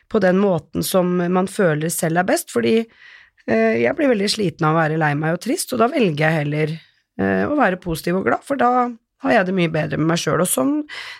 på 0.10 0.22
den 0.24 0.42
måten 0.42 0.86
som 0.86 1.20
man 1.30 1.50
føler 1.50 1.94
selv 1.94 2.24
er 2.24 2.30
best, 2.30 2.50
fordi 2.50 2.80
eh, 2.82 3.82
jeg 3.84 3.94
blir 3.98 4.10
veldig 4.16 4.34
sliten 4.34 4.66
av 4.66 4.74
å 4.74 4.82
være 4.82 4.98
lei 4.98 5.14
meg 5.14 5.38
og 5.38 5.44
trist, 5.46 5.78
og 5.78 5.84
da 5.84 5.92
velger 5.94 6.26
jeg 6.26 6.42
heller 6.42 6.80
og 7.20 7.58
være 7.60 7.80
positiv 7.84 8.20
og 8.20 8.28
glad, 8.30 8.44
for 8.48 8.60
da 8.60 8.88
har 9.24 9.34
jeg 9.34 9.50
det 9.50 9.56
mye 9.58 9.72
bedre 9.74 10.00
med 10.00 10.14
meg 10.14 10.22
sjøl, 10.22 10.40
og 10.44 10.48
sånn, 10.48 10.74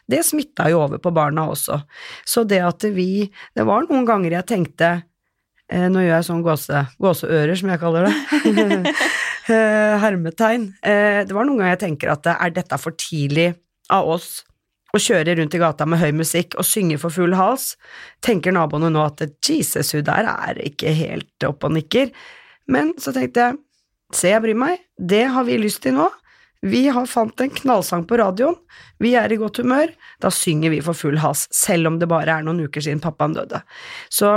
det 0.10 0.22
smitta 0.28 0.70
jo 0.72 0.84
over 0.86 1.02
på 1.04 1.12
barna 1.16 1.50
også. 1.52 1.82
Så 2.24 2.46
det 2.48 2.62
at 2.64 2.86
vi 2.96 3.28
Det 3.56 3.66
var 3.68 3.84
noen 3.90 4.06
ganger 4.08 4.38
jeg 4.38 4.48
tenkte 4.48 4.92
eh, 5.68 5.88
Nå 5.92 6.06
gjør 6.06 6.16
jeg 6.16 6.28
sånn 6.30 6.44
gåse, 6.46 6.84
gåseører, 7.02 7.56
som 7.60 7.74
jeg 7.74 7.82
kaller 7.84 8.10
det. 8.10 8.96
Eh, 9.50 9.96
hermetegn. 9.98 10.68
det 10.86 11.34
var 11.34 11.48
noen 11.48 11.58
ganger 11.58 11.72
jeg 11.72 11.80
tenker 11.82 12.12
at 12.12 12.28
er 12.30 12.52
dette 12.54 12.78
for 12.78 12.94
tidlig 12.94 13.48
av 13.90 14.06
oss 14.14 14.44
å 14.94 15.00
kjøre 15.02 15.34
rundt 15.40 15.56
i 15.58 15.62
gata 15.62 15.88
med 15.90 15.98
høy 16.02 16.12
musikk 16.20 16.54
og 16.60 16.68
synge 16.70 17.00
for 17.02 17.14
full 17.14 17.34
hals? 17.38 17.72
Tenker 18.26 18.54
naboene 18.54 18.92
nå 18.94 19.02
at 19.06 19.24
Jesus, 19.42 19.96
hun 19.96 20.06
der 20.06 20.30
er 20.30 20.62
ikke 20.62 20.94
helt 20.94 21.48
oppe 21.50 21.66
og 21.66 21.80
nikker? 21.80 22.14
Men 22.70 22.94
så 23.02 23.16
tenkte 23.16 23.48
jeg 23.48 23.60
Se, 24.10 24.32
jeg 24.32 24.42
bryr 24.42 24.58
meg. 24.58 24.80
Det 25.00 25.24
har 25.32 25.48
vi 25.48 25.58
lyst 25.62 25.84
til 25.86 25.96
nå. 25.96 26.10
Vi 26.62 26.88
har 26.92 27.06
fant 27.08 27.42
en 27.42 27.52
knallsang 27.56 28.04
på 28.08 28.18
radioen. 28.20 28.58
Vi 29.00 29.14
er 29.16 29.32
i 29.32 29.40
godt 29.40 29.62
humør. 29.64 29.94
Da 30.20 30.32
synger 30.34 30.74
vi 30.74 30.82
for 30.84 30.98
full 30.98 31.20
has, 31.24 31.46
selv 31.56 31.88
om 31.88 32.00
det 32.02 32.10
bare 32.12 32.40
er 32.40 32.44
noen 32.44 32.66
uker 32.68 32.84
siden 32.84 33.00
pappaen 33.04 33.38
døde. 33.38 33.62
Så 34.12 34.34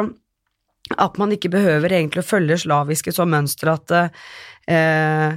at 0.99 1.19
man 1.19 1.33
ikke 1.35 1.51
behøver 1.51 1.95
egentlig 1.95 2.23
å 2.23 2.29
følge 2.29 2.61
slaviske 2.63 3.15
som 3.15 3.31
mønster 3.33 3.73
at 3.73 3.95
eh, 3.97 5.35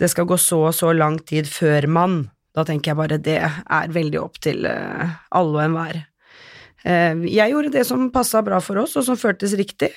det 0.00 0.10
skal 0.10 0.26
gå 0.26 0.38
så 0.40 0.64
og 0.70 0.74
så 0.74 0.90
lang 0.96 1.20
tid 1.26 1.48
før 1.50 1.86
man 1.90 2.22
Da 2.54 2.62
tenker 2.66 2.92
jeg 2.92 2.98
bare 2.98 3.18
det 3.18 3.38
er 3.42 3.94
veldig 3.94 4.20
opp 4.20 4.38
til 4.42 4.66
eh, 4.70 5.14
alle 5.34 5.56
og 5.58 5.62
enhver. 5.64 5.96
Eh, 6.86 7.24
jeg 7.26 7.50
gjorde 7.50 7.72
det 7.74 7.82
som 7.88 8.10
passa 8.14 8.42
bra 8.46 8.60
for 8.62 8.78
oss, 8.84 8.94
og 8.94 9.06
som 9.06 9.18
føltes 9.18 9.56
riktig 9.58 9.90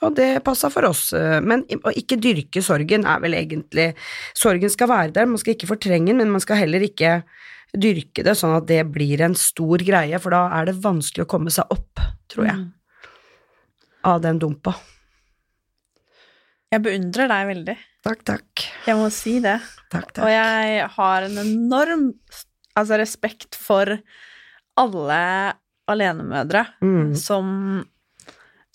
og 0.00 0.16
det 0.16 0.28
passa 0.46 0.70
for 0.72 0.88
oss. 0.88 1.10
Men 1.44 1.66
å 1.84 1.92
ikke 1.96 2.18
dyrke 2.20 2.62
sorgen 2.64 3.04
er 3.08 3.20
vel 3.20 3.36
egentlig 3.36 3.90
Sorgen 4.38 4.72
skal 4.72 4.88
være 4.88 5.14
der, 5.18 5.28
man 5.28 5.40
skal 5.40 5.56
ikke 5.56 5.68
fortrenge 5.68 6.08
den, 6.08 6.20
men 6.22 6.32
man 6.32 6.42
skal 6.42 6.60
heller 6.62 6.84
ikke 6.86 7.18
dyrke 7.76 8.24
det 8.26 8.34
sånn 8.38 8.56
at 8.56 8.66
det 8.70 8.82
blir 8.90 9.20
en 9.22 9.36
stor 9.38 9.82
greie, 9.84 10.18
for 10.22 10.34
da 10.34 10.46
er 10.58 10.70
det 10.70 10.80
vanskelig 10.82 11.26
å 11.26 11.30
komme 11.30 11.52
seg 11.54 11.70
opp, 11.70 12.02
tror 12.32 12.48
jeg, 12.48 12.64
mm. 12.64 13.12
av 14.10 14.22
den 14.24 14.40
dumpa. 14.42 14.74
Jeg 16.70 16.84
beundrer 16.86 17.30
deg 17.30 17.46
veldig. 17.48 17.76
Takk, 18.06 18.20
takk. 18.26 18.64
Jeg 18.86 18.98
må 18.98 19.08
si 19.12 19.36
det. 19.42 19.58
Takk, 19.90 20.12
takk. 20.14 20.22
Og 20.24 20.30
jeg 20.32 20.84
har 20.96 21.26
en 21.26 21.40
enorm 21.42 22.04
altså, 22.78 22.98
respekt 23.00 23.58
for 23.58 23.98
alle 24.78 25.22
alenemødre 25.90 26.64
mm. 26.78 27.16
som 27.18 27.82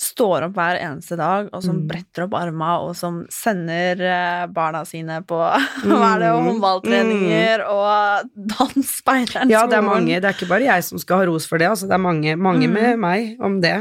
står 0.01 0.47
opp 0.49 0.57
hver 0.57 0.77
eneste 0.83 1.15
dag, 1.19 1.47
og 1.55 1.63
som 1.63 1.77
mm. 1.79 1.85
bretter 1.87 2.25
opp 2.25 2.35
arma, 2.37 2.73
og 2.83 2.95
som 2.99 3.21
sender 3.31 4.01
eh, 4.03 4.43
barna 4.51 4.83
sine 4.87 5.21
på 5.27 5.39
hva 5.39 6.09
er 6.11 6.25
det, 6.25 6.31
mm. 6.33 6.49
håndballtreninger 6.49 7.63
mm. 7.63 7.71
og 7.71 8.29
dans 8.55 8.91
Speideren 8.95 9.53
Ja, 9.53 9.63
det 9.69 9.79
er 9.79 9.87
mange. 9.87 10.19
Det 10.19 10.27
er 10.27 10.35
ikke 10.35 10.51
bare 10.51 10.67
jeg 10.67 10.87
som 10.87 11.01
skal 11.01 11.23
ha 11.23 11.29
ros 11.29 11.47
for 11.49 11.61
det, 11.61 11.71
altså 11.71 11.87
det 11.89 11.95
er 11.95 12.03
mange, 12.03 12.35
mange 12.35 12.67
mm. 12.67 12.75
med 12.75 13.01
meg 13.05 13.43
om 13.43 13.59
det. 13.63 13.77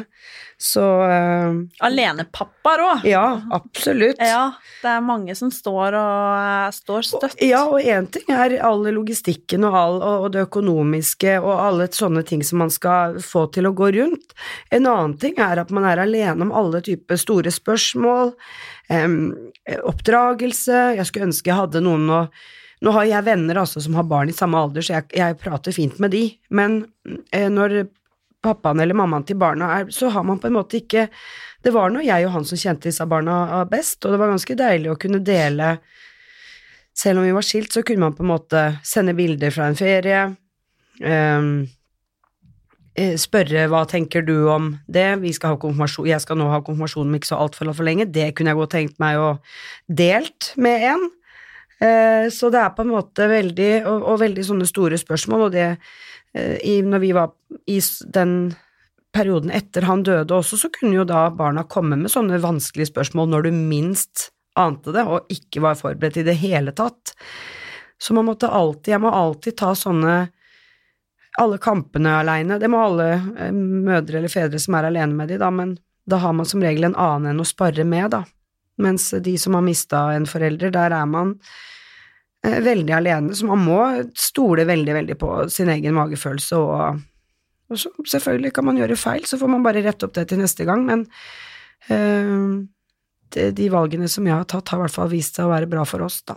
Så 0.64 0.80
uh, 0.80 1.56
Alenepappaer 1.84 2.80
òg. 2.80 3.02
ja, 3.04 3.24
absolutt. 3.52 4.16
Ja, 4.22 4.54
det 4.80 4.92
er 4.94 5.02
mange 5.04 5.34
som 5.36 5.50
står 5.52 5.96
og 5.98 6.38
eh, 6.38 6.70
står 6.72 7.08
støtt. 7.08 7.42
Ja, 7.44 7.66
og 7.68 7.84
én 7.84 8.06
ting 8.08 8.30
er 8.32 8.54
all 8.64 8.86
logistikken 8.96 9.66
og, 9.68 9.76
all, 9.76 9.98
og 10.24 10.30
det 10.32 10.46
økonomiske 10.46 11.36
og 11.42 11.52
alle 11.52 11.90
sånne 11.92 12.24
ting 12.24 12.40
som 12.46 12.62
man 12.64 12.72
skal 12.72 13.18
få 13.20 13.44
til 13.52 13.68
å 13.68 13.74
gå 13.76 13.90
rundt. 13.98 14.32
En 14.72 14.88
annen 14.88 15.18
ting 15.20 15.36
er 15.36 15.60
at 15.60 15.72
man 15.74 15.84
er 15.90 16.00
alene 16.00 16.48
om 16.48 16.54
alle 16.56 16.80
typer 16.86 17.20
store 17.20 17.52
spørsmål, 17.52 18.32
um, 18.88 19.18
oppdragelse 19.84 20.80
Jeg 20.96 21.06
skulle 21.08 21.28
ønske 21.28 21.50
jeg 21.50 21.60
hadde 21.60 21.84
noen 21.84 22.08
å 22.12 22.20
Nå 22.84 22.92
har 22.92 23.06
jeg 23.08 23.24
venner 23.24 23.56
altså 23.62 23.80
som 23.80 23.94
har 23.96 24.04
barn 24.04 24.28
i 24.28 24.34
samme 24.36 24.58
alder, 24.60 24.84
så 24.84 24.98
jeg, 24.98 25.06
jeg 25.16 25.36
prater 25.40 25.72
fint 25.72 26.00
med 26.02 26.12
de, 26.12 26.24
men 26.52 26.82
eh, 27.32 27.46
når 27.48 27.86
pappaen 28.44 28.82
eller 28.84 28.98
mammaen 28.98 29.24
til 29.26 29.38
barna 29.40 29.70
er, 29.78 29.90
så 29.94 30.12
har 30.12 30.26
man 30.26 30.40
på 30.40 30.50
en 30.50 30.58
måte 30.58 30.80
ikke 30.82 31.08
Det 31.64 31.72
var 31.72 31.88
nå 31.88 32.02
jeg 32.04 32.26
og 32.26 32.34
han 32.34 32.44
som 32.44 32.58
kjente 32.60 32.90
disse 32.90 33.04
barna 33.08 33.62
best, 33.64 33.96
og 34.04 34.12
det 34.12 34.18
var 34.20 34.28
ganske 34.28 34.56
deilig 34.58 34.90
å 34.92 34.98
kunne 35.00 35.22
dele. 35.24 35.70
Selv 36.92 37.22
om 37.22 37.24
vi 37.24 37.32
var 37.32 37.46
skilt, 37.46 37.72
så 37.72 37.80
kunne 37.80 38.04
man 38.04 38.12
på 38.12 38.20
en 38.20 38.28
måte 38.28 38.64
sende 38.84 39.14
bilder 39.16 39.54
fra 39.54 39.70
en 39.70 39.78
ferie, 39.78 40.26
eh, 41.00 41.40
spørre 43.18 43.64
hva 43.72 43.80
tenker 43.90 44.22
du 44.28 44.44
om 44.52 44.68
det, 44.86 45.08
vi 45.24 45.32
skal 45.34 45.54
ha 45.54 45.60
konfirmasjon, 45.62 46.06
jeg 46.12 46.22
skal 46.22 46.38
nå 46.38 46.50
ha 46.52 46.60
konfirmasjon 46.62 47.08
om 47.08 47.16
ikke 47.16 47.32
så 47.32 47.40
altfor 47.42 47.72
for 47.72 47.88
lenge, 47.88 48.12
det 48.12 48.28
kunne 48.36 48.52
jeg 48.52 48.60
godt 48.60 48.74
tenkt 48.76 49.00
meg 49.02 49.18
å 49.18 49.30
delt 49.88 50.52
med 50.60 50.84
en. 50.92 51.08
Eh, 51.82 52.30
så 52.30 52.52
det 52.54 52.60
er 52.62 52.74
på 52.76 52.84
en 52.84 52.92
måte 52.92 53.26
veldig, 53.28 53.72
og, 53.90 54.04
og 54.12 54.20
veldig 54.22 54.44
sånne 54.46 54.68
store 54.68 54.98
spørsmål, 55.00 55.48
og 55.48 55.56
det, 55.56 55.72
i, 56.34 56.80
når 56.82 56.98
vi 56.98 57.12
var 57.14 57.30
i 57.70 57.76
den 58.14 58.32
perioden 59.14 59.52
etter 59.54 59.86
han 59.86 60.02
døde 60.02 60.34
også, 60.34 60.58
så 60.58 60.70
kunne 60.74 60.96
jo 60.98 61.06
da 61.06 61.28
barna 61.30 61.62
komme 61.70 61.96
med 62.00 62.10
sånne 62.10 62.40
vanskelige 62.42 62.90
spørsmål 62.90 63.30
når 63.30 63.46
du 63.46 63.50
minst 63.54 64.30
ante 64.58 64.94
det, 64.94 65.04
og 65.06 65.30
ikke 65.30 65.62
var 65.64 65.78
forberedt 65.78 66.18
i 66.22 66.26
det 66.26 66.36
hele 66.42 66.74
tatt. 66.74 67.14
Så 67.98 68.14
man 68.14 68.26
måtte 68.26 68.50
alltid, 68.50 68.92
jeg 68.94 69.02
må 69.02 69.12
alltid 69.14 69.56
ta 69.58 69.72
sånne 69.78 70.16
alle 71.38 71.58
kampene 71.58 72.18
aleine. 72.20 72.58
Det 72.62 72.70
må 72.70 72.82
alle 72.82 73.08
eh, 73.14 73.54
mødre 73.54 74.20
eller 74.20 74.30
fedre 74.30 74.60
som 74.62 74.76
er 74.78 74.90
alene 74.90 75.14
med 75.18 75.32
de, 75.32 75.38
da, 75.42 75.50
men 75.50 75.76
da 76.06 76.20
har 76.22 76.34
man 76.36 76.46
som 76.46 76.62
regel 76.62 76.90
en 76.90 76.98
annen 77.00 77.32
enn 77.32 77.42
å 77.42 77.48
spare 77.48 77.86
med, 77.86 78.10
da. 78.14 78.22
Mens 78.82 79.08
de 79.22 79.36
som 79.38 79.54
har 79.54 79.64
mista 79.66 80.08
en 80.14 80.26
forelder, 80.26 80.74
der 80.74 80.94
er 80.94 81.06
man 81.10 81.36
eh, 81.38 81.48
veldig 82.44 82.92
alene, 82.92 83.34
så 83.36 83.48
man 83.48 83.62
må 83.64 83.80
stole 84.18 84.66
veldig, 84.68 84.94
veldig 84.98 85.16
på 85.20 85.32
sin 85.52 85.70
egen 85.72 85.96
magefølelse 85.96 86.60
og 86.60 87.02
og 87.72 87.80
så 87.80 87.90
selvfølgelig 88.06 88.52
kan 88.54 88.66
man 88.68 88.78
gjøre 88.78 88.96
feil, 89.00 89.24
så 89.26 89.38
får 89.40 89.50
man 89.50 89.64
bare 89.64 89.82
rette 89.84 90.06
opp 90.06 90.14
det 90.18 90.26
til 90.30 90.40
neste 90.42 90.66
gang, 90.68 90.84
men 90.86 91.06
øh, 91.90 92.64
det, 93.34 93.48
de 93.58 93.68
valgene 93.72 94.08
som 94.10 94.26
jeg 94.28 94.36
har 94.36 94.48
tatt, 94.50 94.68
har 94.70 94.82
i 94.82 94.84
hvert 94.84 94.94
fall 94.94 95.10
vist 95.12 95.38
seg 95.38 95.48
å 95.48 95.54
være 95.54 95.70
bra 95.70 95.86
for 95.88 96.04
oss, 96.04 96.20
da. 96.28 96.36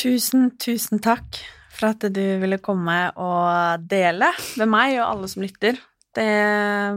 Tusen, 0.00 0.48
tusen 0.56 1.02
takk 1.04 1.42
for 1.70 1.92
at 1.92 2.08
du 2.08 2.22
ville 2.40 2.58
komme 2.64 2.96
og 3.20 3.84
dele 3.90 4.32
med 4.58 4.72
meg 4.72 4.96
og 4.96 5.06
alle 5.06 5.30
som 5.30 5.44
lytter. 5.44 5.78
Det 6.16 6.26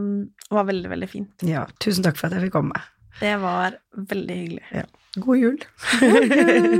mm, 0.00 0.14
var 0.56 0.66
veldig, 0.66 0.90
veldig 0.90 1.08
fint. 1.10 1.44
Ja, 1.46 1.66
tusen 1.84 2.06
takk 2.06 2.16
for 2.18 2.26
at 2.30 2.38
jeg 2.38 2.48
fikk 2.48 2.56
komme. 2.56 2.80
Det 3.20 3.36
var 3.42 3.76
veldig 3.94 4.38
hyggelig. 4.40 4.86
God 5.16 5.36
jul. 5.36 5.58
God 6.00 6.28
jul! 6.28 6.74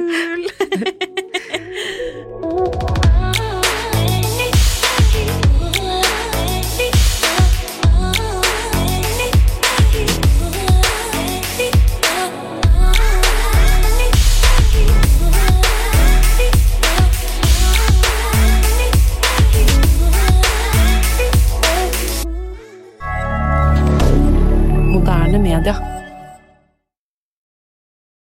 D'accord. 25.65 25.94